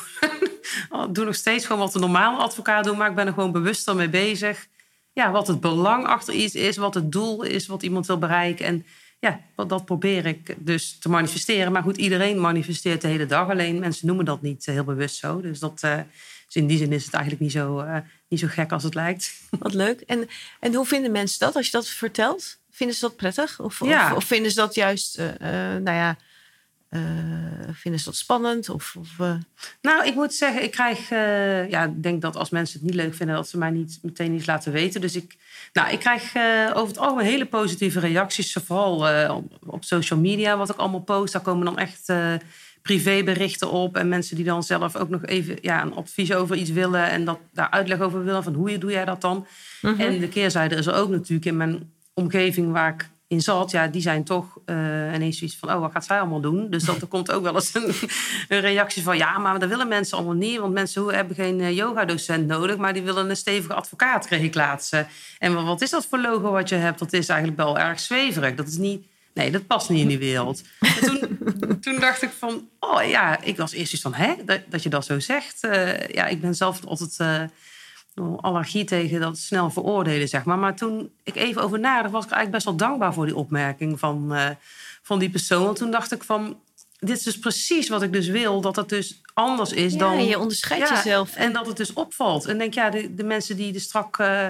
doe 1.12 1.24
nog 1.24 1.34
steeds 1.34 1.66
gewoon 1.66 1.80
wat 1.80 1.94
een 1.94 2.00
normale 2.00 2.36
advocaat 2.36 2.84
doet, 2.84 2.96
maar 2.96 3.08
ik 3.08 3.14
ben 3.14 3.26
er 3.26 3.32
gewoon 3.32 3.52
bewuster 3.52 3.96
mee 3.96 4.08
bezig. 4.08 4.66
Ja, 5.12 5.30
wat 5.30 5.46
het 5.46 5.60
belang 5.60 6.06
achter 6.06 6.34
iets 6.34 6.54
is, 6.54 6.76
wat 6.76 6.94
het 6.94 7.12
doel 7.12 7.42
is, 7.42 7.66
wat 7.66 7.82
iemand 7.82 8.06
wil 8.06 8.18
bereiken. 8.18 8.66
En 8.66 8.86
ja, 9.20 9.40
dat, 9.66 9.84
probeer 9.84 10.26
ik 10.26 10.56
dus 10.58 10.98
te 10.98 11.08
manifesteren. 11.08 11.72
Maar 11.72 11.82
goed, 11.82 11.96
iedereen 11.96 12.40
manifesteert 12.40 13.00
de 13.00 13.08
hele 13.08 13.26
dag. 13.26 13.50
Alleen 13.50 13.78
mensen 13.78 14.06
noemen 14.06 14.24
dat 14.24 14.42
niet 14.42 14.66
heel 14.66 14.84
bewust 14.84 15.16
zo. 15.16 15.40
Dus, 15.40 15.58
dat, 15.58 15.80
dus 15.80 16.04
in 16.52 16.66
die 16.66 16.78
zin 16.78 16.92
is 16.92 17.04
het 17.04 17.14
eigenlijk 17.14 17.42
niet 17.42 17.52
zo, 17.52 17.84
niet 18.28 18.40
zo 18.40 18.46
gek 18.50 18.72
als 18.72 18.82
het 18.82 18.94
lijkt. 18.94 19.40
Wat 19.58 19.74
leuk. 19.74 20.00
En, 20.00 20.28
en 20.60 20.74
hoe 20.74 20.86
vinden 20.86 21.12
mensen 21.12 21.38
dat 21.38 21.56
als 21.56 21.66
je 21.66 21.72
dat 21.72 21.88
vertelt? 21.88 22.58
Vinden 22.70 22.96
ze 22.96 23.00
dat 23.00 23.16
prettig? 23.16 23.60
Of, 23.60 23.82
of, 23.82 24.12
of, 24.12 24.24
vinden 24.24 24.50
ze 24.50 24.56
dat 24.56 24.74
juist, 24.74 25.22
nou 25.38 25.90
ja 25.90 26.16
uh, 26.90 27.00
vinden 27.72 28.00
ze 28.00 28.06
dat 28.06 28.16
spannend? 28.16 28.68
Of, 28.68 28.96
of 28.98 29.08
uh... 29.20 29.34
Nou, 29.82 30.06
ik 30.06 30.14
moet 30.14 30.34
zeggen, 30.34 30.62
ik 30.62 30.70
krijg... 30.70 31.10
Uh, 31.10 31.70
ja, 31.70 31.84
ik 31.84 32.02
denk 32.02 32.22
dat 32.22 32.36
als 32.36 32.50
mensen 32.50 32.78
het 32.78 32.88
niet 32.88 32.96
leuk 32.96 33.14
vinden... 33.14 33.36
dat 33.36 33.48
ze 33.48 33.58
mij 33.58 33.70
niet 33.70 33.98
meteen 34.02 34.34
iets 34.34 34.46
laten 34.46 34.72
weten. 34.72 35.00
Dus 35.00 35.16
ik, 35.16 35.36
nou, 35.72 35.90
ik 35.90 35.98
krijg 35.98 36.34
over 36.74 36.88
het 36.88 36.98
algemeen 36.98 37.26
hele 37.26 37.46
positieve 37.46 38.00
reacties. 38.00 38.52
Vooral 38.52 39.28
op, 39.36 39.52
op, 39.66 39.84
social 39.84 40.18
media, 40.18 40.56
wat 40.56 40.70
ik 40.70 40.76
allemaal 40.76 41.00
post. 41.00 41.32
Daar 41.32 41.42
komen 41.42 41.64
dan 41.64 41.78
echt 41.78 42.12
privéberichten 42.82 43.70
op. 43.70 43.96
En 43.96 44.08
mensen 44.08 44.36
die 44.36 44.44
dan 44.44 44.62
zelf 44.62 44.96
ook 44.96 45.08
nog 45.08 45.26
even 45.26 45.58
ja, 45.60 45.82
een 45.82 45.94
advies 45.94 46.32
over 46.32 46.56
iets 46.56 46.70
willen... 46.70 47.10
en 47.10 47.24
dat, 47.24 47.38
daar 47.52 47.70
uitleg 47.70 48.00
over 48.00 48.24
willen 48.24 48.42
van 48.42 48.54
hoe 48.54 48.78
doe 48.78 48.90
jij 48.90 49.04
dat 49.04 49.20
dan? 49.20 49.46
Mhm. 49.80 50.00
En 50.00 50.18
de 50.18 50.28
keerzijde 50.28 50.74
is 50.74 50.86
er 50.86 50.94
ook 50.94 51.10
natuurlijk 51.10 51.46
in 51.46 51.56
mijn 51.56 51.92
omgeving... 52.14 52.72
waar 52.72 52.94
ik 52.94 53.08
in 53.30 53.40
zat, 53.40 53.70
ja, 53.70 53.86
die 53.86 54.02
zijn 54.02 54.24
toch 54.24 54.58
uh, 54.66 55.14
ineens 55.14 55.38
zoiets 55.38 55.56
van... 55.56 55.72
oh, 55.72 55.80
wat 55.80 55.92
gaat 55.92 56.04
zij 56.04 56.18
allemaal 56.18 56.40
doen? 56.40 56.70
Dus 56.70 56.84
dat, 56.84 57.00
er 57.00 57.06
komt 57.06 57.30
ook 57.30 57.42
wel 57.42 57.54
eens 57.54 57.74
een, 57.74 57.94
reactie 58.60 59.02
van... 59.02 59.16
ja, 59.16 59.38
maar 59.38 59.58
dat 59.58 59.68
willen 59.68 59.88
mensen 59.88 60.16
allemaal 60.16 60.34
niet. 60.34 60.58
Want 60.58 60.72
mensen 60.72 61.14
hebben 61.14 61.36
geen 61.36 61.58
uh, 61.58 61.76
yogadocent 61.76 62.46
nodig... 62.46 62.76
maar 62.76 62.92
die 62.92 63.02
willen 63.02 63.30
een 63.30 63.36
stevige 63.36 63.74
advocaat, 63.74 64.30
ik 64.30 64.54
laatst. 64.54 65.04
En 65.38 65.64
wat 65.64 65.80
is 65.80 65.90
dat 65.90 66.06
voor 66.06 66.18
logo 66.18 66.50
wat 66.50 66.68
je 66.68 66.74
hebt? 66.74 66.98
Dat 66.98 67.12
is 67.12 67.28
eigenlijk 67.28 67.60
wel 67.60 67.78
erg 67.78 68.00
zweverig. 68.00 68.54
Dat 68.54 68.68
is 68.68 68.76
niet... 68.76 69.06
Nee, 69.34 69.50
dat 69.50 69.66
past 69.66 69.90
niet 69.90 70.00
in 70.00 70.08
die 70.08 70.18
wereld. 70.18 70.62
En 70.80 71.04
toen, 71.04 71.38
toen 71.80 72.00
dacht 72.00 72.22
ik 72.22 72.30
van... 72.38 72.68
oh 72.80 73.08
ja, 73.08 73.42
ik 73.42 73.56
was 73.56 73.72
eerst 73.72 73.92
iets 73.92 74.02
van... 74.02 74.14
hè, 74.14 74.34
dat, 74.68 74.82
je 74.82 74.88
dat 74.88 75.04
zo 75.04 75.20
zegt. 75.20 75.58
Ja, 76.12 76.26
ik 76.26 76.40
ben 76.40 76.54
zelf 76.54 76.84
altijd 76.84 77.50
allergie 78.36 78.84
tegen 78.84 79.20
dat 79.20 79.38
snel 79.38 79.70
veroordelen, 79.70 80.28
zeg 80.28 80.44
maar. 80.44 80.58
Maar 80.58 80.76
toen 80.76 81.10
ik 81.22 81.36
even 81.36 81.62
over 81.62 81.80
nadacht, 81.80 82.12
was 82.12 82.24
ik 82.24 82.30
eigenlijk 82.30 82.64
best 82.64 82.64
wel 82.64 82.88
dankbaar 82.88 83.14
voor 83.14 83.26
die 83.26 83.36
opmerking 83.36 83.98
van, 83.98 84.34
uh, 84.34 84.48
van 85.02 85.18
die 85.18 85.30
persoon. 85.30 85.64
Want 85.64 85.76
toen 85.76 85.90
dacht 85.90 86.12
ik 86.12 86.22
van, 86.22 86.60
dit 86.98 87.16
is 87.16 87.22
dus 87.22 87.38
precies 87.38 87.88
wat 87.88 88.02
ik 88.02 88.12
dus 88.12 88.28
wil, 88.28 88.60
dat 88.60 88.76
het 88.76 88.88
dus 88.88 89.20
anders 89.34 89.72
is 89.72 89.92
ja, 89.92 89.98
dan... 89.98 90.24
je 90.24 90.38
onderscheidt 90.38 90.88
ja, 90.88 90.94
jezelf. 90.94 91.34
En 91.34 91.52
dat 91.52 91.66
het 91.66 91.76
dus 91.76 91.92
opvalt. 91.92 92.46
En 92.46 92.58
denk, 92.58 92.74
ja, 92.74 92.90
de, 92.90 93.14
de 93.14 93.24
mensen 93.24 93.56
die 93.56 93.72
de 93.72 93.78
strak... 93.78 94.18
Uh, 94.18 94.48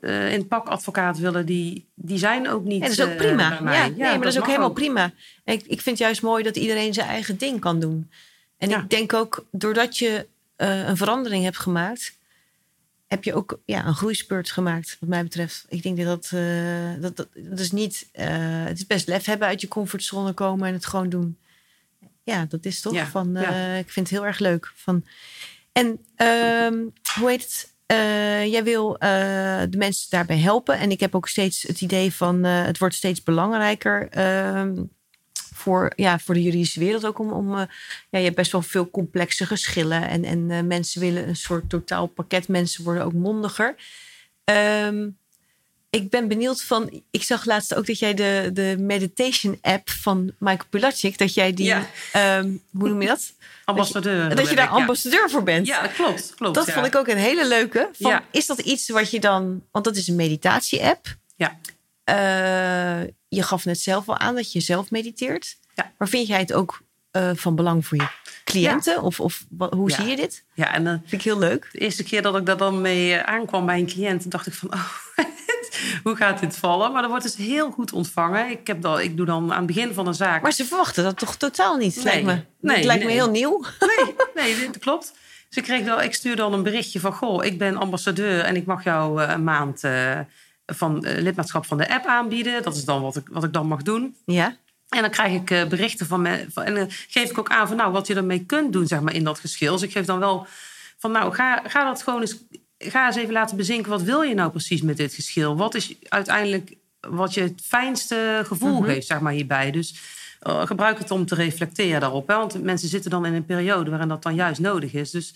uh, 0.00 0.32
in 0.32 0.48
pak 0.48 0.68
advocaat 0.68 1.18
willen, 1.18 1.46
die, 1.46 1.88
die 1.94 2.18
zijn 2.18 2.48
ook 2.48 2.64
niet. 2.64 2.82
En 2.82 2.88
dat 2.88 2.98
is 2.98 3.04
ook 3.04 3.16
prima. 3.16 3.50
Ja, 3.50 3.86
nee, 3.86 3.96
maar 3.96 4.18
dat, 4.18 4.32
is 4.32 4.38
ook 4.38 4.46
helemaal 4.46 4.72
prima. 4.72 5.12
ik, 5.44 5.62
ik 5.62 5.80
vind 5.80 5.84
het 5.84 5.98
juist 5.98 6.22
mooi 6.22 6.42
dat 6.42 6.56
iedereen 6.56 6.94
zijn 6.94 7.08
eigen 7.08 7.38
ding 7.38 7.60
kan 7.60 7.80
doen. 7.80 8.10
En 8.58 8.70
ik 8.70 8.90
denk 8.90 9.12
ook, 9.12 9.44
doordat 9.50 9.98
je 9.98 10.26
een 10.56 10.96
verandering 10.96 11.44
hebt 11.44 11.58
gemaakt, 11.58 12.13
heb 13.06 13.24
je 13.24 13.34
ook 13.34 13.60
ja, 13.64 13.86
een 13.86 13.94
groeispurt 13.94 14.50
gemaakt, 14.50 14.96
wat 15.00 15.08
mij 15.08 15.22
betreft. 15.22 15.64
Ik 15.68 15.82
denk 15.82 15.96
dat 15.96 16.06
dat, 16.06 16.30
uh, 16.34 16.92
dat, 17.00 17.16
dat, 17.16 17.28
dat, 17.34 17.58
is 17.58 17.70
niet. 17.70 18.08
Uh, 18.12 18.24
het 18.64 18.78
is 18.78 18.86
best 18.86 19.08
lef 19.08 19.24
hebben 19.24 19.48
uit 19.48 19.60
je 19.60 19.68
comfortzone 19.68 20.32
komen 20.32 20.68
en 20.68 20.74
het 20.74 20.86
gewoon 20.86 21.08
doen. 21.08 21.38
Ja, 22.22 22.44
dat 22.48 22.64
is 22.64 22.80
toch 22.80 23.08
van. 23.08 23.36
Uh, 23.36 23.78
Ik 23.78 23.90
vind 23.90 24.08
het 24.08 24.18
heel 24.18 24.26
erg 24.26 24.38
leuk. 24.38 24.72
Van, 24.74 25.04
en 25.72 25.86
uh, 26.16 26.88
hoe 27.18 27.30
heet 27.30 27.42
het? 27.42 27.72
jij 28.50 28.64
wil 28.64 28.96
de 28.98 29.74
mensen 29.76 30.10
daarbij 30.10 30.38
helpen. 30.38 30.78
En 30.78 30.90
ik 30.90 31.00
heb 31.00 31.14
ook 31.14 31.28
steeds 31.28 31.62
het 31.62 31.80
idee 31.80 32.12
van 32.12 32.44
het 32.44 32.78
wordt 32.78 32.94
steeds 32.94 33.22
belangrijker 33.22 34.08
ehm, 34.10 34.82
voor, 35.64 35.92
ja, 35.96 36.18
voor 36.18 36.34
de 36.34 36.42
juridische 36.42 36.80
wereld 36.80 37.06
ook 37.06 37.18
om. 37.18 37.32
om 37.32 37.54
uh, 37.54 37.62
ja, 38.10 38.18
je 38.18 38.24
hebt 38.24 38.36
best 38.36 38.52
wel 38.52 38.62
veel 38.62 38.90
complexe 38.90 39.46
geschillen. 39.46 40.08
En, 40.08 40.24
en 40.24 40.50
uh, 40.50 40.60
mensen 40.60 41.00
willen 41.00 41.28
een 41.28 41.36
soort 41.36 41.68
totaal 41.68 42.06
pakket. 42.06 42.48
Mensen 42.48 42.84
worden 42.84 43.04
ook 43.04 43.12
mondiger. 43.12 43.74
Um, 44.44 45.16
ik 45.90 46.10
ben 46.10 46.28
benieuwd 46.28 46.62
van. 46.62 47.02
Ik 47.10 47.22
zag 47.22 47.44
laatst 47.44 47.74
ook 47.74 47.86
dat 47.86 47.98
jij 47.98 48.14
de, 48.14 48.50
de 48.52 48.76
meditation 48.78 49.58
app 49.60 49.90
van 49.90 50.32
Michael 50.38 50.68
Pilatschik, 50.70 51.18
dat 51.18 51.34
jij 51.34 51.52
die. 51.52 51.66
Ja. 51.66 51.86
Um, 52.38 52.62
hoe 52.72 52.88
noem 52.88 53.00
je 53.00 53.06
dat? 53.06 53.32
Ambassadeur. 53.64 54.22
Dat 54.22 54.30
je, 54.30 54.36
dat 54.36 54.48
je 54.48 54.56
daar 54.56 54.68
ambassadeur 54.68 55.30
voor 55.30 55.42
bent. 55.42 55.66
Ja, 55.66 55.82
dat 55.82 55.92
klopt. 55.92 56.34
klopt 56.34 56.54
dat 56.54 56.66
ja. 56.66 56.72
vond 56.72 56.86
ik 56.86 56.96
ook 56.96 57.08
een 57.08 57.16
hele 57.16 57.48
leuke. 57.48 57.88
Van, 57.92 58.20
Is 58.30 58.46
dat 58.46 58.58
iets 58.58 58.88
wat 58.88 59.10
je 59.10 59.20
dan. 59.20 59.62
Want 59.70 59.84
dat 59.84 59.96
is 59.96 60.08
een 60.08 60.16
meditatie-app. 60.16 61.16
Ja. 61.36 61.58
Uh, 62.10 63.02
je 63.28 63.42
gaf 63.42 63.64
net 63.64 63.80
zelf 63.80 64.08
al 64.08 64.18
aan 64.18 64.34
dat 64.34 64.52
je 64.52 64.60
zelf 64.60 64.90
mediteert. 64.90 65.56
Ja. 65.74 65.92
Maar 65.98 66.08
vind 66.08 66.26
jij 66.26 66.38
het 66.38 66.52
ook 66.52 66.82
uh, 67.16 67.30
van 67.34 67.54
belang 67.54 67.86
voor 67.86 67.96
je 67.96 68.08
cliënten? 68.44 69.02
Of, 69.02 69.20
of 69.20 69.44
hoe 69.70 69.90
zie 69.90 70.06
je 70.06 70.16
dit? 70.16 70.44
Ja, 70.54 70.74
en 70.74 70.84
dan 70.84 70.98
vind 70.98 71.12
ik 71.12 71.22
heel 71.22 71.38
leuk. 71.38 71.68
De 71.72 71.78
eerste 71.78 72.02
keer 72.02 72.22
dat 72.22 72.36
ik 72.36 72.46
daar 72.46 72.56
dan 72.56 72.80
mee 72.80 73.14
eh, 73.14 73.34
aankwam 73.34 73.66
bij 73.66 73.78
een 73.78 73.86
cliënt, 73.86 74.30
dacht 74.30 74.46
ik 74.46 74.52
van, 74.52 74.72
oh, 74.72 74.88
hoe 76.04 76.16
gaat 76.16 76.40
dit 76.40 76.56
vallen? 76.56 76.92
Maar 76.92 77.00
dat 77.00 77.10
wordt 77.10 77.24
dus 77.24 77.36
heel 77.36 77.70
goed 77.70 77.92
ontvangen. 77.92 78.50
Ik, 78.50 78.66
heb 78.66 78.82
dan, 78.82 79.00
ik 79.00 79.16
doe 79.16 79.26
dan 79.26 79.52
aan 79.52 79.58
het 79.58 79.66
begin 79.66 79.94
van 79.94 80.06
een 80.06 80.14
zaak. 80.14 80.42
Maar 80.42 80.52
ze 80.52 80.64
verwachten 80.64 81.04
dat 81.04 81.18
toch 81.18 81.36
totaal 81.36 81.76
niet? 81.76 81.94
Nee, 81.94 82.04
lijkt 82.04 82.26
me. 82.26 82.44
Nee, 82.60 82.76
het 82.76 82.84
lijkt 82.84 83.04
me 83.04 83.10
heel 83.10 83.30
nieuw. 83.30 83.64
Nee, 83.80 84.14
nee, 84.54 84.66
dat 84.66 84.78
klopt. 84.78 85.12
Dus 85.48 85.58
ik, 85.58 85.64
kreeg 85.64 85.84
wel, 85.84 86.02
ik 86.02 86.14
stuur 86.14 86.36
dan 86.36 86.52
een 86.52 86.62
berichtje 86.62 87.00
van: 87.00 87.12
Goh, 87.12 87.44
ik 87.44 87.58
ben 87.58 87.76
ambassadeur 87.76 88.40
en 88.40 88.56
ik 88.56 88.66
mag 88.66 88.84
jou 88.84 89.22
een 89.22 89.44
maand 89.44 89.84
uh, 89.84 90.18
van 90.66 91.06
uh, 91.06 91.20
lidmaatschap 91.20 91.66
van 91.66 91.78
de 91.78 91.94
app 91.94 92.06
aanbieden. 92.06 92.62
Dat 92.62 92.76
is 92.76 92.84
dan 92.84 93.02
wat 93.02 93.16
ik, 93.16 93.28
wat 93.30 93.44
ik 93.44 93.52
dan 93.52 93.66
mag 93.66 93.82
doen. 93.82 94.16
Ja. 94.24 94.56
En 94.88 95.00
dan 95.00 95.10
krijg 95.10 95.32
ik 95.32 95.50
uh, 95.50 95.64
berichten 95.64 96.06
van 96.06 96.22
me. 96.22 96.46
En 96.54 96.74
dan 96.74 96.90
geef 96.90 97.30
ik 97.30 97.38
ook 97.38 97.48
aan 97.48 97.68
van 97.68 97.76
nou, 97.76 97.92
wat 97.92 98.06
je 98.06 98.14
ermee 98.14 98.44
kunt 98.44 98.72
doen, 98.72 98.86
zeg 98.86 99.00
maar, 99.00 99.14
in 99.14 99.24
dat 99.24 99.38
geschil. 99.38 99.72
Dus 99.72 99.82
ik 99.82 99.92
geef 99.92 100.04
dan 100.04 100.18
wel 100.18 100.46
van 100.98 101.12
nou, 101.12 101.34
ga, 101.34 101.62
ga 101.66 101.84
dat 101.84 102.02
gewoon 102.02 102.20
eens. 102.20 102.36
Ga 102.78 103.06
eens 103.06 103.16
even 103.16 103.32
laten 103.32 103.56
bezinken. 103.56 103.90
Wat 103.90 104.02
wil 104.02 104.22
je 104.22 104.34
nou 104.34 104.50
precies 104.50 104.82
met 104.82 104.96
dit 104.96 105.14
geschil? 105.14 105.56
Wat 105.56 105.74
is 105.74 105.94
uiteindelijk 106.08 106.74
wat 107.00 107.34
je 107.34 107.40
het 107.40 107.60
fijnste 107.64 108.42
gevoel 108.46 108.80
mm 108.80 108.84
geeft, 108.84 109.06
zeg 109.06 109.20
maar, 109.20 109.32
hierbij? 109.32 109.70
Dus 109.70 109.94
uh, 110.46 110.66
gebruik 110.66 110.98
het 110.98 111.10
om 111.10 111.26
te 111.26 111.34
reflecteren 111.34 112.00
daarop. 112.00 112.28
Hè? 112.28 112.36
Want 112.36 112.62
mensen 112.62 112.88
zitten 112.88 113.10
dan 113.10 113.26
in 113.26 113.34
een 113.34 113.44
periode 113.44 113.90
waarin 113.90 114.08
dat 114.08 114.22
dan 114.22 114.34
juist 114.34 114.60
nodig 114.60 114.92
is. 114.92 115.10
Dus 115.10 115.34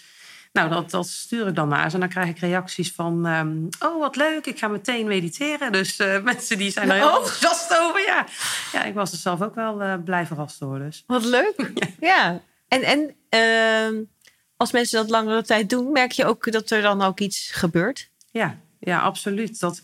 nou, 0.53 0.69
dat, 0.69 0.91
dat 0.91 1.07
stuur 1.07 1.47
ik 1.47 1.55
dan 1.55 1.69
naar 1.69 1.89
ze. 1.89 1.95
En 1.95 2.01
dan 2.01 2.09
krijg 2.09 2.29
ik 2.29 2.39
reacties 2.39 2.93
van... 2.93 3.27
Um, 3.27 3.69
oh, 3.79 4.01
wat 4.01 4.17
leuk, 4.17 4.47
ik 4.47 4.59
ga 4.59 4.69
meteen 4.69 5.07
mediteren. 5.07 5.73
Dus 5.73 5.99
uh, 5.99 6.23
mensen 6.23 6.59
die 6.59 6.71
zijn 6.71 6.91
er 6.91 6.97
heel 6.97 7.09
oh. 7.09 7.17
enthousiast 7.17 7.79
over. 7.79 8.01
Ja. 8.07 8.27
ja, 8.73 8.85
ik 8.85 8.95
was 8.95 9.13
er 9.13 9.19
zelf 9.19 9.43
ook 9.43 9.55
wel 9.55 9.83
uh, 9.83 9.95
blij 10.05 10.27
verrast 10.27 10.61
door. 10.61 10.79
Dus. 10.79 11.05
Wat 11.07 11.25
leuk. 11.25 11.71
ja. 12.01 12.41
En, 12.69 12.83
en 12.83 13.15
uh, 13.95 14.01
als 14.57 14.73
mensen 14.73 15.01
dat 15.01 15.11
langere 15.11 15.43
tijd 15.43 15.71
doen... 15.71 15.93
merk 15.93 16.13
je 16.13 16.25
ook 16.25 16.53
dat 16.53 16.71
er 16.71 16.83
dan 16.83 17.03
ook 17.03 17.21
iets 17.21 17.51
gebeurt? 17.51 18.11
Ja, 18.31 18.59
ja 18.79 19.01
absoluut. 19.01 19.61
Dat, 19.61 19.83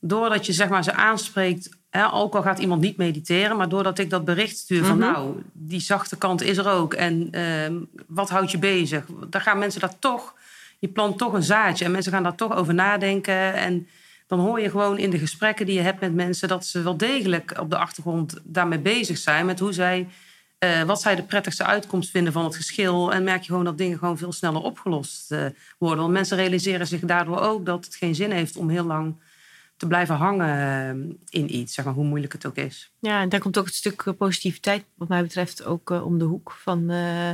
doordat 0.00 0.46
je 0.46 0.52
zeg 0.52 0.68
maar, 0.68 0.84
ze 0.84 0.92
aanspreekt 0.92 1.68
ook 2.02 2.34
al 2.34 2.42
gaat 2.42 2.58
iemand 2.58 2.80
niet 2.80 2.96
mediteren, 2.96 3.56
maar 3.56 3.68
doordat 3.68 3.98
ik 3.98 4.10
dat 4.10 4.24
bericht 4.24 4.56
stuur 4.56 4.84
van 4.84 4.98
mhm. 4.98 5.12
nou, 5.12 5.42
die 5.52 5.80
zachte 5.80 6.16
kant 6.16 6.42
is 6.42 6.56
er 6.56 6.68
ook. 6.68 6.94
En 6.94 7.28
uh, 7.30 7.80
wat 8.06 8.30
houdt 8.30 8.50
je 8.50 8.58
bezig? 8.58 9.04
Dan 9.28 9.40
gaan 9.40 9.58
mensen 9.58 9.80
daar 9.80 9.98
toch, 9.98 10.34
je 10.78 10.88
plant 10.88 11.18
toch 11.18 11.32
een 11.32 11.42
zaadje 11.42 11.84
en 11.84 11.90
mensen 11.90 12.12
gaan 12.12 12.22
daar 12.22 12.34
toch 12.34 12.56
over 12.56 12.74
nadenken. 12.74 13.54
En 13.54 13.88
dan 14.26 14.38
hoor 14.38 14.60
je 14.60 14.70
gewoon 14.70 14.98
in 14.98 15.10
de 15.10 15.18
gesprekken 15.18 15.66
die 15.66 15.74
je 15.74 15.80
hebt 15.80 16.00
met 16.00 16.14
mensen 16.14 16.48
dat 16.48 16.66
ze 16.66 16.82
wel 16.82 16.96
degelijk 16.96 17.60
op 17.60 17.70
de 17.70 17.76
achtergrond 17.76 18.40
daarmee 18.42 18.78
bezig 18.78 19.18
zijn. 19.18 19.46
Met 19.46 19.58
hoe 19.58 19.72
zij, 19.72 20.08
uh, 20.58 20.82
wat 20.82 21.00
zij 21.00 21.14
de 21.14 21.22
prettigste 21.22 21.64
uitkomst 21.64 22.10
vinden 22.10 22.32
van 22.32 22.44
het 22.44 22.56
geschil. 22.56 23.12
En 23.12 23.24
merk 23.24 23.40
je 23.40 23.48
gewoon 23.48 23.64
dat 23.64 23.78
dingen 23.78 23.98
gewoon 23.98 24.18
veel 24.18 24.32
sneller 24.32 24.62
opgelost 24.62 25.32
uh, 25.32 25.46
worden. 25.78 25.98
Want 25.98 26.12
mensen 26.12 26.36
realiseren 26.36 26.86
zich 26.86 27.00
daardoor 27.00 27.40
ook 27.40 27.66
dat 27.66 27.84
het 27.84 27.94
geen 27.94 28.14
zin 28.14 28.30
heeft 28.30 28.56
om 28.56 28.68
heel 28.68 28.84
lang 28.84 29.14
te 29.84 29.90
blijven 29.90 30.14
hangen 30.14 30.48
eh, 30.48 31.40
in 31.40 31.56
iets, 31.56 31.74
zeg 31.74 31.84
maar, 31.84 31.94
hoe 31.94 32.04
moeilijk 32.04 32.32
het 32.32 32.46
ook 32.46 32.56
is. 32.56 32.92
Ja, 32.98 33.20
en 33.20 33.28
daar 33.28 33.40
komt 33.40 33.58
ook 33.58 33.64
het 33.64 33.74
stuk 33.74 34.02
eh, 34.02 34.14
positiviteit, 34.14 34.84
wat 34.94 35.08
mij 35.08 35.22
betreft, 35.22 35.64
ook 35.64 35.90
uh, 35.90 36.06
om 36.06 36.18
de 36.18 36.24
hoek. 36.24 36.56
Van, 36.62 36.90
uh, 36.90 37.30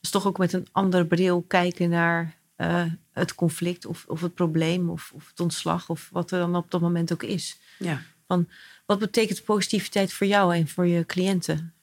dus 0.00 0.10
toch 0.10 0.26
ook 0.26 0.38
met 0.38 0.52
een 0.52 0.66
andere 0.72 1.06
bril 1.06 1.42
kijken 1.42 1.88
naar 1.88 2.34
uh, 2.56 2.84
het 3.12 3.34
conflict 3.34 3.86
of, 3.86 4.04
of 4.06 4.20
het 4.20 4.34
probleem 4.34 4.90
of, 4.90 5.12
of, 5.14 5.28
het 5.28 5.40
ontslag 5.40 5.88
of 5.88 6.08
wat 6.12 6.30
er 6.30 6.38
dan 6.38 6.56
op 6.56 6.70
dat 6.70 6.80
moment 6.80 7.12
ook 7.12 7.22
is. 7.22 7.58
Ja. 7.78 8.00
Van, 8.26 8.48
wat 8.86 8.98
betekent 8.98 9.44
positiviteit 9.44 10.12
voor 10.12 10.26
jou 10.26 10.54
en 10.54 10.68
voor 10.68 10.86
je 10.86 11.06
cliënten? 11.06 11.74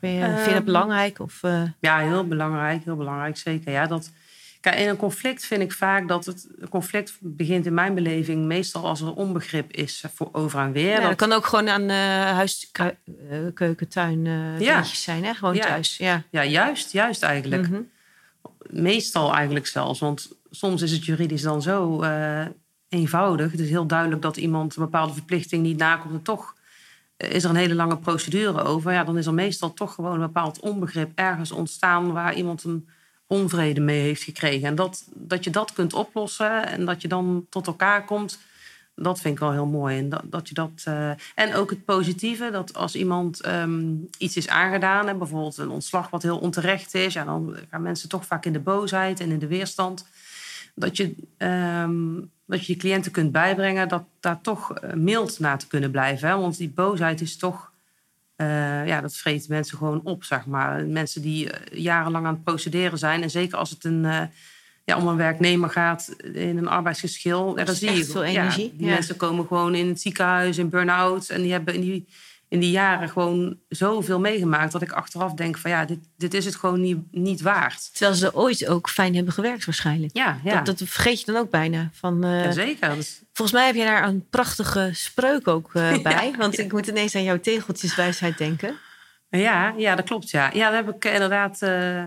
Je, 0.00 0.08
um, 0.08 0.20
vind 0.20 0.38
je 0.38 0.44
dat 0.44 0.54
ehm, 0.54 0.64
belangrijk? 0.64 1.18
Of, 1.18 1.40
Ja, 1.80 1.98
heel 1.98 2.26
belangrijk, 2.26 2.84
heel 2.84 2.96
belangrijk, 2.96 3.36
zeker. 3.36 3.72
Ja, 3.72 3.86
dat 3.86 4.10
Kijk, 4.60 4.78
in 4.78 4.88
een 4.88 4.96
conflict 4.96 5.46
vind 5.46 5.62
ik 5.62 5.72
vaak 5.72 6.08
dat 6.08 6.24
het 6.24 6.48
conflict 6.70 7.16
begint 7.20 7.66
in 7.66 7.74
mijn 7.74 7.94
beleving 7.94 8.44
meestal 8.44 8.86
als 8.86 9.00
er 9.00 9.14
onbegrip 9.14 9.72
is 9.72 10.04
voor 10.14 10.28
over 10.32 10.60
en 10.60 10.72
weer. 10.72 11.00
Ja, 11.00 11.08
dat, 11.08 11.16
kan 11.16 11.32
ook 11.32 11.46
gewoon 11.46 11.68
aan 11.68 11.82
uh, 11.82 12.30
huis, 12.30 12.70
uh, 12.80 14.60
ja. 14.60 14.82
zijn, 14.82 15.24
hè? 15.24 15.34
gewoon 15.34 15.58
thuis. 15.58 15.96
Ja. 15.96 16.22
ja, 16.30 16.44
juist, 16.44 16.92
juist 16.92 17.22
eigenlijk. 17.22 17.68
Mm 17.68 17.74
-hmm. 17.74 17.90
Meestal 18.82 19.34
eigenlijk 19.34 19.66
zelfs, 19.66 20.00
want 20.00 20.32
soms 20.50 20.82
is 20.82 20.92
het 20.92 21.04
juridisch 21.04 21.42
dan 21.42 21.62
zo 21.62 22.04
eenvoudig. 22.88 23.50
Het 23.50 23.60
is 23.60 23.70
heel 23.70 23.86
duidelijk 23.86 24.22
dat 24.22 24.36
iemand 24.36 24.76
een 24.76 24.82
bepaalde 24.82 25.12
verplichting 25.12 25.62
niet 25.62 25.78
nakomt 25.78 26.14
en 26.14 26.22
toch 26.22 26.56
is 27.16 27.44
er 27.44 27.50
een 27.50 27.56
hele 27.56 27.74
lange 27.74 27.98
procedure 27.98 28.62
over. 28.62 28.92
Ja, 28.92 29.04
dan 29.04 29.18
is 29.18 29.26
er 29.26 29.34
meestal 29.34 29.72
toch 29.72 29.94
gewoon 29.94 30.12
een 30.12 30.26
bepaald 30.26 30.60
onbegrip 30.60 31.10
ergens 31.14 31.52
ontstaan 31.52 32.12
waar 32.12 32.34
iemand 32.34 32.64
een 32.64 32.88
onvrede 33.28 33.80
mee 33.80 34.00
heeft 34.00 34.22
gekregen. 34.22 34.68
En 34.68 34.74
dat, 34.74 35.04
dat 35.14 35.44
je 35.44 35.50
dat 35.50 35.72
kunt 35.72 35.92
oplossen 35.92 36.68
en 36.68 36.84
dat 36.84 37.02
je 37.02 37.08
dan 37.08 37.46
tot 37.50 37.66
elkaar 37.66 38.04
komt, 38.04 38.38
dat 38.94 39.20
vind 39.20 39.34
ik 39.34 39.40
wel 39.40 39.52
heel 39.52 39.66
mooi. 39.66 39.98
En, 39.98 40.08
dat, 40.08 40.22
dat 40.24 40.48
je 40.48 40.54
dat, 40.54 40.84
uh, 40.88 41.10
en 41.34 41.54
ook 41.54 41.70
het 41.70 41.84
positieve, 41.84 42.50
dat 42.50 42.74
als 42.74 42.94
iemand 42.94 43.46
um, 43.46 44.08
iets 44.18 44.36
is 44.36 44.48
aangedaan, 44.48 45.08
en 45.08 45.18
bijvoorbeeld 45.18 45.56
een 45.56 45.70
ontslag 45.70 46.10
wat 46.10 46.22
heel 46.22 46.38
onterecht 46.38 46.94
is, 46.94 47.12
ja, 47.12 47.24
dan 47.24 47.56
gaan 47.70 47.82
mensen 47.82 48.08
toch 48.08 48.26
vaak 48.26 48.44
in 48.44 48.52
de 48.52 48.60
boosheid 48.60 49.20
en 49.20 49.30
in 49.30 49.38
de 49.38 49.46
weerstand. 49.46 50.06
Dat 50.74 50.96
je, 50.96 51.14
um, 51.38 52.30
dat 52.46 52.66
je 52.66 52.72
je 52.72 52.78
cliënten 52.78 53.12
kunt 53.12 53.32
bijbrengen 53.32 53.88
dat 53.88 54.02
daar 54.20 54.40
toch 54.40 54.74
eh, 54.74 54.92
mild 54.92 55.38
naar 55.38 55.58
te 55.58 55.66
kunnen 55.66 55.90
blijven. 55.90 56.28
Hè? 56.28 56.36
Want 56.36 56.56
die 56.56 56.70
boosheid 56.70 57.20
is 57.20 57.36
toch 57.36 57.72
uh, 58.40 58.86
ja, 58.86 59.00
dat 59.00 59.16
vreet 59.16 59.48
mensen 59.48 59.78
gewoon 59.78 60.00
op, 60.04 60.24
zeg 60.24 60.46
maar. 60.46 60.84
Mensen 60.84 61.22
die 61.22 61.50
jarenlang 61.72 62.26
aan 62.26 62.34
het 62.34 62.44
procederen 62.44 62.98
zijn. 62.98 63.22
En 63.22 63.30
zeker 63.30 63.58
als 63.58 63.70
het 63.70 63.84
een, 63.84 64.04
uh, 64.04 64.22
ja, 64.84 64.96
om 64.96 65.06
een 65.06 65.16
werknemer 65.16 65.70
gaat 65.70 66.16
in 66.32 66.58
een 66.58 66.68
arbeidsgeschil. 66.68 67.58
Ja, 67.58 67.64
dan 67.64 67.74
zie 67.74 67.92
je 67.92 68.04
veel 68.04 68.24
energie. 68.24 68.64
Ja, 68.64 68.78
die 68.78 68.86
mensen 68.86 69.16
komen 69.16 69.46
gewoon 69.46 69.74
in 69.74 69.88
het 69.88 70.00
ziekenhuis, 70.00 70.58
in 70.58 70.68
burn-out. 70.68 71.28
En 71.28 71.42
die 71.42 71.52
hebben 71.52 71.74
in 71.74 71.80
die, 71.80 72.06
in 72.48 72.60
die 72.60 72.70
jaren 72.70 73.08
gewoon 73.08 73.58
zoveel 73.68 74.20
meegemaakt... 74.20 74.72
dat 74.72 74.82
ik 74.82 74.92
achteraf 74.92 75.34
denk 75.34 75.58
van 75.58 75.70
ja, 75.70 75.84
dit, 75.84 75.98
dit 76.16 76.34
is 76.34 76.44
het 76.44 76.56
gewoon 76.56 76.80
niet, 76.80 76.98
niet 77.10 77.40
waard. 77.40 77.90
Terwijl 77.92 78.14
ze 78.14 78.34
ooit 78.34 78.66
ook 78.66 78.88
fijn 78.88 79.14
hebben 79.14 79.32
gewerkt 79.32 79.64
waarschijnlijk. 79.64 80.16
Ja, 80.16 80.40
ja. 80.44 80.62
Dat, 80.62 80.78
dat 80.78 80.88
vergeet 80.88 81.20
je 81.20 81.26
dan 81.26 81.36
ook 81.36 81.50
bijna. 81.50 81.90
Van, 81.92 82.24
uh, 82.24 82.44
ja, 82.44 82.50
zeker. 82.50 82.94
Dus... 82.94 83.22
Volgens 83.32 83.58
mij 83.58 83.66
heb 83.66 83.74
je 83.74 83.84
daar 83.84 84.08
een 84.08 84.26
prachtige 84.30 84.90
spreuk 84.92 85.48
ook 85.48 85.74
uh, 85.74 86.02
bij. 86.02 86.34
want 86.38 86.58
ik 86.58 86.72
moet 86.72 86.86
ineens 86.86 87.14
aan 87.14 87.22
jouw 87.22 87.40
tegeltjeswijsheid 87.40 88.38
denken. 88.38 88.76
Ja, 89.30 89.74
ja, 89.76 89.94
dat 89.94 90.04
klopt. 90.04 90.30
Ja, 90.30 90.50
ja 90.52 90.70
daar 90.70 90.84
heb 90.84 90.94
ik 90.94 91.04
inderdaad. 91.04 91.62
Uh, 91.62 92.04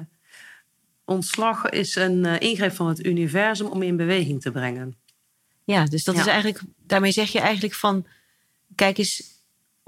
ontslag 1.05 1.69
is 1.69 1.95
een 1.95 2.25
ingreep 2.25 2.73
van 2.73 2.87
het 2.87 3.05
universum 3.05 3.67
om 3.67 3.81
je 3.81 3.87
in 3.87 3.97
beweging 3.97 4.41
te 4.41 4.51
brengen. 4.51 4.95
Ja, 5.63 5.85
dus 5.85 6.03
dat 6.03 6.15
is 6.15 6.25
eigenlijk. 6.25 6.61
Daarmee 6.77 7.11
zeg 7.11 7.31
je 7.31 7.39
eigenlijk 7.39 7.73
van. 7.73 8.05
Kijk 8.75 8.97
eens 8.97 9.30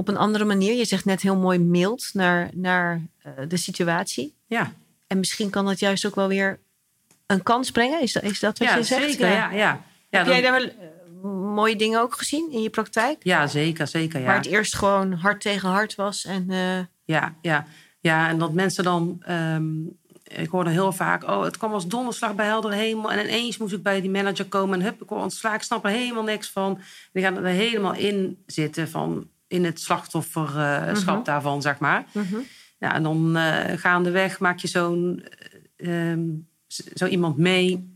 op 0.04 0.10
een 0.10 0.22
andere 0.22 0.46
manier. 0.46 0.74
Je 0.74 0.86
zegt 0.86 1.06
net 1.06 1.22
heel 1.22 1.36
mooi 1.36 1.60
mild 1.60 2.10
naar, 2.14 2.50
naar 2.54 3.02
de 3.48 3.58
situatie. 3.58 4.34
Ja. 4.48 4.72
En 5.08 5.20
misschien 5.20 5.50
kan 5.50 5.66
dat 5.66 5.80
juist 5.80 6.06
ook 6.06 6.16
wel 6.16 6.28
weer 6.28 6.60
een 7.26 7.44
kans 7.44 7.72
brengen. 7.72 8.02
Is 8.02 8.14
dat, 8.14 8.24
is 8.24 8.40
dat 8.40 8.58
wat 8.58 8.68
ja, 8.68 8.76
je 8.76 8.84
zegt? 8.84 9.10
Zeker, 9.10 9.28
ja, 9.28 9.52
ja. 9.52 9.82
ja. 10.10 10.18
Heb 10.18 10.26
jij 10.26 10.42
daar 10.42 10.62
wel 10.62 11.32
mooie 11.32 11.76
dingen 11.76 12.02
ook 12.02 12.14
gezien 12.18 12.52
in 12.52 12.62
je 12.62 12.70
praktijk? 12.70 13.24
Ja, 13.24 13.48
zeker, 13.48 13.88
zeker. 13.88 14.20
Ja. 14.20 14.26
Waar 14.26 14.36
het 14.36 14.46
eerst 14.46 14.76
gewoon 14.76 15.14
hard 15.14 15.42
tegen 15.42 15.70
hard 15.70 15.96
was. 15.96 16.26
En, 16.26 16.46
uh... 16.50 16.80
ja, 17.04 17.36
ja. 17.42 17.66
ja, 18.00 18.30
en 18.30 18.38
dat 18.38 18.54
mensen 18.54 18.84
dan. 18.84 19.24
Um, 19.30 20.02
ik 20.24 20.50
hoorde 20.50 20.70
heel 20.70 20.92
vaak, 20.92 21.24
oh, 21.24 21.44
het 21.44 21.58
kwam 21.58 21.74
als 21.74 21.88
donderslag 21.88 22.36
bij 22.36 22.46
helder 22.46 22.72
hemel. 22.72 23.12
En 23.12 23.26
ineens 23.26 23.58
moest 23.58 23.74
ik 23.74 23.84
bij 23.84 24.02
die 24.02 24.10
manager 24.10 24.46
komen. 24.46 24.80
En 24.80 24.86
hup, 24.86 25.02
ik 25.02 25.10
word 25.10 25.22
ontslagen. 25.22 25.58
Ik 25.58 25.64
snap 25.64 25.86
er 25.86 25.92
helemaal 25.92 26.24
niks 26.24 26.50
van. 26.50 26.80
Die 27.12 27.24
gaan 27.24 27.38
er 27.38 27.46
helemaal 27.46 27.94
in 27.94 28.44
zitten 28.46 28.90
van 28.90 29.28
in 29.54 29.66
het 29.66 29.82
slachtofferschap 29.82 30.96
uh, 30.96 31.04
mm-hmm. 31.04 31.24
daarvan, 31.24 31.62
zeg 31.62 31.80
maar. 31.80 32.06
Mm-hmm. 32.12 32.46
Ja, 32.80 32.94
en 32.94 33.04
dan 33.04 33.38
uh, 33.38 33.64
gaandeweg 33.76 34.40
maak 34.40 34.60
je 34.60 34.68
zo'n 34.68 35.26
um, 35.78 36.48
zo 36.96 37.06
iemand 37.06 37.38
mee. 37.38 37.92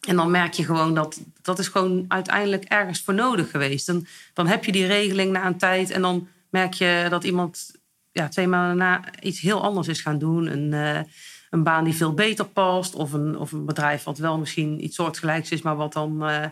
En 0.00 0.16
dan 0.16 0.30
merk 0.30 0.52
je 0.52 0.64
gewoon 0.64 0.94
dat 0.94 1.20
dat 1.42 1.58
is 1.58 1.68
gewoon 1.68 2.04
uiteindelijk 2.08 2.64
ergens 2.64 3.00
voor 3.00 3.14
nodig 3.14 3.50
geweest. 3.50 3.86
Dan, 3.86 4.06
dan 4.34 4.46
heb 4.46 4.64
je 4.64 4.72
die 4.72 4.86
regeling 4.86 5.32
na 5.32 5.46
een 5.46 5.58
tijd 5.58 5.90
en 5.90 6.02
dan 6.02 6.28
merk 6.50 6.74
je 6.74 7.06
dat 7.10 7.24
iemand 7.24 7.70
ja, 8.12 8.28
twee 8.28 8.46
maanden 8.46 8.76
na 8.76 9.00
iets 9.20 9.40
heel 9.40 9.62
anders 9.62 9.88
is 9.88 10.00
gaan 10.00 10.18
doen. 10.18 10.46
Een, 10.46 10.72
uh, 10.72 11.00
een 11.50 11.62
baan 11.62 11.84
die 11.84 11.94
veel 11.94 12.14
beter 12.14 12.44
past 12.44 12.94
of 12.94 13.12
een, 13.12 13.38
of 13.38 13.52
een 13.52 13.64
bedrijf 13.64 14.04
wat 14.04 14.18
wel 14.18 14.38
misschien 14.38 14.84
iets 14.84 14.96
soortgelijks 14.96 15.50
is, 15.50 15.62
maar 15.62 15.76
wat 15.76 15.92
dan 15.92 16.30
uh, 16.30 16.44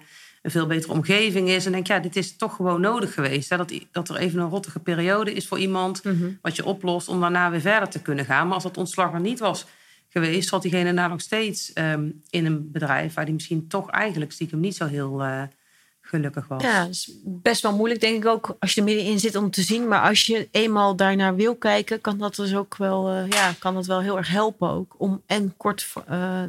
een 0.46 0.52
veel 0.52 0.66
betere 0.66 0.92
omgeving 0.92 1.48
is. 1.48 1.66
En 1.66 1.72
denk 1.72 1.87
ja, 1.87 1.98
dit 1.98 2.16
is 2.16 2.37
toch 2.37 2.54
gewoon 2.54 2.80
nodig 2.80 3.14
geweest. 3.14 3.50
Hè? 3.50 3.56
Dat, 3.56 3.72
dat 3.92 4.09
er 4.09 4.16
even 4.16 4.40
een 4.40 4.48
rottige 4.48 4.78
periode 4.78 5.32
is 5.32 5.46
voor 5.46 5.59
iemand, 5.59 6.04
mm-hmm. 6.04 6.38
wat 6.42 6.56
je 6.56 6.64
oplost 6.64 7.09
om 7.09 7.20
daarna 7.20 7.50
weer 7.50 7.61
verder 7.61 7.88
te 7.88 8.02
kunnen 8.02 8.24
gaan. 8.24 8.46
Maar 8.46 8.54
als 8.54 8.62
dat 8.62 8.76
ontslag 8.76 9.12
er 9.12 9.20
niet 9.20 9.38
was 9.38 9.66
geweest, 10.09 10.48
zat 10.48 10.62
diegene 10.62 10.92
nou 10.92 11.11
nog 11.11 11.20
steeds 11.20 11.70
um, 11.74 12.22
in 12.30 12.46
een 12.46 12.70
bedrijf 12.72 13.14
waar 13.14 13.24
die 13.24 13.35
misschien 13.35 13.68
toch 13.68 13.90
eigenlijk 13.90 14.32
stiekem 14.32 14.61
niet 14.61 14.76
zo 14.76 14.87
heel 14.87 15.24
uh, 15.24 15.42
gelukkig 16.00 16.48
was. 16.48 16.62
Ja, 16.62 16.80
dat 16.80 16.90
is 16.90 17.18
best 17.24 17.62
wel 17.62 17.76
moeilijk, 17.76 18.00
denk 18.00 18.16
ik 18.24 18.26
ook, 18.26 18.56
als 18.59 18.74
je 18.74 18.80
er 18.80 18.87
middenin 18.87 19.18
zit 19.18 19.37
om 19.37 19.50
te 19.50 19.62
zien. 19.62 19.88
Maar 19.88 20.09
als 20.09 20.26
je 20.26 20.48
eenmaal 20.50 20.96
daarnaar 20.96 21.37
wil 21.37 21.56
kijken, 21.56 22.00
kan 22.00 22.18
dat 22.18 22.35
dus 22.35 22.54
ook 22.54 22.76
wel, 22.76 23.12
uh, 23.12 23.28
ja, 23.28 23.52
kan 23.59 23.74
dat 23.74 23.87
wel 23.87 24.00
heel 24.00 24.16
erg 24.16 24.28
helpen 24.28 24.68
ook. 24.68 24.94
Om 24.98 25.22
en 25.26 25.54
kort 25.56 25.92
uh, 26.11 26.42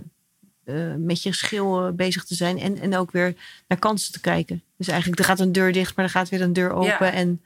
met 0.97 1.23
je 1.23 1.34
schil 1.34 1.93
bezig 1.93 2.23
te 2.23 2.36
zijn 2.36 2.60
en, 2.60 2.80
en 2.80 2.95
ook 2.95 3.12
weer 3.12 3.36
naar 3.67 3.80
kansen 3.80 4.13
te 4.13 4.19
kijken. 4.19 4.63
Dus 4.77 4.88
eigenlijk, 4.88 5.19
er 5.19 5.25
gaat 5.25 5.39
een 5.39 5.51
deur 5.51 5.71
dicht, 5.71 5.95
maar 5.95 6.06
er 6.06 6.12
gaat 6.12 6.30
weer 6.30 6.41
een 6.41 6.53
deur 6.53 6.71
open. 6.71 6.88
Ja, 6.88 7.12
en, 7.12 7.41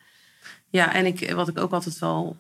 ja, 0.70 0.94
en 0.94 1.06
ik, 1.06 1.32
wat 1.32 1.48
ik 1.48 1.60
ook 1.60 1.72
altijd 1.72 2.00
wel 2.00 2.38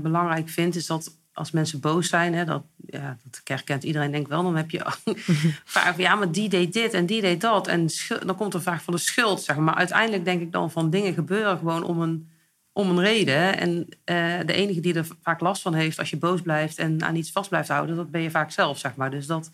belangrijk 0.00 0.48
vind, 0.48 0.74
is 0.74 0.86
dat 0.86 1.16
als 1.36 1.50
mensen 1.50 1.80
boos 1.80 2.08
zijn, 2.08 2.34
hè, 2.34 2.44
dat, 2.44 2.62
ja, 2.86 3.16
dat 3.24 3.40
herkent 3.44 3.84
iedereen 3.84 4.10
denk 4.10 4.22
ik 4.22 4.30
wel, 4.30 4.42
dan 4.42 4.56
heb 4.56 4.70
je 4.70 4.82
vaak 5.64 5.96
ja, 5.96 6.14
maar 6.14 6.32
die 6.32 6.48
deed 6.48 6.72
dit 6.72 6.94
en 6.94 7.06
die 7.06 7.20
deed 7.20 7.40
dat. 7.40 7.66
En 7.66 7.88
dan 8.26 8.36
komt 8.36 8.54
er 8.54 8.62
vaak 8.62 8.80
van 8.80 8.94
de 8.94 9.00
schuld, 9.00 9.42
zeg 9.42 9.56
maar. 9.56 9.64
Maar 9.64 9.74
uiteindelijk 9.74 10.24
denk 10.24 10.40
ik 10.40 10.52
dan 10.52 10.70
van 10.70 10.90
dingen 10.90 11.14
gebeuren 11.14 11.58
gewoon 11.58 11.84
om 11.84 12.00
een, 12.00 12.30
om 12.72 12.90
een 12.90 13.00
reden. 13.00 13.58
En 13.58 13.70
uh, 13.78 14.38
de 14.46 14.52
enige 14.52 14.80
die 14.80 14.94
er 14.94 15.06
vaak 15.22 15.40
last 15.40 15.62
van 15.62 15.74
heeft 15.74 15.98
als 15.98 16.10
je 16.10 16.16
boos 16.16 16.40
blijft 16.40 16.78
en 16.78 17.02
aan 17.04 17.16
iets 17.16 17.32
vast 17.32 17.48
blijft 17.48 17.68
houden, 17.68 17.96
dat 17.96 18.10
ben 18.10 18.22
je 18.22 18.30
vaak 18.30 18.50
zelf, 18.50 18.78
zeg 18.78 18.94
maar. 18.94 19.10
Dus 19.10 19.26
dat, 19.26 19.50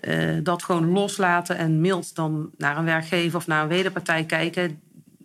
uh, 0.00 0.38
dat 0.42 0.62
gewoon 0.62 0.88
loslaten 0.88 1.56
en 1.56 1.80
mild 1.80 2.14
dan 2.14 2.50
naar 2.56 2.76
een 2.76 2.84
werkgever 2.84 3.38
of 3.38 3.46
naar 3.46 3.62
een 3.62 3.68
wederpartij 3.68 4.24
kijken, 4.24 4.80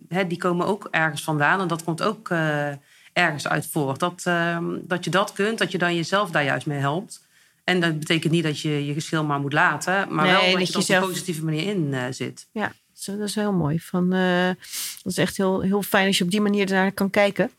hè, 0.08 0.26
die 0.26 0.38
komen 0.38 0.66
ook 0.66 0.88
ergens 0.90 1.22
vandaan. 1.22 1.60
En 1.60 1.68
dat 1.68 1.84
komt 1.84 2.02
ook... 2.02 2.28
Uh, 2.28 2.72
ergens 3.12 3.48
uit 3.48 3.66
voort. 3.66 4.00
Dat, 4.00 4.24
uh, 4.28 4.58
dat 4.80 5.04
je 5.04 5.10
dat 5.10 5.32
kunt, 5.32 5.58
dat 5.58 5.72
je 5.72 5.78
dan 5.78 5.94
jezelf 5.94 6.30
daar 6.30 6.44
juist 6.44 6.66
mee 6.66 6.78
helpt. 6.78 7.26
En 7.64 7.80
dat 7.80 7.98
betekent 7.98 8.32
niet 8.32 8.42
dat 8.42 8.60
je 8.60 8.86
je 8.86 8.92
geschil 8.92 9.24
maar 9.24 9.40
moet 9.40 9.52
laten, 9.52 10.14
maar 10.14 10.24
nee, 10.24 10.34
wel 10.34 10.50
dat, 10.50 10.58
dat 10.58 10.66
je 10.66 10.72
er 10.72 10.78
op 10.78 10.84
zelf... 10.84 11.02
een 11.02 11.08
positieve 11.08 11.44
manier 11.44 11.62
in 11.62 11.86
uh, 11.92 12.04
zit. 12.10 12.46
Ja, 12.52 12.72
dat 13.04 13.18
is 13.18 13.34
heel 13.34 13.52
mooi. 13.52 13.80
Van, 13.80 14.10
dat 14.10 15.12
is 15.12 15.18
echt 15.18 15.36
heel, 15.36 15.60
heel 15.60 15.82
fijn 15.82 16.06
als 16.06 16.18
je 16.18 16.24
op 16.24 16.30
die 16.30 16.40
manier 16.40 16.66
ernaar 16.66 16.92
kan 16.92 17.10
kijken. 17.10 17.50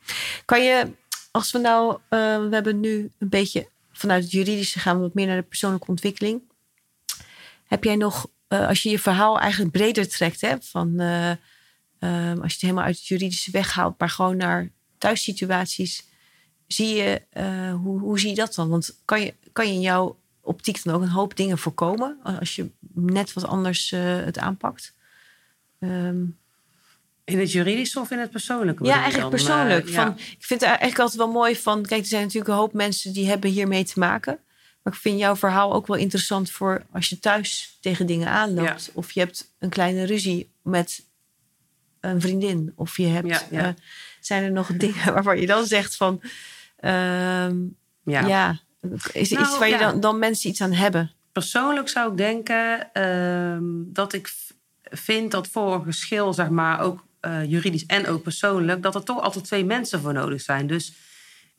Kan 0.44 0.64
je, 0.64 0.86
als 1.30 1.52
we 1.52 1.58
nou, 1.58 1.96
we 2.08 2.48
hebben 2.50 2.80
nu 2.80 3.10
een 3.18 3.28
beetje 3.28 3.68
vanuit 3.92 4.22
het 4.22 4.32
juridische 4.32 4.78
gaan 4.78 4.96
we 4.96 5.02
wat 5.02 5.14
meer 5.14 5.26
naar 5.26 5.36
de 5.36 5.42
persoonlijke 5.42 5.88
ontwikkeling. 5.88 6.40
Heb 7.70 7.84
jij 7.84 7.96
nog, 7.96 8.26
als 8.48 8.82
je 8.82 8.90
je 8.90 8.98
verhaal 8.98 9.38
eigenlijk 9.38 9.72
breder 9.72 10.08
trekt, 10.08 10.40
hè, 10.40 10.54
van 10.60 11.00
als 12.00 12.50
je 12.50 12.52
het 12.52 12.60
helemaal 12.60 12.84
uit 12.84 12.96
het 12.96 13.06
juridische 13.06 13.50
weghaalt, 13.50 13.98
maar 13.98 14.08
gewoon 14.08 14.36
naar 14.36 14.70
thuissituaties, 14.98 16.04
zie 16.66 16.94
je, 16.94 17.22
uh, 17.32 17.74
hoe, 17.74 18.00
hoe 18.00 18.20
zie 18.20 18.28
je 18.28 18.34
dat 18.34 18.54
dan? 18.54 18.68
Want 18.68 19.00
kan 19.04 19.20
je, 19.20 19.34
kan 19.52 19.66
je 19.66 19.72
in 19.72 19.80
jouw 19.80 20.18
optiek 20.40 20.82
dan 20.84 20.94
ook 20.94 21.02
een 21.02 21.08
hoop 21.08 21.36
dingen 21.36 21.58
voorkomen 21.58 22.18
als 22.22 22.56
je 22.56 22.70
net 22.94 23.32
wat 23.32 23.44
anders 23.44 23.90
het 23.90 24.38
aanpakt? 24.38 24.94
Um, 25.78 26.38
in 27.24 27.38
het 27.38 27.52
juridische 27.52 28.00
of 28.00 28.10
in 28.10 28.18
het 28.18 28.30
persoonlijke? 28.30 28.84
Ja, 28.84 29.02
eigenlijk 29.02 29.20
dan? 29.20 29.30
persoonlijk. 29.30 29.88
Van. 29.88 30.08
Ik 30.16 30.44
vind 30.44 30.60
het 30.60 30.68
eigenlijk 30.68 30.98
altijd 30.98 31.18
wel 31.18 31.30
mooi 31.30 31.56
van... 31.56 31.82
Kijk, 31.82 32.00
er 32.00 32.06
zijn 32.06 32.22
natuurlijk 32.22 32.50
een 32.50 32.58
hoop 32.58 32.72
mensen 32.72 33.12
die 33.12 33.28
hebben 33.28 33.50
hiermee 33.50 33.84
te 33.84 33.98
maken. 33.98 34.38
Maar 34.82 34.92
ik 34.92 34.98
vind 34.98 35.18
jouw 35.18 35.36
verhaal 35.36 35.72
ook 35.72 35.86
wel 35.86 35.96
interessant 35.96 36.50
voor 36.50 36.86
als 36.90 37.08
je 37.08 37.18
thuis 37.18 37.78
tegen 37.80 38.06
dingen 38.06 38.28
aanloopt. 38.28 38.84
Ja. 38.84 38.92
Of 38.94 39.10
je 39.10 39.20
hebt 39.20 39.52
een 39.58 39.68
kleine 39.68 40.04
ruzie 40.04 40.50
met 40.62 41.04
een 42.00 42.20
vriendin. 42.20 42.72
Of 42.74 42.96
je 42.96 43.06
hebt... 43.06 43.28
Ja, 43.28 43.42
ja. 43.50 43.66
Uh, 43.66 43.74
zijn 44.20 44.42
er 44.42 44.52
nog 44.52 44.66
dingen 44.76 45.12
waarvan 45.12 45.40
je 45.40 45.46
dan 45.46 45.66
zegt 45.66 45.96
van... 45.96 46.20
Um, 46.84 47.76
ja. 48.04 48.26
ja. 48.26 48.60
is 49.12 49.30
er 49.30 49.36
Nou, 49.36 49.48
iets 49.48 49.58
waar 49.58 49.68
je 49.68 49.78
dan, 49.78 50.00
dan 50.00 50.18
mensen 50.18 50.50
iets 50.50 50.60
aan 50.60 50.72
hebben? 50.72 51.12
Persoonlijk 51.32 51.88
zou 51.88 52.10
ik 52.10 52.16
denken 52.16 52.92
ehm, 52.92 53.62
dat 53.86 54.12
ik 54.12 54.32
vind 54.82 55.30
dat 55.30 55.48
voor 55.48 55.74
een 55.74 55.84
geschil, 55.84 56.32
zeg 56.32 56.48
maar, 56.48 56.80
ook 56.80 57.04
uh, 57.20 57.44
juridisch 57.44 57.86
en 57.86 58.06
ook 58.06 58.22
persoonlijk, 58.22 58.82
dat 58.82 58.94
er 58.94 59.04
toch 59.04 59.22
altijd 59.22 59.44
twee 59.44 59.64
mensen 59.64 60.00
voor 60.00 60.12
nodig 60.12 60.40
zijn. 60.40 60.66
Dus 60.66 60.92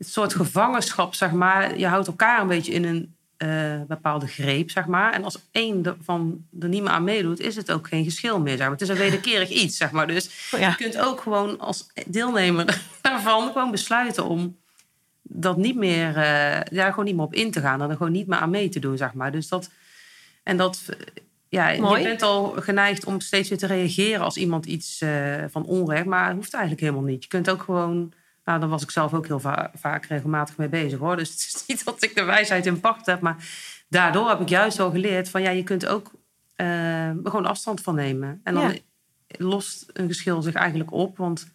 het 0.01 0.09
soort 0.09 0.35
gevangenschap, 0.35 1.13
zeg 1.13 1.31
maar, 1.31 1.77
je 1.77 1.87
houdt 1.87 2.07
elkaar 2.07 2.41
een 2.41 2.47
beetje 2.47 2.73
in 2.73 2.83
een 2.83 3.15
uh, 3.37 3.81
bepaalde 3.87 4.27
greep, 4.27 4.69
zeg 4.69 4.85
maar. 4.85 5.13
En 5.13 5.23
als 5.23 5.37
één 5.51 5.85
ervan 5.85 6.45
er 6.59 6.67
niet 6.67 6.81
meer 6.81 6.91
aan 6.91 7.03
meedoet, 7.03 7.39
is 7.39 7.55
het 7.55 7.71
ook 7.71 7.87
geen 7.87 8.03
geschil 8.03 8.39
meer, 8.39 8.57
zeg 8.57 8.59
maar. 8.59 8.71
Het 8.71 8.81
is 8.81 8.89
een 8.89 8.95
wederkerig 8.95 9.49
iets, 9.49 9.77
zeg 9.77 9.91
maar. 9.91 10.07
Dus 10.07 10.49
Oh 10.53 10.59
ja. 10.59 10.69
je 10.69 10.75
kunt 10.75 10.97
ook 10.97 11.21
gewoon 11.21 11.59
als 11.59 11.87
deelnemer 12.05 12.81
daarvan 13.01 13.51
gewoon 13.51 13.71
besluiten 13.71 14.25
om 14.25 14.57
dat 15.21 15.57
niet 15.57 15.75
meer, 15.75 16.09
uh, 16.09 16.59
daar 16.69 16.89
gewoon 16.89 17.05
niet 17.05 17.15
meer 17.15 17.25
op 17.25 17.33
in 17.33 17.51
te 17.51 17.61
gaan. 17.61 17.81
En 17.81 17.89
er 17.89 17.97
gewoon 17.97 18.11
niet 18.11 18.27
meer 18.27 18.39
aan 18.39 18.49
mee 18.49 18.69
te 18.69 18.79
doen, 18.79 18.97
zeg 18.97 19.13
maar. 19.13 19.31
Dus 19.31 19.47
dat, 19.47 19.69
en 20.43 20.57
dat, 20.57 20.81
ja, 21.49 21.75
Mooi. 21.79 22.01
je 22.01 22.07
bent 22.07 22.21
al 22.21 22.53
geneigd 22.57 23.05
om 23.05 23.19
steeds 23.19 23.49
weer 23.49 23.57
te 23.57 23.67
reageren 23.67 24.21
als 24.21 24.37
iemand 24.37 24.65
iets 24.65 25.01
uh, 25.01 25.43
van 25.49 25.65
onrecht, 25.65 26.05
maar 26.05 26.27
het 26.27 26.35
hoeft 26.35 26.53
eigenlijk 26.53 26.83
helemaal 26.83 27.09
niet. 27.09 27.23
Je 27.23 27.29
kunt 27.29 27.49
ook 27.49 27.61
gewoon 27.61 28.13
Nou, 28.45 28.59
daar 28.59 28.69
was 28.69 28.83
ik 28.83 28.91
zelf 28.91 29.13
ook 29.13 29.27
heel 29.27 29.39
va 29.39 29.71
vaak 29.75 30.05
regelmatig 30.05 30.57
mee 30.57 30.67
bezig 30.69 30.99
hoor. 30.99 31.15
Dus 31.17 31.29
het 31.29 31.39
is 31.39 31.63
niet 31.67 31.85
dat 31.85 32.03
ik 32.03 32.15
de 32.15 32.23
wijsheid 32.23 32.65
in 32.65 32.79
pacht 32.79 33.05
heb. 33.05 33.21
Maar 33.21 33.35
daardoor 33.89 34.29
heb 34.29 34.39
ik 34.39 34.49
juist 34.49 34.77
wel 34.77 34.91
geleerd 34.91 35.29
van 35.29 35.41
ja, 35.41 35.49
je 35.49 35.63
kunt 35.63 35.85
ook 35.85 36.11
uh, 36.57 37.09
gewoon 37.23 37.45
afstand 37.45 37.81
van 37.81 37.95
nemen. 37.95 38.41
En 38.43 38.53
dan 38.53 38.71
Ja. 38.71 38.77
lost 39.27 39.85
een 39.93 40.07
geschil 40.07 40.41
zich 40.41 40.53
eigenlijk 40.53 40.91
op. 40.91 41.17
Want 41.17 41.51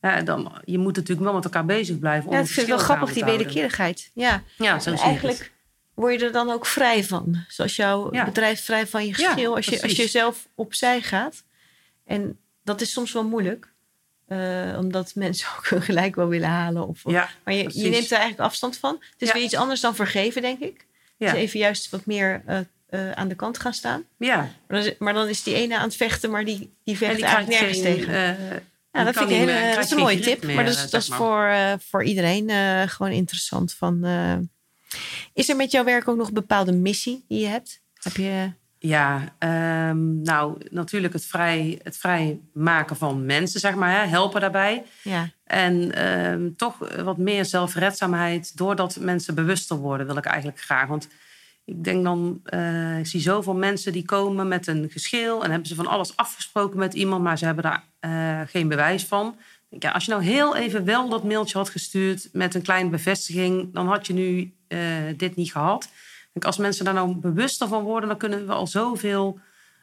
ja, 0.00 0.22
dan, 0.22 0.60
je 0.64 0.78
moet 0.78 0.96
natuurlijk 0.96 1.26
wel 1.26 1.34
met 1.34 1.44
elkaar 1.44 1.64
bezig 1.64 1.98
blijven. 1.98 2.28
om 2.28 2.32
Ja, 2.34 2.38
het 2.40 2.48
vind 2.50 2.66
het 2.66 2.76
wel 2.76 2.84
grappig, 2.84 3.12
die 3.12 3.24
wederkerigheid. 3.24 4.10
Ja, 4.14 4.42
Ja, 4.56 4.78
zo 4.78 4.90
het. 4.90 5.00
eigenlijk 5.00 5.52
word 5.94 6.20
je 6.20 6.26
er 6.26 6.32
dan 6.32 6.50
ook 6.50 6.66
vrij 6.66 7.04
van. 7.04 7.44
Zoals 7.48 7.76
jouw 7.76 8.12
Ja. 8.14 8.24
bedrijf 8.24 8.64
vrij 8.64 8.86
van 8.86 9.06
je 9.06 9.14
geschil. 9.14 9.54
als, 9.56 9.66
je, 9.66 9.82
als 9.82 9.92
je 9.96 10.08
zelf 10.08 10.48
opzij 10.54 11.00
gaat. 11.00 11.44
En 12.04 12.38
dat 12.64 12.80
is 12.80 12.92
soms 12.92 13.12
wel 13.12 13.24
moeilijk. 13.28 13.72
Eh, 14.28 14.74
omdat 14.78 15.14
mensen 15.14 15.48
ook 15.58 15.66
hun 15.68 15.82
gelijk 15.82 16.14
wel 16.14 16.28
willen 16.28 16.48
halen. 16.48 16.88
Of, 16.88 17.00
Ja, 17.04 17.28
maar 17.44 17.54
je, 17.54 17.70
je 17.72 17.88
neemt 17.88 18.10
er 18.10 18.18
eigenlijk 18.18 18.40
afstand 18.40 18.76
van. 18.76 18.96
Het 19.10 19.22
is 19.22 19.28
Ja. 19.28 19.34
weer 19.34 19.42
iets 19.42 19.54
anders 19.56 19.80
dan 19.80 19.94
vergeven, 19.94 20.42
denk 20.42 20.60
ik. 20.60 20.86
Dus 21.18 21.32
even 21.32 21.58
juist 21.58 21.90
wat 21.90 22.06
meer 22.06 22.42
eh, 22.46 22.58
eh, 22.88 23.10
aan 23.12 23.28
de 23.28 23.34
kant 23.34 23.58
gaan 23.58 23.74
staan. 23.74 24.04
ja. 24.18 24.36
Maar 24.36 24.78
dan, 24.80 24.88
is, 24.88 24.94
maar 24.98 25.12
dan 25.14 25.28
is 25.28 25.42
die 25.42 25.54
ene 25.54 25.76
aan 25.76 25.82
het 25.82 25.96
vechten, 25.96 26.30
maar 26.30 26.44
die, 26.44 26.72
die 26.84 26.96
vecht 26.96 27.14
die 27.16 27.24
eigenlijk 27.24 27.60
nergens 27.60 27.80
geen, 27.82 27.94
tegen. 27.96 28.12
Ja, 28.92 29.04
dat 29.04 29.16
vind 29.16 29.30
ik 29.30 29.36
een, 29.36 29.44
meer- 29.44 29.54
hele- 29.54 29.60
dat 29.60 29.70
krijgt 29.70 29.84
is 29.84 29.90
een 29.90 29.98
mooie 29.98 30.20
tip. 30.20 30.42
meer, 30.44 30.54
maar 30.54 30.64
dat 30.64 30.74
is, 30.74 30.90
dat 30.90 31.02
is 31.02 31.08
voor, 31.08 31.54
voor 31.78 32.04
iedereen 32.04 32.50
gewoon 32.88 33.12
interessant. 33.12 33.72
Van, 33.72 34.04
is 35.34 35.48
er 35.48 35.56
met 35.56 35.70
jouw 35.70 35.84
werk 35.84 36.08
ook 36.08 36.16
nog 36.16 36.28
een 36.28 36.34
bepaalde 36.34 36.72
missie 36.72 37.24
die 37.28 37.40
je 37.40 37.46
hebt? 37.46 37.80
Heb 37.94 38.16
je... 38.16 38.52
Ja, 38.78 39.34
ehm, 39.38 40.22
nou 40.22 40.56
natuurlijk 40.70 41.12
het 41.12 41.26
vrij, 41.26 41.80
het 41.82 41.96
vrij 41.96 42.40
maken 42.52 42.96
van 42.96 43.26
mensen, 43.26 43.60
zeg 43.60 43.74
maar, 43.74 44.00
hè, 44.00 44.06
helpen 44.06 44.40
daarbij. 44.40 44.84
Ja, 45.02 45.30
En 45.44 45.94
ehm, 45.94 46.50
toch 46.56 47.02
wat 47.02 47.18
meer 47.18 47.44
zelfredzaamheid, 47.44 48.56
doordat 48.56 48.98
mensen 49.00 49.34
bewuster 49.34 49.76
worden, 49.76 50.06
wil 50.06 50.16
ik 50.16 50.24
eigenlijk 50.24 50.60
graag. 50.60 50.86
Want 50.88 51.08
ik 51.64 51.84
denk 51.84 52.04
dan, 52.04 52.40
eh, 52.44 52.98
ik 52.98 53.06
zie 53.06 53.20
zoveel 53.20 53.54
mensen 53.54 53.92
die 53.92 54.04
komen 54.04 54.48
met 54.48 54.66
een 54.66 54.90
geschil 54.90 55.44
en 55.44 55.50
hebben 55.50 55.68
ze 55.68 55.74
van 55.74 55.86
alles 55.86 56.16
afgesproken 56.16 56.78
met 56.78 56.94
iemand, 56.94 57.22
maar 57.22 57.38
ze 57.38 57.44
hebben 57.44 57.64
daar 57.64 57.84
eh, 58.00 58.40
geen 58.46 58.68
bewijs 58.68 59.04
van. 59.04 59.36
Ja, 59.68 59.90
als 59.90 60.04
je 60.04 60.10
nou 60.10 60.22
heel 60.22 60.56
even 60.56 60.84
wel 60.84 61.08
dat 61.08 61.24
mailtje 61.24 61.58
had 61.58 61.68
gestuurd 61.68 62.28
met 62.32 62.54
een 62.54 62.62
kleine 62.62 62.90
bevestiging, 62.90 63.74
dan 63.74 63.86
had 63.88 64.06
je 64.06 64.12
nu 64.12 64.54
eh, 64.68 64.78
dit 65.16 65.36
niet 65.36 65.52
gehad. 65.52 65.88
Als 66.44 66.56
mensen 66.56 66.84
daar 66.84 66.94
nou 66.94 67.14
bewuster 67.16 67.68
van 67.68 67.82
worden, 67.82 68.08
dan 68.08 68.18
kunnen 68.18 68.46
we 68.46 68.52
al 68.52 68.66
zoveel 68.66 69.38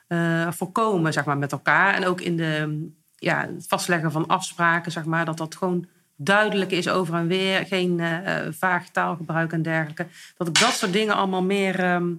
eh, 0.06 0.50
voorkomen, 0.50 1.12
zeg 1.12 1.24
maar, 1.24 1.38
met 1.38 1.52
elkaar. 1.52 1.94
En 1.94 2.06
ook 2.06 2.20
in 2.20 2.36
de, 2.36 2.86
ja, 3.16 3.40
het 3.40 3.66
vastleggen 3.68 4.12
van 4.12 4.26
afspraken, 4.26 4.92
zeg 4.92 5.04
maar, 5.04 5.24
dat 5.24 5.36
dat 5.36 5.56
gewoon 5.56 5.86
duidelijk 6.16 6.70
is 6.70 6.88
over 6.88 7.14
en 7.14 7.26
weer. 7.26 7.66
Geen 7.66 8.00
eh, 8.00 8.46
vaag 8.50 8.88
taalgebruik 8.88 9.52
en 9.52 9.62
dergelijke. 9.62 10.06
Dat 10.36 10.48
ik 10.48 10.60
dat 10.60 10.72
soort 10.72 10.92
dingen 10.92 11.14
allemaal 11.14 11.42
meer, 11.42 11.80
ehm, 11.80 12.12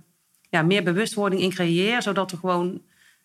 ja, 0.50 0.62
meer 0.62 0.84
bewustwording 0.84 1.42
in 1.42 1.50
creëer, 1.50 2.02
zodat 2.02 2.32
er 2.32 2.38
gewoon 2.38 2.82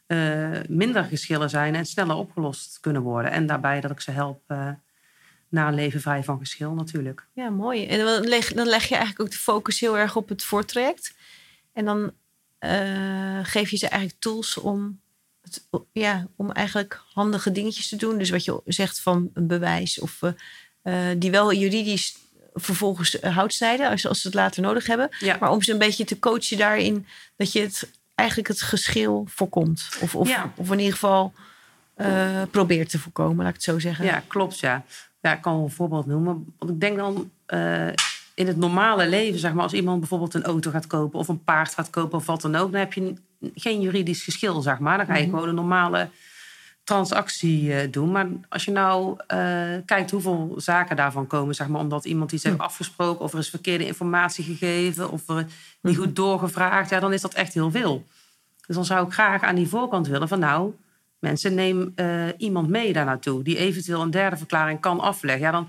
eh, 0.07 0.51
minder 0.69 1.05
geschillen 1.05 1.51
zijn 1.51 1.75
en 1.75 1.87
sneller 1.87 2.17
opgelost 2.17 2.81
kunnen 2.81 3.03
worden. 3.03 3.31
En 3.31 3.47
daarbij 3.47 3.81
dat 3.81 3.91
ik 3.91 4.01
ze 4.01 4.11
help 4.11 4.55
naar 5.53 5.68
een 5.68 5.74
leven 5.74 6.00
vrij 6.00 6.24
van 6.24 6.38
geschil 6.38 6.72
natuurlijk. 6.72 7.26
ja, 7.32 7.50
mooi. 7.50 7.86
En 7.86 7.98
dan 7.98 8.28
leg, 8.28 8.53
dan 8.53 8.66
leg 8.66 8.84
je 8.84 8.94
eigenlijk 8.94 9.20
ook 9.20 9.30
de 9.30 9.42
focus 9.42 9.80
heel 9.80 9.98
erg 9.98 10.16
op 10.16 10.28
het 10.28 10.44
voortraject. 10.44 11.14
En 11.72 11.84
dan 11.84 12.12
eh, 12.59 13.38
geef 13.42 13.70
je 13.70 13.76
ze 13.76 13.88
eigenlijk 13.88 14.20
tools 14.20 14.57
om, 14.57 15.00
het, 15.42 15.66
ja, 15.92 16.26
om 16.36 16.50
eigenlijk 16.53 17.00
handige 17.14 17.53
dingetjes 17.53 17.88
te 17.88 17.96
doen. 17.96 18.18
Dus 18.18 18.30
wat 18.30 18.44
je 18.44 18.61
zegt 18.64 19.00
van 19.00 19.30
een 19.34 19.46
bewijs 19.46 20.00
of 20.00 20.22
eh, 20.22 20.30
eh, 21.11 21.16
die 21.18 21.30
wel 21.30 21.53
juridisch 21.53 22.16
vervolgens 22.55 23.20
hout 23.20 23.53
snijden 23.53 23.90
als, 23.90 24.07
als 24.07 24.20
ze 24.20 24.26
het 24.26 24.36
later 24.36 24.62
nodig 24.62 24.86
hebben. 24.86 25.09
Ja. 25.18 25.36
Maar 25.40 25.50
om 25.50 25.62
ze 25.62 25.72
een 25.72 25.78
beetje 25.78 26.05
te 26.05 26.18
coachen 26.18 26.59
daarin 26.59 27.07
dat 27.36 27.53
je 27.53 27.61
het 27.61 27.90
eigenlijk 28.14 28.48
het 28.48 28.62
geschil 28.62 29.26
voorkomt. 29.28 29.88
Of, 30.00 30.14
of, 30.14 30.28
Ja. 30.28 30.53
of 30.57 30.70
in 30.70 30.78
ieder 30.78 30.92
geval 30.92 31.32
probeert 32.50 32.90
te 32.90 32.98
voorkomen, 32.98 33.36
laat 33.36 33.48
ik 33.48 33.55
het 33.55 33.62
zo 33.62 33.78
zeggen. 33.78 34.05
Ja, 34.05 34.22
klopt, 34.26 34.59
ja. 34.59 34.84
Ja, 35.23 35.33
ik 35.33 35.43
kan 35.43 35.55
wel 35.55 35.64
een 35.64 35.70
voorbeeld 35.70 36.07
noemen. 36.07 36.55
Want 36.59 36.70
ik 36.70 36.81
denk 36.81 36.97
dan 36.97 37.31
eh, 37.47 37.89
in 38.35 38.47
het 38.47 38.57
normale 38.57 39.09
leven, 39.09 39.39
zeg 39.39 39.53
maar, 39.53 39.62
als 39.62 39.73
iemand 39.73 39.99
bijvoorbeeld 39.99 40.35
een 40.35 40.45
auto 40.45 40.70
gaat 40.70 40.87
kopen 40.87 41.18
of 41.18 41.29
een 41.29 41.45
paard 41.45 41.75
gaat 41.75 41.91
kopen 41.91 42.18
of 42.18 42.27
wat 42.27 42.41
dan 42.41 42.57
ook, 42.57 42.70
dan 42.70 42.81
heb 42.81 42.93
je 42.93 43.14
geen 43.55 43.81
juridisch 43.81 44.25
geschil, 44.25 44.61
zeg 44.61 44.79
maar. 44.79 44.97
Dan 44.97 45.07
ga 45.07 45.16
je 45.16 45.25
gewoon 45.25 45.49
een 45.49 45.55
normale 45.55 46.09
transactie 46.85 47.75
eh, 47.75 47.91
doen. 47.91 48.11
Maar 48.11 48.27
als 48.49 48.64
je 48.64 48.70
nou 48.70 49.16
eh, 49.27 49.75
kijkt 49.85 50.11
hoeveel 50.11 50.55
zaken 50.57 50.97
daarvan 50.97 51.27
komen, 51.27 51.55
zeg 51.55 51.68
maar, 51.68 51.81
omdat 51.81 52.05
iemand 52.05 52.33
iets 52.33 52.45
heeft 52.45 52.59
afgesproken 52.59 53.25
of 53.25 53.33
er 53.33 53.39
is 53.39 53.51
verkeerde 53.51 53.87
informatie 53.87 54.45
gegeven 54.45 55.11
of 55.11 55.29
er 55.29 55.47
niet 55.81 55.97
goed 55.97 56.16
doorgevraagd, 56.16 56.91
ja, 56.91 57.01
dan 57.01 57.12
is 57.12 57.20
dat 57.20 57.35
echt 57.35 57.55
heel 57.55 57.70
veel. 57.70 58.07
Dus 58.66 58.77
dan 58.77 58.85
zou 58.85 59.07
ik 59.07 59.12
graag 59.12 59.43
aan 59.43 59.55
die 59.55 59.68
voorkant 59.68 60.07
willen 60.07 60.29
van 60.29 60.39
nou, 60.39 60.73
mensen 61.23 61.55
neem 61.55 61.93
eh, 61.95 62.27
iemand 62.37 62.68
mee 62.68 62.93
daar 62.93 63.05
naartoe 63.05 63.43
die 63.43 63.57
eventueel 63.57 64.01
een 64.01 64.11
derde 64.11 64.37
verklaring 64.37 64.81
kan 64.81 65.01
afleggen. 65.01 65.43
Ja, 65.43 65.51
dan 65.51 65.68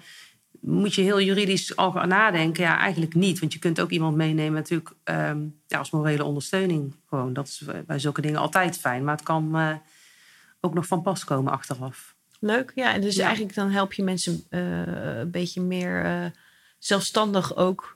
moet 0.60 0.93
je 0.95 1.01
heel 1.01 1.22
juridisch 1.22 1.76
al 1.76 1.91
gaan 1.91 2.08
nadenken. 2.08 2.64
Ja, 2.64 2.78
eigenlijk 2.80 3.14
niet. 3.14 3.39
Want 3.39 3.54
je 3.54 3.60
kunt 3.60 3.80
ook 3.82 3.89
iemand 3.89 4.16
meenemen 4.16 4.54
natuurlijk 4.54 4.89
ehm, 5.04 5.39
ja, 5.68 5.78
als 5.78 5.91
morele 5.91 6.24
ondersteuning. 6.24 6.95
Gewoon. 7.10 7.34
Dat 7.34 7.47
is 7.47 7.64
bij 7.86 7.99
zulke 7.99 8.22
dingen 8.22 8.39
altijd 8.39 8.78
fijn. 8.78 9.04
Maar 9.04 9.16
het 9.16 9.24
kan 9.26 9.56
eh, 9.58 9.76
ook 10.62 10.74
nog 10.74 10.88
van 10.88 11.01
pas 11.01 11.24
komen 11.24 11.51
achteraf. 11.51 12.16
Leuk, 12.39 12.72
ja. 12.76 12.93
En 12.93 13.01
dus 13.01 13.16
Ja. 13.16 13.26
eigenlijk 13.26 13.56
dan 13.56 13.70
help 13.72 13.93
je 13.93 14.04
mensen 14.04 14.43
eh, 14.49 15.20
een 15.20 15.32
beetje 15.32 15.62
meer 15.62 16.32
zelfstandig 16.80 17.56
ook 17.56 17.95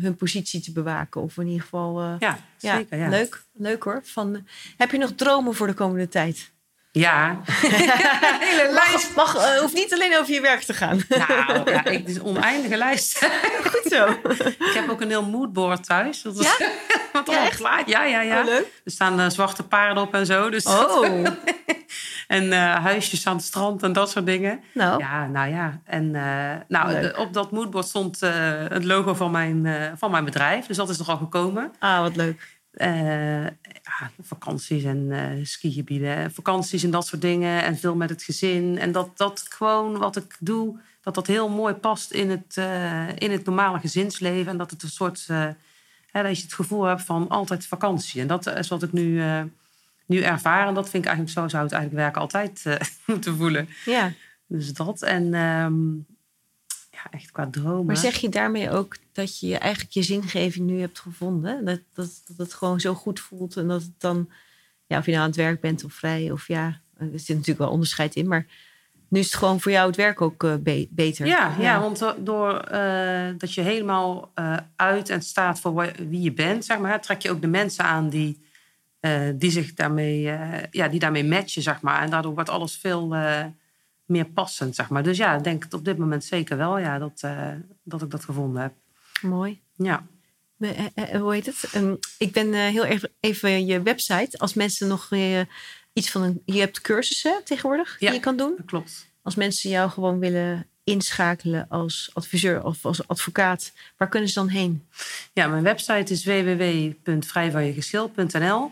hun 0.00 0.16
positie 0.16 0.60
te 0.60 0.72
bewaken. 0.72 1.22
Of 1.22 1.36
in 1.36 1.46
ieder 1.46 1.62
geval, 1.62 2.02
Ja, 2.02 2.18
ja, 2.18 2.38
zeker. 2.76 2.98
Ja, 2.98 3.08
leuk. 3.08 3.42
Leuk 3.52 3.82
hoor. 3.82 4.00
Van, 4.04 4.46
heb 4.76 4.90
je 4.90 4.98
nog 4.98 5.12
dromen 5.12 5.54
voor 5.54 5.66
de 5.66 5.74
komende 5.74 6.08
tijd? 6.08 6.50
Ja. 6.92 7.40
Hele 8.40 8.70
lijst. 8.72 9.16
Mag, 9.16 9.36
eh, 9.36 9.58
hoeft 9.60 9.74
niet 9.74 9.92
alleen 9.92 10.16
over 10.18 10.34
je 10.34 10.40
werk 10.40 10.60
te 10.62 10.74
gaan. 10.74 11.00
nou, 11.08 11.70
ja, 11.70 11.84
ik, 11.90 11.98
het 11.98 12.08
is 12.08 12.14
een 12.16 12.24
oneindige 12.24 12.76
lijst. 12.76 13.28
Goed 13.72 13.92
zo. 13.92 14.06
ik 14.48 14.72
heb 14.74 14.88
ook 14.90 15.00
een 15.00 15.08
heel 15.08 15.24
moodboard 15.24 15.84
thuis. 15.86 16.22
Dat 16.22 16.42
Ja? 16.42 16.66
Wat 17.12 17.30
Ja, 17.30 17.44
echt? 17.46 17.58
plaat. 17.58 17.88
Ja, 17.88 18.04
ja, 18.04 18.20
ja. 18.20 18.38
Oh, 18.38 18.44
leuk. 18.44 18.66
Er 18.84 18.90
staan 18.90 19.20
eh, 19.20 19.28
zwarte 19.28 19.62
paarden 19.62 20.02
op 20.02 20.14
en 20.14 20.26
zo. 20.26 20.50
Dus 20.50 20.64
Oh, 20.66 21.26
en 22.26 22.52
eh, 22.52 22.74
huisjes 22.84 23.26
aan 23.26 23.36
het 23.36 23.44
strand 23.44 23.82
en 23.82 23.92
dat 23.92 24.10
soort 24.10 24.26
dingen. 24.26 24.60
nou. 24.74 24.98
Ja, 25.02 25.26
nou 25.26 25.50
ja. 25.50 25.80
En 25.84 26.10
nou, 26.68 27.00
de- 27.00 27.14
op 27.16 27.32
dat 27.32 27.50
moodboard 27.50 27.86
stond 27.86 28.20
het 28.68 28.84
logo 28.84 29.14
van 29.14 29.30
mijn, 29.30 29.66
van 29.98 30.10
mijn 30.10 30.24
bedrijf. 30.24 30.66
Dus 30.66 30.76
dat 30.76 30.88
is 30.88 30.98
er 30.98 31.06
al 31.06 31.16
gekomen. 31.16 31.72
Ah, 31.78 32.00
wat 32.00 32.16
leuk. 32.16 32.56
Ja, 32.78 34.10
vakanties 34.22 34.84
en 34.84 35.10
eh 35.10 35.44
skigebieden. 35.44 36.14
en 36.16 36.32
Vakanties 36.32 36.82
en 36.82 36.90
dat 36.90 37.06
soort 37.06 37.22
dingen. 37.22 37.62
En 37.62 37.76
veel 37.76 37.94
met 37.94 38.10
het 38.10 38.22
gezin. 38.22 38.78
En 38.78 38.92
dat, 38.92 39.16
dat 39.16 39.46
gewoon 39.48 39.98
wat 39.98 40.16
ik 40.16 40.36
doe, 40.40 40.78
dat 41.02 41.14
dat 41.14 41.26
heel 41.26 41.48
mooi 41.48 41.74
past 41.74 42.10
in 42.10 42.30
het, 42.30 42.56
eh, 42.56 43.16
in 43.16 43.30
het 43.30 43.44
normale 43.44 43.78
gezinsleven. 43.78 44.52
En 44.52 44.58
dat 44.58 44.70
het 44.70 44.82
een 44.82 44.88
soort... 44.88 45.26
hè, 46.10 46.22
dat 46.22 46.36
je 46.36 46.42
het 46.42 46.54
gevoel 46.54 46.84
hebt 46.84 47.02
van 47.02 47.28
altijd 47.28 47.66
vakantie. 47.66 48.20
En 48.20 48.26
dat 48.26 48.46
is 48.46 48.68
wat 48.68 48.82
ik 48.82 48.92
nu, 48.92 49.22
nu 50.06 50.22
ervaar. 50.22 50.68
En 50.68 50.74
dat 50.74 50.88
vind 50.88 51.04
ik 51.04 51.08
eigenlijk 51.10 51.38
zo 51.38 51.48
zou 51.48 51.62
het 51.62 51.72
eigenlijk 51.72 52.02
werken 52.02 52.20
altijd 52.20 52.62
moeten 53.06 53.36
voelen. 53.36 53.68
Ja. 53.84 54.12
Dus 54.46 54.72
dat. 54.72 55.02
En 55.02 55.34
ehm, 55.34 55.74
echt 57.10 57.30
qua 57.30 57.48
dromen. 57.50 57.86
Maar 57.86 57.96
zeg 57.96 58.16
je 58.16 58.28
daarmee 58.28 58.70
ook 58.70 58.96
dat 59.12 59.38
je 59.38 59.58
eigenlijk 59.58 59.92
je 59.92 60.02
zingeving 60.02 60.66
nu 60.66 60.80
hebt 60.80 60.98
gevonden? 60.98 61.64
Dat, 61.64 61.80
dat, 61.94 62.22
dat 62.26 62.36
het 62.36 62.54
gewoon 62.54 62.80
zo 62.80 62.94
goed 62.94 63.20
voelt 63.20 63.56
en 63.56 63.68
dat 63.68 63.82
het 63.82 63.92
dan, 63.98 64.28
ja, 64.86 64.98
of 64.98 65.04
je 65.04 65.10
nou 65.10 65.22
aan 65.22 65.28
het 65.28 65.38
werk 65.38 65.60
bent 65.60 65.84
of 65.84 65.92
vrij 65.92 66.30
of 66.30 66.46
ja, 66.48 66.80
er 66.98 67.08
zit 67.12 67.28
natuurlijk 67.28 67.58
wel 67.58 67.70
onderscheid 67.70 68.14
in, 68.14 68.28
maar 68.28 68.46
nu 69.08 69.20
is 69.20 69.26
het 69.26 69.34
gewoon 69.34 69.60
voor 69.60 69.72
jou 69.72 69.86
het 69.86 69.96
werk 69.96 70.20
ook 70.20 70.44
eh, 70.44 70.54
be- 70.54 70.88
beter. 70.90 71.26
Ja, 71.26 71.54
ja. 71.58 71.80
want 71.80 71.98
do- 71.98 72.16
door 72.18 72.58
eh, 72.58 73.28
dat 73.38 73.54
je 73.54 73.60
helemaal 73.60 74.30
eh, 74.34 74.56
uit 74.76 75.08
en 75.10 75.22
staat 75.22 75.60
voor 75.60 75.92
wie 76.08 76.20
je 76.20 76.32
bent, 76.32 76.64
zeg 76.64 76.78
maar, 76.78 77.00
trek 77.00 77.22
je 77.22 77.30
ook 77.30 77.40
de 77.40 77.46
mensen 77.46 77.84
aan 77.84 78.08
die, 78.08 78.46
die 79.34 79.50
zich 79.50 79.74
daarmee, 79.74 80.20
ja, 80.70 80.88
die 80.88 81.00
daarmee 81.00 81.24
matchen, 81.24 81.62
zeg 81.62 81.80
maar. 81.80 82.02
En 82.02 82.10
daardoor 82.10 82.34
wordt 82.34 82.48
alles 82.50 82.76
veel 82.76 83.14
meer 84.08 84.24
passend, 84.24 84.74
zeg 84.74 84.88
maar. 84.88 85.02
Dus 85.02 85.16
ja, 85.16 85.36
ik 85.36 85.44
denk 85.44 85.62
het 85.62 85.74
op 85.74 85.84
dit 85.84 85.98
moment 85.98 86.24
zeker 86.24 86.56
wel, 86.56 86.78
ja, 86.78 86.98
dat, 86.98 87.18
eh, 87.20 87.48
dat 87.82 88.02
ik 88.02 88.10
dat 88.10 88.24
gevonden 88.24 88.62
heb. 88.62 88.72
Mooi. 89.20 89.60
Ja. 89.76 90.06
Eh, 90.58 90.86
eh, 90.94 91.20
hoe 91.20 91.32
heet 91.34 91.46
het? 91.46 91.64
Ehm, 91.72 91.94
ik 92.18 92.32
ben 92.32 92.52
heel 92.52 92.84
even, 92.84 93.10
even 93.20 93.66
je 93.66 93.82
website. 93.82 94.38
Als 94.38 94.54
mensen 94.54 94.88
nog 94.88 95.10
iets 95.92 96.10
van 96.10 96.22
een. 96.22 96.42
Je 96.44 96.60
hebt 96.60 96.80
cursussen 96.80 97.40
tegenwoordig 97.44 97.96
Ja. 97.98 98.06
die 98.06 98.14
je 98.14 98.20
kan 98.24 98.36
doen. 98.36 98.56
Klopt. 98.66 99.06
Als 99.22 99.34
mensen 99.34 99.70
jou 99.70 99.90
gewoon 99.90 100.18
willen 100.18 100.66
inschakelen 100.84 101.66
als 101.68 102.10
adviseur 102.12 102.64
of 102.64 102.84
als 102.84 103.08
advocaat, 103.08 103.72
waar 103.96 104.08
kunnen 104.08 104.28
ze 104.28 104.34
dan 104.34 104.48
heen? 104.48 104.86
Ja, 105.32 105.46
mijn 105.46 105.62
website 105.62 106.12
is 106.12 106.24
www.vrijvanjegeschil.nl. 106.24 108.70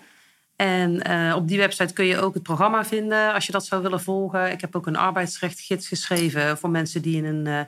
En 0.57 1.03
eh, 1.03 1.37
op 1.37 1.49
die 1.49 1.59
website 1.59 1.93
kun 1.93 2.05
je 2.05 2.19
ook 2.19 2.35
het 2.35 2.43
programma 2.43 2.85
vinden 2.85 3.35
als 3.35 3.47
je 3.47 3.53
dat 3.53 3.67
zou 3.67 3.83
willen 3.83 4.01
volgen. 4.01 4.53
Ik 4.53 4.61
heb 4.61 4.77
ook 4.77 4.87
een 4.87 4.97
arbeidsrechtgids 4.97 5.89
geschreven 5.89 6.59
voor 6.59 6.71
mensen 6.71 7.03
die 7.03 7.17
in 7.17 7.25
een, 7.25 7.47
eh, 7.47 7.61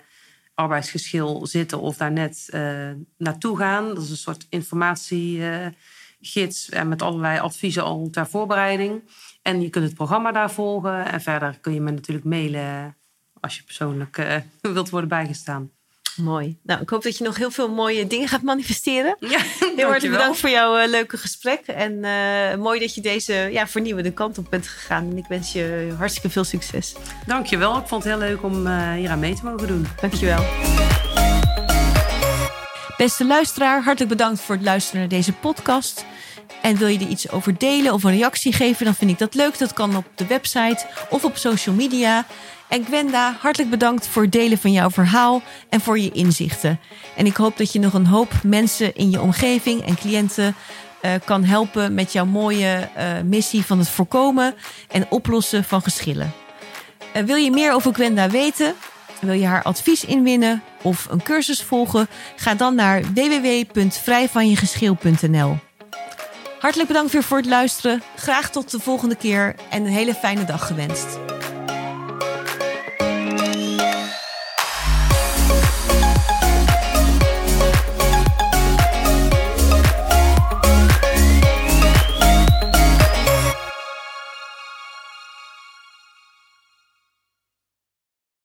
arbeidsgeschil 0.55 1.47
zitten 1.47 1.80
of 1.80 1.97
daar 1.97 2.12
net 2.12 2.49
uh, 2.55 2.91
naartoe 3.16 3.57
gaan. 3.57 3.89
Dat 3.89 4.03
is 4.03 4.11
een 4.11 4.16
soort 4.16 4.47
informatiegids 4.49 6.68
en 6.70 6.89
met 6.89 7.03
allerlei 7.03 7.39
adviezen 7.39 7.82
al 7.82 8.09
ter 8.11 8.26
voorbereiding. 8.26 9.03
En 9.43 9.61
je 9.61 9.70
kunt 9.70 9.84
het 9.84 9.95
programma 9.95 10.32
daar 10.32 10.51
volgen. 10.51 11.07
En 11.07 11.20
verder 11.20 11.59
kun 11.61 11.74
je 11.74 11.80
me 11.80 11.91
natuurlijk 11.91 12.26
mailen 12.26 12.97
als 13.41 13.57
je 13.57 13.62
persoonlijk 13.62 14.43
wilt 14.61 14.91
worden 14.91 15.09
bijgestaan. 15.09 15.70
Mooi. 16.18 16.56
Nou, 16.62 16.80
ik 16.80 16.90
hoop 16.90 17.02
dat 17.02 17.18
je 17.18 17.24
nog 17.24 17.36
heel 17.36 17.50
veel 17.50 17.68
mooie 17.68 18.06
dingen 18.06 18.28
gaat 18.28 18.42
manifesteren. 18.42 19.16
Ja, 19.28 19.40
heel 19.76 19.86
hartelijk 19.86 20.16
bedankt 20.16 20.38
voor 20.38 20.50
jouw 20.50 20.78
uh, 20.78 20.88
leuke 20.88 21.16
gesprek. 21.16 21.66
En 21.66 21.92
uh, 21.92 22.54
mooi 22.54 22.80
dat 22.80 22.94
je 22.94 23.00
deze 23.00 23.34
ja, 23.34 23.66
vernieuwende 23.66 24.12
kant 24.12 24.38
op 24.38 24.46
bent 24.50 24.68
gegaan. 24.68 25.10
En 25.10 25.16
ik 25.16 25.24
wens 25.28 25.52
je 25.52 25.94
hartstikke 25.98 26.30
veel 26.30 26.44
succes. 26.44 26.94
Dankjewel. 27.26 27.78
Ik 27.78 27.86
vond 27.86 28.04
het 28.04 28.12
heel 28.12 28.22
leuk 28.28 28.42
om 28.42 28.66
uh, 28.66 28.92
hier 28.92 29.10
aan 29.10 29.18
mee 29.18 29.34
te 29.34 29.44
mogen 29.44 29.66
doen. 29.66 29.86
Dankjewel. 30.00 30.44
Beste 32.96 33.26
luisteraar, 33.26 33.82
hartelijk 33.82 34.16
bedankt 34.16 34.40
voor 34.40 34.54
het 34.54 34.64
luisteren 34.64 35.00
naar 35.00 35.08
deze 35.08 35.32
podcast. 35.32 36.04
En 36.62 36.76
wil 36.76 36.88
je 36.88 36.98
er 36.98 37.08
iets 37.08 37.30
over 37.30 37.58
delen 37.58 37.92
of 37.92 38.04
een 38.04 38.16
reactie 38.16 38.52
geven, 38.52 38.84
dan 38.84 38.94
vind 38.94 39.10
ik 39.10 39.18
dat 39.18 39.34
leuk. 39.34 39.58
Dat 39.58 39.72
kan 39.72 39.96
op 39.96 40.04
de 40.14 40.26
website 40.26 40.86
of 41.10 41.24
op 41.24 41.36
social 41.36 41.74
media. 41.74 42.26
En 42.68 42.84
Gwenda, 42.84 43.36
hartelijk 43.40 43.70
bedankt 43.70 44.06
voor 44.06 44.22
het 44.22 44.32
delen 44.32 44.58
van 44.58 44.72
jouw 44.72 44.90
verhaal 44.90 45.42
en 45.68 45.80
voor 45.80 45.98
je 45.98 46.10
inzichten. 46.10 46.80
En 47.16 47.26
ik 47.26 47.36
hoop 47.36 47.56
dat 47.56 47.72
je 47.72 47.78
nog 47.78 47.92
een 47.92 48.06
hoop 48.06 48.32
mensen 48.42 48.94
in 48.94 49.10
je 49.10 49.20
omgeving 49.20 49.86
en 49.86 49.96
cliënten 49.96 50.54
uh, 51.02 51.10
kan 51.24 51.44
helpen 51.44 51.94
met 51.94 52.12
jouw 52.12 52.24
mooie 52.24 52.88
uh, 52.98 53.04
missie 53.24 53.64
van 53.64 53.78
het 53.78 53.88
voorkomen 53.88 54.54
en 54.88 55.10
oplossen 55.10 55.64
van 55.64 55.82
geschillen. 55.82 56.32
Uh, 57.16 57.22
wil 57.22 57.36
je 57.36 57.50
meer 57.50 57.72
over 57.72 57.94
Gwenda 57.94 58.30
weten? 58.30 58.74
Wil 59.20 59.34
je 59.34 59.46
haar 59.46 59.62
advies 59.62 60.04
inwinnen 60.04 60.62
of 60.82 61.06
een 61.10 61.22
cursus 61.22 61.62
volgen? 61.62 62.08
Ga 62.36 62.54
dan 62.54 62.74
naar 62.74 63.02
www.vrijvanjegeschil.nl. 63.14 65.56
Hartelijk 66.58 66.88
bedankt 66.88 67.12
weer 67.12 67.22
voor 67.22 67.36
het 67.36 67.46
luisteren. 67.46 68.02
Graag 68.16 68.50
tot 68.50 68.70
de 68.70 68.80
volgende 68.80 69.16
keer 69.16 69.54
en 69.70 69.84
een 69.84 69.92
hele 69.92 70.14
fijne 70.14 70.44
dag 70.44 70.66
gewenst. 70.66 71.38